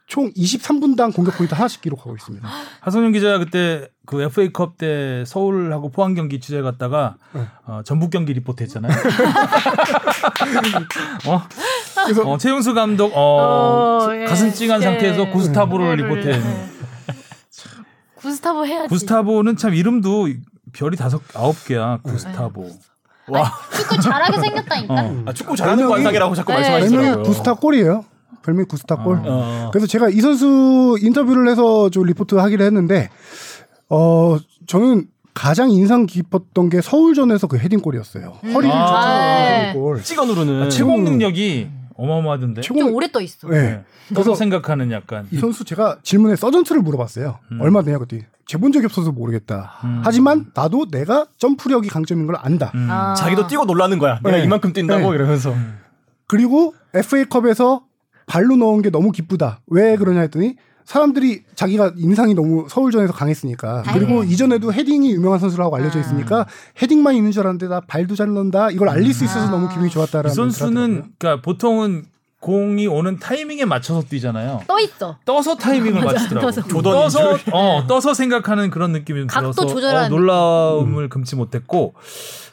[0.08, 2.48] 총 23분당 공격 포인트 하나씩 기록하고 있습니다.
[2.82, 7.42] 하성룡 기자 그때 그 FA컵 때 서울하고 포항 경기 취재 갔다가 네.
[7.66, 8.92] 어, 전북 경기 리포트 했잖아요.
[11.28, 11.42] 어?
[12.06, 14.24] 그래서 어, 최용수 감독 어, 어, 예.
[14.26, 14.86] 가슴 찡한 예.
[14.86, 16.04] 상태에서 구스타보를 네.
[16.04, 16.78] 리포트 했는.
[18.16, 18.88] 구스타보 해야지.
[18.88, 20.30] 구스타보는 참 이름도
[20.74, 22.00] 별이 다섯 아홉 개야.
[22.04, 22.70] 구스타보.
[23.28, 24.94] 와, 축구 잘하게 생겼다니까.
[24.94, 25.24] 어.
[25.26, 27.24] 아, 축구 잘하는 별명이- 관상이라고 자꾸 네, 말씀하시더라고요.
[27.24, 28.06] 구스타 골이에요.
[28.44, 29.18] 별명이 구스타 골.
[29.18, 29.22] 어.
[29.26, 29.70] 어.
[29.74, 33.10] 그래서 제가 이 선수 인터뷰를 해서 좀 리포트 하기로 했는데,
[33.90, 38.40] 어, 저는 가장 인상 깊었던 게 서울전에서 그 헤딩골이었어요.
[38.54, 39.46] 허리를 아.
[39.46, 39.70] 네.
[39.70, 40.02] 헤딩골.
[40.04, 42.62] 찍어 누르는 아, 채공 능력이 어마어마하던데.
[42.62, 43.48] 최고- 좀 오래 떠 있어.
[43.50, 43.84] 네.
[44.14, 45.28] 떠서 생각하는 약간.
[45.32, 47.40] 이 선수 제가 질문에 서전트를 물어봤어요.
[47.52, 47.62] 음.
[47.62, 49.74] 얼마 되냐 그랬더니 재본 적이 없어서 모르겠다.
[49.84, 50.02] 음.
[50.04, 52.72] 하지만 나도 내가 점프력이 강점인 걸 안다.
[52.76, 52.88] 음.
[52.90, 53.14] 아.
[53.16, 54.20] 자기도 뛰고 놀라는 거야.
[54.24, 54.44] 내가 네.
[54.44, 55.16] 이만큼 뛴다고 네.
[55.16, 55.54] 이러면서.
[56.28, 57.84] 그리고 FA컵에서
[58.26, 59.62] 발로 넣은 게 너무 기쁘다.
[59.68, 60.56] 왜 그러냐 했더니
[60.88, 64.34] 사람들이 자기가 인상이 너무 서울전에서 강했으니까 그리고 다행이네.
[64.34, 66.02] 이전에도 헤딩이 유명한 선수라고 알려져 아.
[66.02, 66.48] 있으니까
[66.82, 69.52] 헤딩만 있는 줄 알았는데 나 발도 잘 넣는다 이걸 알릴 수 있어서 아.
[69.52, 72.06] 너무 기분이 좋았다라는 이 선수는 그러니까 보통은
[72.40, 74.64] 공이 오는 타이밍에 맞춰서 뛰잖아요.
[74.68, 75.18] 떠 있어.
[75.26, 76.52] 떠서 타이밍을 맞아, 맞추더라고.
[76.52, 76.82] 떠서.
[76.82, 77.54] 떠서 줄.
[77.54, 81.96] 어 떠서 생각하는 그런 느낌이 좀 각도 들어서 조절하는 어, 놀라움을 금치 못했고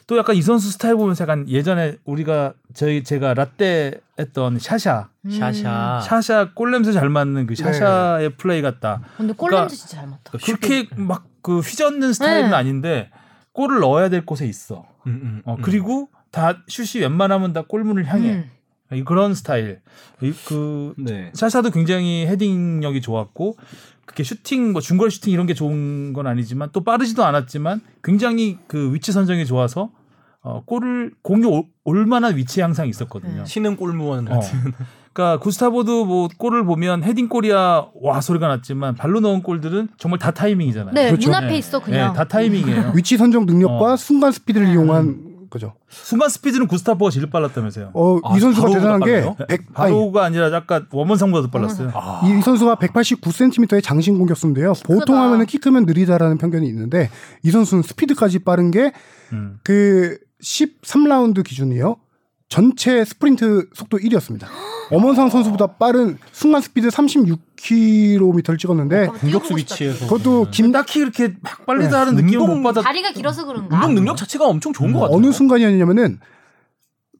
[0.07, 5.31] 또 약간 이 선수 스타일 보면서 약간 예전에 우리가 저희 제가 라떼 했던 샤샤 음.
[5.31, 6.01] 샤샤.
[6.03, 9.01] 샤샤 골 냄새 잘 맞는 그 샤샤의 플레이 같다.
[9.17, 10.37] 근데 골 그러니까 냄새 진짜 잘 맡아.
[10.43, 12.55] 그렇게 막 그 휘젓는 스타일은 네.
[12.55, 13.11] 아닌데
[13.51, 14.83] 골을 넣어야 될 곳에 있어.
[15.05, 15.61] 음, 음, 어, 음.
[15.61, 18.49] 그리고 다 슛이 웬만하면 다 골문을 향해.
[18.91, 18.97] 음.
[18.97, 19.79] 이 그런 스타일.
[20.21, 21.31] 이그 네.
[21.33, 23.57] 샤샤도 굉장히 헤딩력이 좋았고
[24.05, 28.93] 그렇게 슈팅 뭐 중거리 슈팅 이런 게 좋은 건 아니지만 또 빠르지도 않았지만 굉장히 그
[28.93, 29.89] 위치 선정이 좋아서
[30.41, 33.39] 어 골을 공이 올, 올 만한 위치에 항상 있었거든요.
[33.39, 33.45] 네.
[33.45, 34.35] 신은 골무원 어.
[34.39, 34.73] 같은.
[35.11, 40.31] 그러니까 구스타보도 뭐 골을 보면 헤딩 골이야 와 소리가 났지만 발로 넣은 골들은 정말 다
[40.31, 40.93] 타이밍이잖아요.
[40.93, 41.29] 네, 그렇죠.
[41.29, 41.57] 문 앞에 네.
[41.57, 42.11] 있어 그냥.
[42.11, 42.91] 네, 다 타이밍이에요.
[42.93, 43.95] 위치 선정 능력과 어.
[43.95, 45.73] 순간 스피드를 이용한 거죠.
[45.89, 47.91] 순간 스피드는 구스타보가 제일 빨랐다면서요.
[47.93, 49.35] 어, 아, 이 선수가 대단한 게 빨라요?
[49.47, 51.91] 100, 아니, 바로우가 아니라 아까 엄원상보다도 빨랐어요.
[51.93, 52.21] 아.
[52.25, 54.73] 이 선수가 189cm의 장신 공격수인데요.
[54.83, 57.09] 보통 하면은 키 크면 느리다라는 편견이 있는데
[57.43, 58.91] 이 선수는 스피드까지 빠른 게
[59.31, 59.59] 음.
[59.63, 61.97] 그 13라운드 기준이요.
[62.49, 64.45] 전체 스프린트 속도 1위였습니다.
[64.91, 70.05] 엄원상 선수보다 빠른 순간 스피드 36km를 찍었는데 공격수 위치에서.
[70.07, 71.95] 그것도 김 딱히 이렇게 막 빨리다 네.
[71.97, 72.81] 하는 느낌을 운동- 못 받아.
[72.81, 73.75] 다리가 길어서 그런가?
[73.77, 75.17] 운동 능력 자체가 엄청 좋은 것 같아요.
[75.17, 76.19] 어느 순간이었냐면은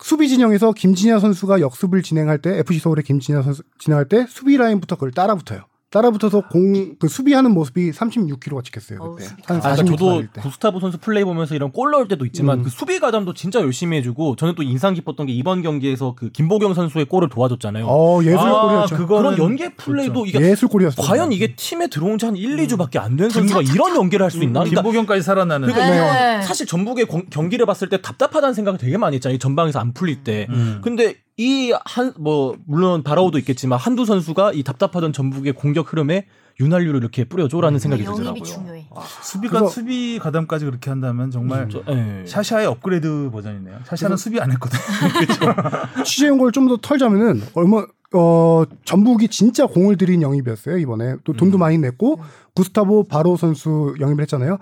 [0.03, 4.95] 수비 진영에서 김진야 선수가 역습을 진행할 때 FC 서울의 김진야 선수 진행할 때 수비 라인부터
[4.95, 5.61] 그걸 따라붙어요.
[5.99, 9.23] 따라붙어서 공 그 수비하는 모습이 36km가 찍혔어요 그때.
[9.29, 10.41] 수비 한 아, 그러니까 40m 저도.
[10.41, 12.63] 구스타보 선수 플레이 보면서 이런 골 넣을 때도 있지만 음.
[12.63, 16.73] 그 수비 가담도 진짜 열심히 해주고 저는 또 인상 깊었던 게 이번 경기에서 그 김보경
[16.73, 17.85] 선수의 골을 도와줬잖아요.
[17.87, 18.95] 어 예술골이었죠.
[18.97, 21.05] 그거는- 그런 연계 플레이도 이게 예술골이었어요.
[21.07, 24.31] 과연 이게 팀에 들어온 지 한 1, 2주 밖에 안 된 선수가 이런 연계를 할
[24.31, 24.59] 수 있나?
[24.61, 25.69] 그러니까, 김보경까지 살아나는.
[25.71, 26.41] 그러니까 네.
[26.41, 29.35] 사실 전북의 경- 경기를 봤을 때 답답하다는 생각을 되게 많이 했잖아요.
[29.35, 30.47] 이 전방에서 안 풀릴 때.
[30.49, 30.81] 음.
[30.83, 36.27] 근데 이 한 뭐 물론 바라오도 있겠지만 한두 선수가 이 답답하던 전북의 공격 흐름에
[36.61, 38.43] 윤활유를 이렇게 뿌려줘라는 생각이 들더라고요.
[38.43, 38.87] 중요해.
[39.21, 42.23] 수비가 그래서- 수비 가담까지 그렇게 한다면 정말 저- 예.
[42.25, 43.79] 샤샤의 업그레이드 버전이네요.
[43.85, 44.79] 샤샤는 수비 안 했거든.
[46.05, 51.57] 취재한 걸 좀 더 털자면은 얼마 어 전북이 진짜 공을 들인 영입이었어요 이번에 또 돈도
[51.57, 52.21] 많이 냈고
[52.53, 54.57] 구스타보 바로 선수 영입을 했잖아요.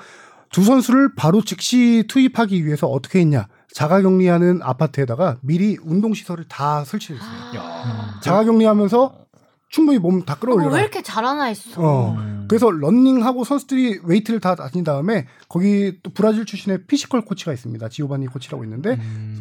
[0.49, 3.47] 두 선수를 바로 즉시 투입하기 위해서 어떻게 했냐?
[3.73, 7.29] 자가격리하는 아파트에다가 미리 운동 시설을 다 설치했어요.
[8.21, 9.23] 자가격리하면서
[9.69, 10.75] 충분히 몸다 어, 끌어올려라.
[10.75, 11.71] 왜 이렇게 잘하나 했어.
[11.77, 12.17] 어.
[12.47, 17.89] 그래서 런닝하고 선수들이 웨이트를 다 다닌 다음에 거기 또 브라질 출신의 피지컬 코치가 있습니다.
[17.89, 18.99] 지오바니 코치라고 있는데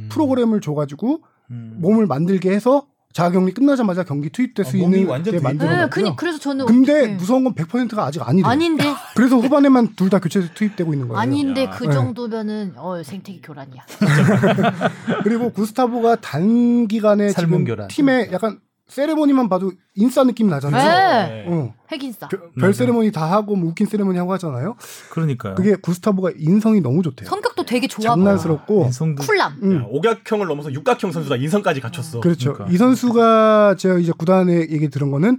[0.09, 1.77] 프로그램을 줘가지고 음.
[1.81, 5.89] 몸을 만들게 해서 자가격리 끝나자마자 경기 투입될 수 아, 몸이 있는 완전 만들어 네.
[5.91, 7.15] 그니 그래서 저는 근데 어떡해.
[7.17, 8.47] 무서운 건 100%가 아직 아니래요.
[8.51, 8.85] 아닌데
[9.17, 11.19] 그래서 후반에만 둘 다 교체해서 투입되고 있는 거예요.
[11.21, 11.93] 아닌데 그 네.
[11.93, 13.83] 정도면은 어 생태계 교란이야.
[15.25, 17.89] 그리고 구스타보가 단기간에 지금 교란.
[17.89, 21.29] 팀에 약간 세레모니만 봐도 인싸 느낌 나잖아요.
[21.29, 21.45] 네.
[21.49, 21.75] 어.
[21.91, 22.29] 핵인싸.
[22.29, 22.73] 별, 별 맞아요.
[22.73, 24.77] 세레모니 다 하고 뭐 웃긴 세레모니 하고 하잖아요.
[25.11, 25.55] 그러니까요.
[25.55, 27.29] 그게 구스타보가 인성이 너무 좋대요.
[27.29, 28.03] 성격 도 되게 좋아.
[28.03, 29.59] 장난스럽고 인성도 쿨남.
[29.63, 29.77] 음.
[29.77, 32.21] 야, 오각형을 넘어서 육각형 선수다 인성까지 갖췄어.
[32.21, 32.53] 그렇죠.
[32.55, 32.75] 그러니까.
[32.75, 35.39] 이 선수가 제가 이제 구단에 얘기 들은 거는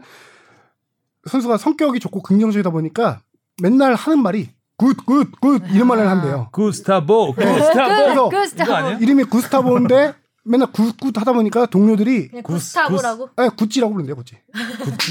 [1.30, 3.22] 선수가 성격이 좋고 긍정적이다 보니까
[3.62, 6.50] 맨날 하는 말이 good, good, good 이런 말을 한대요.
[6.52, 7.46] 구스타보 네.
[7.46, 8.64] 구스타보 그래서 그.
[8.64, 8.98] 이거 아니야?
[8.98, 10.14] 이름이 구스타보인데
[10.46, 13.30] 맨날 good, good 하다 보니까 동료들이 구스- 구스타보라고.
[13.38, 14.36] 아, 구찌라고 부른대요, 구찌.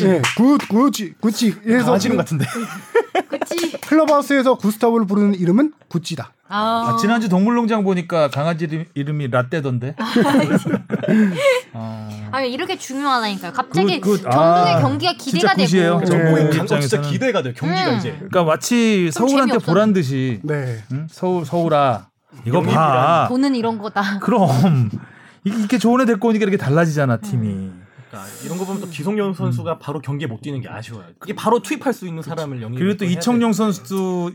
[0.04, 1.54] 예, 굿, 구찌, 구찌.
[1.54, 2.44] 그래서 지금 같은데.
[3.28, 3.72] 그치.
[3.80, 6.34] 클럽하우스에서 구스타보를 부르는 이름은 구찌다.
[6.48, 9.96] 아, 아, 지난주 동물농장 보니까 강아지 이름, 이름이 라떼던데.
[11.72, 13.52] 아, 아 이렇게 중요하다니까요.
[13.54, 14.22] 갑자기 good, good.
[14.30, 15.98] 전북의 아, 경기가 진짜 기대가.
[15.98, 16.04] 되고.
[16.04, 16.42] 전북의 네.
[16.42, 17.10] 강 진짜 입장에서는.
[17.10, 17.52] 기대가 돼.
[17.54, 17.96] 경기가 음.
[17.96, 18.10] 이제.
[18.16, 19.58] 그러니까 마치 좀 서울한테.
[19.64, 20.82] 보란 듯이 네.
[20.92, 21.06] 응?
[21.10, 22.08] 서울 서울아
[22.44, 23.26] 이거 봐.
[23.30, 24.18] 보는 이런 거다.
[24.20, 24.90] 그럼
[25.44, 27.70] 이- 이렇게 좋은 애 데리고 오니까 이렇게 달라지잖아 팀이.
[28.10, 31.06] 그러니까 이런 거 보면 또 기성용 선수가 바로 경기에 못 뛰는 게 아쉬워요.
[31.18, 32.78] 그게 바로 투입할 수 있는 사람을 영입.
[32.78, 34.30] 그리고 또 이청용 선수도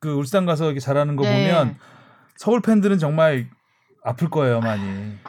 [0.00, 1.48] 그 울산 가서 이렇게 잘하는 거 네.
[1.50, 1.76] 보면
[2.36, 3.48] 서울 팬들은 정말
[4.04, 4.82] 아플 거예요 많이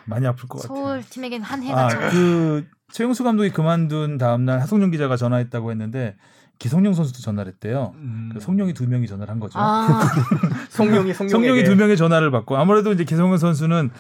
[0.06, 0.78] 많이 아플 것 같아요.
[0.78, 2.04] 서울 팀에겐 한 해가 참.
[2.04, 6.16] 아그 최용수 감독이 그만둔 다음 날 하성룡 기자가 전화했다고 했는데
[6.60, 7.94] 기성용 선수도 전화를 했대요.
[7.96, 8.32] 음.
[8.34, 9.58] 그 성룡이 두 명이 전화를 한 거죠.
[9.60, 10.02] 아,
[10.70, 13.92] 성룡이 성룡이 두 명의 전화를 받고 아무래도 이제 기성용 선수는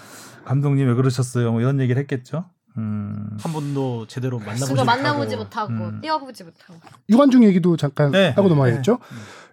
[0.48, 1.52] 감독님 왜 그러셨어요?
[1.52, 2.46] 뭐 이런 얘기를 했겠죠.
[2.78, 3.38] 음.
[3.40, 4.86] 한 번도 제대로 만나보지 못하고.
[4.86, 6.00] 만나보지 못하고 음.
[6.02, 6.80] 뛰어보지 못하고.
[7.10, 8.30] 유관중 얘기도 잠깐 네.
[8.30, 9.00] 하고 넘어가겠죠.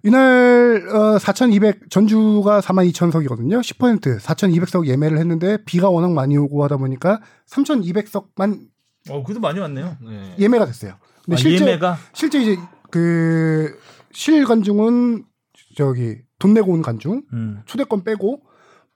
[0.04, 3.60] 이날 어, 4,200 전주가 42,000석이거든요.
[3.60, 8.60] 10% 4,200석 예매를 했는데 비가 워낙 많이 오고 하다 보니까 3,200석만
[9.10, 9.96] 어, 그래도 많이 왔네요.
[10.00, 10.36] 네.
[10.38, 10.94] 예매가 됐어요.
[11.24, 12.58] 근데 아, 실제 예매가 실제 이제
[12.90, 13.76] 그
[14.12, 15.24] 실관중은
[15.76, 17.62] 저기 돈 내고 온 관중 음.
[17.64, 18.42] 초대권 빼고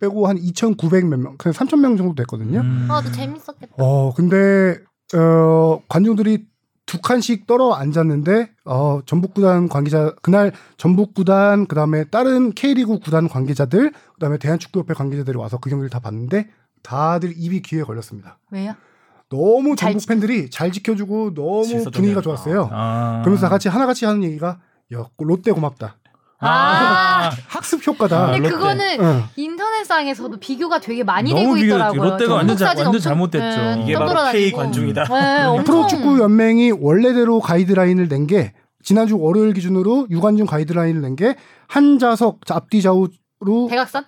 [0.00, 2.60] 빼고 한 2,900 몇 명, 그냥 3,000명 정도 됐거든요.
[2.60, 2.88] 음.
[2.90, 3.74] 아, 또 재밌었겠다.
[3.78, 4.78] 어, 근데
[5.14, 6.46] 어 관중들이
[6.86, 13.28] 두 칸씩 떨어 앉았는데 어 전북 구단 관계자 그날 전북 구단 그다음에 다른 K리그 구단
[13.28, 16.48] 관계자들 그다음에 대한축구협회 관계자들이 와서 그 경기를 다 봤는데
[16.82, 18.38] 다들 입이 귀에 걸렸습니다.
[18.50, 18.74] 왜요?
[19.28, 21.90] 너무 잘 전북 팬들이 잘 지켜주고 너무.
[21.92, 22.70] 분위기가 좋았어요.
[22.72, 23.20] 아.
[23.22, 24.58] 그러면서 다 같이 하나같이 하는 얘기가
[24.94, 25.97] 야 롯데 고맙다.
[26.40, 28.28] 아, 학습 효과다.
[28.28, 28.54] 아, 근데 롯데.
[28.54, 29.24] 그거는 응.
[29.36, 32.02] 인터넷상에서도 비교가 되게 많이 너무 되고 비교- 있더라고요.
[32.02, 33.60] 롯데가 완전 자- 완전 엄청- 잘못됐죠.
[33.60, 34.32] 네, 이게 바로.
[34.32, 35.04] K 관중이다.
[35.04, 38.52] 네, 엄청 프로축구 연맹이 원래대로 가이드라인을 낸 게
[38.82, 41.34] 지난주 월요일 기준으로 유관중 가이드라인을 낸 게
[41.66, 43.08] 한 좌석 앞뒤 좌우로
[43.68, 44.04] 대각선?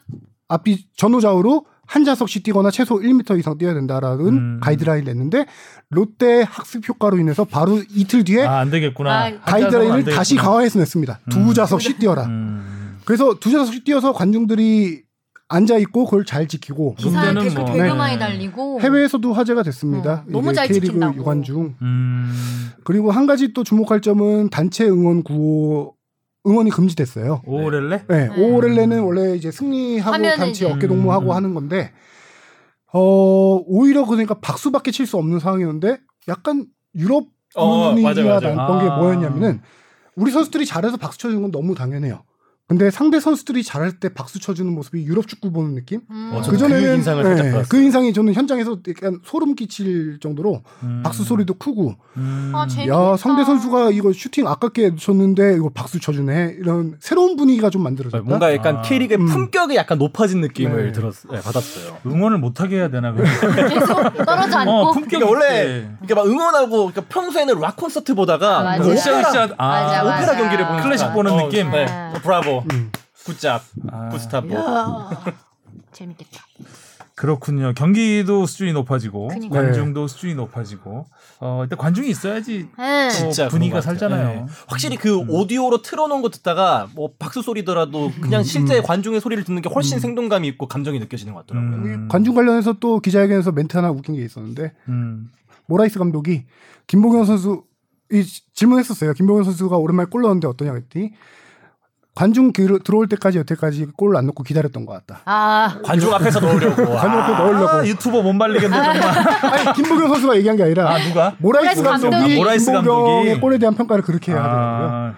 [0.49, 4.61] 앞뒤 전후 좌우로 한 좌석씩 뛰거나 최소 1m 이상 뛰어야 된다라는 음.
[4.63, 5.45] 가이드라인을 냈는데
[5.91, 9.11] 롯데 학습 효과로 인해서 바로 이틀 뒤에 아, 안 되겠구나.
[9.13, 10.43] 아, 한 가이드라인을 안 다시 되겠구나.
[10.43, 11.19] 강화해서 냈습니다.
[11.31, 11.53] 두 음.
[11.53, 12.27] 좌석씩 뛰어라.
[12.27, 12.97] 음.
[13.05, 15.03] 그래서 두 좌석씩 뛰어서 관중들이
[15.49, 17.93] 앉아 있고 그걸 잘 지키고 기사에 댓글 뭐- 되게 네.
[17.93, 18.81] 많이 달리고.
[18.83, 20.13] 해외에서도 화제가 됐습니다.
[20.13, 21.17] 어, 너무 잘 K리그 지킨다고.
[21.17, 22.33] 유관중 음.
[22.85, 25.95] 그리고 한 가지 또 주목할 점은 단체 응원 구호
[26.47, 27.43] 응원이 금지됐어요.
[27.45, 28.05] 오렐레?
[28.09, 28.43] 네, 네.
[28.55, 31.37] 오렐레는 원래 이제 승리하고 단체 어깨 동무하고 음.
[31.37, 31.93] 하는 건데
[32.93, 35.99] 어 오히려 그러니까 박수밖에 칠 수 없는 상황이었는데
[36.29, 38.55] 약간 유럽 어, 분위기가 맞아.
[38.55, 38.97] 났던 게 아.
[38.99, 39.61] 뭐였냐면은
[40.17, 42.23] 우리 선수들이 잘해서 박수 쳐주는 건 너무 당연해요.
[42.71, 46.03] 근데 상대 선수들이 잘할 때 박수 쳐주는 모습이 유럽 축구 보는 느낌?
[46.09, 46.31] 음.
[46.33, 47.63] 어, 저도 그 전에는 그 인상을 살짝 네.
[47.69, 51.01] 그 인상이 저는 현장에서 약간 소름 끼칠 정도로 음.
[51.05, 52.53] 박수 소리도 크고 음.
[52.55, 52.69] 아.
[52.87, 58.23] 야 상대 선수가 이거 슈팅 아깝게 놓쳤는데 이거 박수 쳐주네 이런 새로운 분위기가 좀 만들어졌다.
[58.23, 58.83] 뭔가 약간 아.
[58.83, 59.27] K리그의 음.
[59.27, 60.93] 품격이 약간 높아진 느낌을 네.
[60.93, 61.97] 들었, 네, 받았어요.
[62.07, 63.13] 응원을 못 하게 해야 되나.
[63.69, 64.71] 계속 떨어져 앉고.
[64.71, 65.89] 어, 품격 그러니까 원래.
[65.99, 68.85] 이렇게 막 응원하고 그러니까 평소에는 락 콘서트 보다가 맞아.
[68.85, 69.49] 오페라, 으쌰.
[69.59, 70.19] 아, 맞아, 맞아.
[70.23, 71.13] 오페라 경기를 보는 클래식.
[71.13, 71.69] 보는 어, 느낌?
[71.73, 71.87] 네.
[71.89, 72.13] 아.
[72.23, 72.91] 브라보, 음.
[73.25, 74.11] good job, 아.
[74.53, 75.11] 야,
[75.93, 76.43] 재밌겠다.
[77.15, 77.75] 그렇군요.
[77.75, 79.63] 경기도 수준이 높아지고 그니까요.
[79.67, 81.05] 관중도 수준이 높아지고
[81.41, 83.09] 어, 일단 관중이 있어야지 네.
[83.09, 83.83] 또 진짜 분위기가.
[83.83, 84.29] 살잖아요.
[84.31, 84.47] 예.
[84.67, 89.69] 확실히 그 오디오로 틀어놓은 거 듣다가 뭐 박수 소리더라도 그냥 실제 관중의 소리를 듣는 게
[89.69, 91.75] 훨씬 생동감이 있고 감정이 느껴지는 것 같더라고요.
[91.95, 92.09] 음.
[92.09, 95.31] 관중 관련해서 또 기자회견에서 멘트 하나 웃긴 게 있었는데 음.
[95.67, 96.47] 모라이스 감독이
[96.87, 97.65] 김보경 선수
[98.11, 98.25] 이
[98.55, 99.13] 질문했었어요.
[99.13, 101.13] 김보경 선수가 오랜만에 골 넣었는데 어떠냐 그랬더니
[102.15, 105.21] 관중 그- 들어올 때까지 여태까지 골을 안 넣고 기다렸던 것 같다.
[105.25, 106.85] 아, 관중 앞에서 넣으려고.
[106.97, 107.69] 관중 앞에 넣으려고.
[107.69, 108.97] 아, 유튜버 못 말리겠네 정말.
[109.55, 111.35] 아니 김보경 선수가 얘기한 게 아니라 아 누가?
[111.39, 112.11] 모라이스 감독이.
[112.11, 113.41] 감독이 아, 모라이스 감독이.
[113.41, 114.89] 골에 대한 평가를 그렇게 하더라고요.
[114.91, 115.15] 아,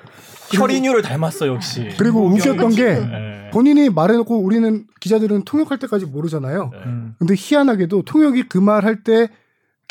[0.53, 1.89] 혈인유를 닮았어 역시.
[1.99, 3.51] 그리고 웃겼던 게 예.
[3.53, 6.71] 본인이 말해놓고 우리는 기자들은 통역할 때까지 모르잖아요.
[6.85, 7.15] 음.
[7.19, 9.29] 근데 희한하게도 통역이 그 말 할 때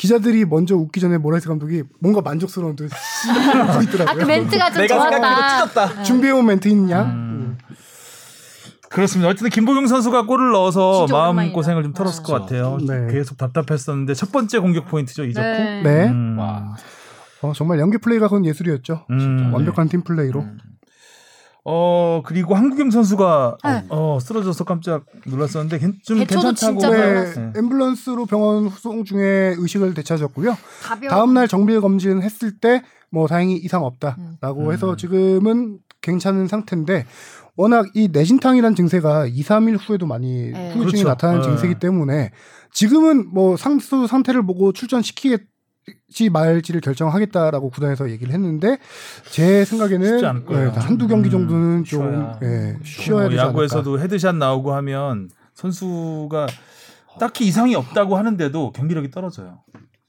[0.01, 2.85] 기자들이 먼저 웃기 전에 모라이스 감독이 뭔가 만족스러운 듯
[3.69, 4.09] 웃고 있더라고요.
[4.09, 5.67] 아, 그 멘트가 좀 내가 좋았다.
[5.67, 6.03] 찢었다.
[6.03, 7.05] 준비해온 멘트인 양.
[7.11, 7.57] 음.
[8.89, 9.29] 그렇습니다.
[9.29, 11.53] 어쨌든 김보경 선수가 골을 넣어서 마음.
[11.53, 12.79] 고생을 좀 털었을 것 같아요.
[12.81, 13.13] 네.
[13.13, 15.45] 계속 답답했었는데 첫 번째 공격 포인트죠 이적후.
[15.47, 15.81] 네.
[15.83, 16.07] 네.
[16.09, 16.35] 음.
[16.39, 16.75] 와.
[17.43, 19.05] 어, 정말 연계 플레이가 그건 예술이었죠.
[19.11, 19.53] 음.
[19.53, 20.43] 완벽한 팀 플레이로.
[21.63, 23.85] 어 그리고 한국영 선수가 네.
[23.89, 27.33] 어 쓰러져서 깜짝 놀랐었는데 괜- 좀 괜찮다고 네.
[27.53, 30.57] 앰뷸런스로 병원 후송 중에 의식을 되찾았고요.
[30.81, 31.09] 가벼워.
[31.11, 32.81] 다음 날 정밀 검진 했을 때
[33.13, 34.71] 뭐 다행히 이상 없다라고 음.
[34.71, 37.05] 해서 지금은 괜찮은 상태인데
[37.57, 40.71] 워낙 이 뇌진탕이란 증세가 2, 3일 후에도 많이 네.
[40.71, 41.07] 후유증이 그렇죠.
[41.09, 41.47] 나타나는 네.
[41.49, 42.31] 증세이기 때문에
[42.71, 48.77] 지금은 뭐 상수 상태를 보고 출전시키겠지 말지를 결정하겠다라고 구단에서 얘기를 했는데
[49.31, 50.71] 제 생각에는 쉽지 않을 거예요.
[50.71, 52.39] 네, 한두 경기 음, 정도는 좀 쉬어야.
[52.43, 53.37] 예, 쉬어야 뭐.
[53.37, 56.47] 야구에서도 헤드샷 나오고 하면 선수가
[57.19, 59.59] 딱히 이상이 없다고 하는데도 경기력이 떨어져요.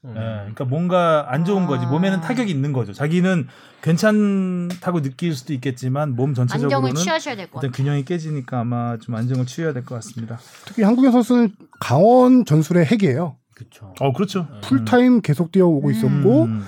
[0.05, 1.85] 예, 그러니까 뭔가 안 좋은 거지.
[1.85, 1.89] 아.
[1.89, 2.91] 몸에는 타격이 있는 거죠.
[2.93, 3.47] 자기는
[3.81, 7.83] 괜찮다고 느낄 수도 있겠지만 몸 전체적으로는 안정을 취하셔야 될것 일단 같아요.
[7.85, 10.39] 균형이 깨지니까 아마 좀 안정을 취해야 될 것 같습니다.
[10.65, 13.37] 특히 한국영 선수는 강원 전술의 핵이에요.
[13.55, 13.93] 그렇죠.
[13.99, 14.47] 어, 그렇죠.
[14.63, 16.63] 풀타임 계속 뛰어오고 있었고 음,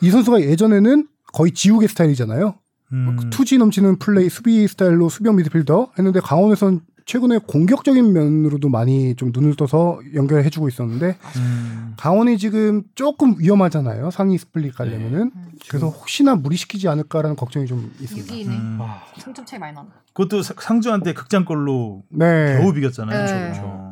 [0.00, 2.54] 이 선수가 예전에는 거의 지우개 스타일이잖아요.
[2.92, 3.30] 음.
[3.30, 9.56] 투지 넘치는 플레이 수비 스타일로 수비형 미드필더 했는데 강원에선 최근에 공격적인 면으로도 많이 좀 눈을
[9.56, 11.94] 떠서 연결해주고 있었는데 음.
[11.96, 15.52] 강원이 지금 조금 위험하잖아요 상위 스플릿 가려면은 음.
[15.68, 18.32] 그래서 혹시나 무리시키지 않을까라는 걱정이 좀 있습니다.
[18.34, 18.48] 6위네.
[18.50, 18.78] 음.
[19.18, 19.88] 승점 차이 많이 나네.
[20.12, 23.24] 그것도 사- 상주한테 극장골로 네, 겨우 비겼잖아요.
[23.26, 23.32] 네.
[23.52, 23.91] 그렇죠.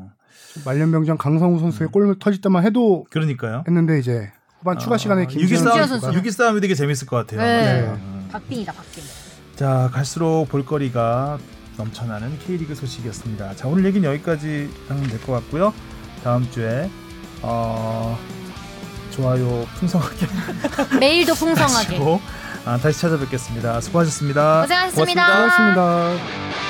[0.64, 1.92] 말년병장 강성우 선수의 음.
[1.92, 3.64] 골 터질 때만 해도 그러니까요.
[3.66, 6.12] 했는데 이제 후반 추가 시간에 싸움, 선수.
[6.18, 7.40] 유기 싸움이 되게 재밌을 것 같아요.
[7.40, 7.82] 네.
[7.88, 8.28] 음.
[8.30, 9.04] 박빙이다 박빙.
[9.56, 11.38] 자 갈수록 볼거리가
[11.76, 13.56] 넘쳐나는 K리그 소식이었습니다.
[13.56, 15.72] 자 오늘 얘기는 여기까지 하면 될 것 같고요.
[16.24, 16.90] 다음 주에
[17.42, 18.18] 어,
[19.10, 20.26] 좋아요 풍성하게
[21.00, 21.96] 매일도 풍성하게.
[21.96, 22.20] 하시고
[22.66, 23.80] 아, 다시 찾아뵙겠습니다.
[23.80, 24.60] 수고하셨습니다.
[24.62, 25.26] 고생하셨습니다.
[25.26, 26.69] 고맙습니다.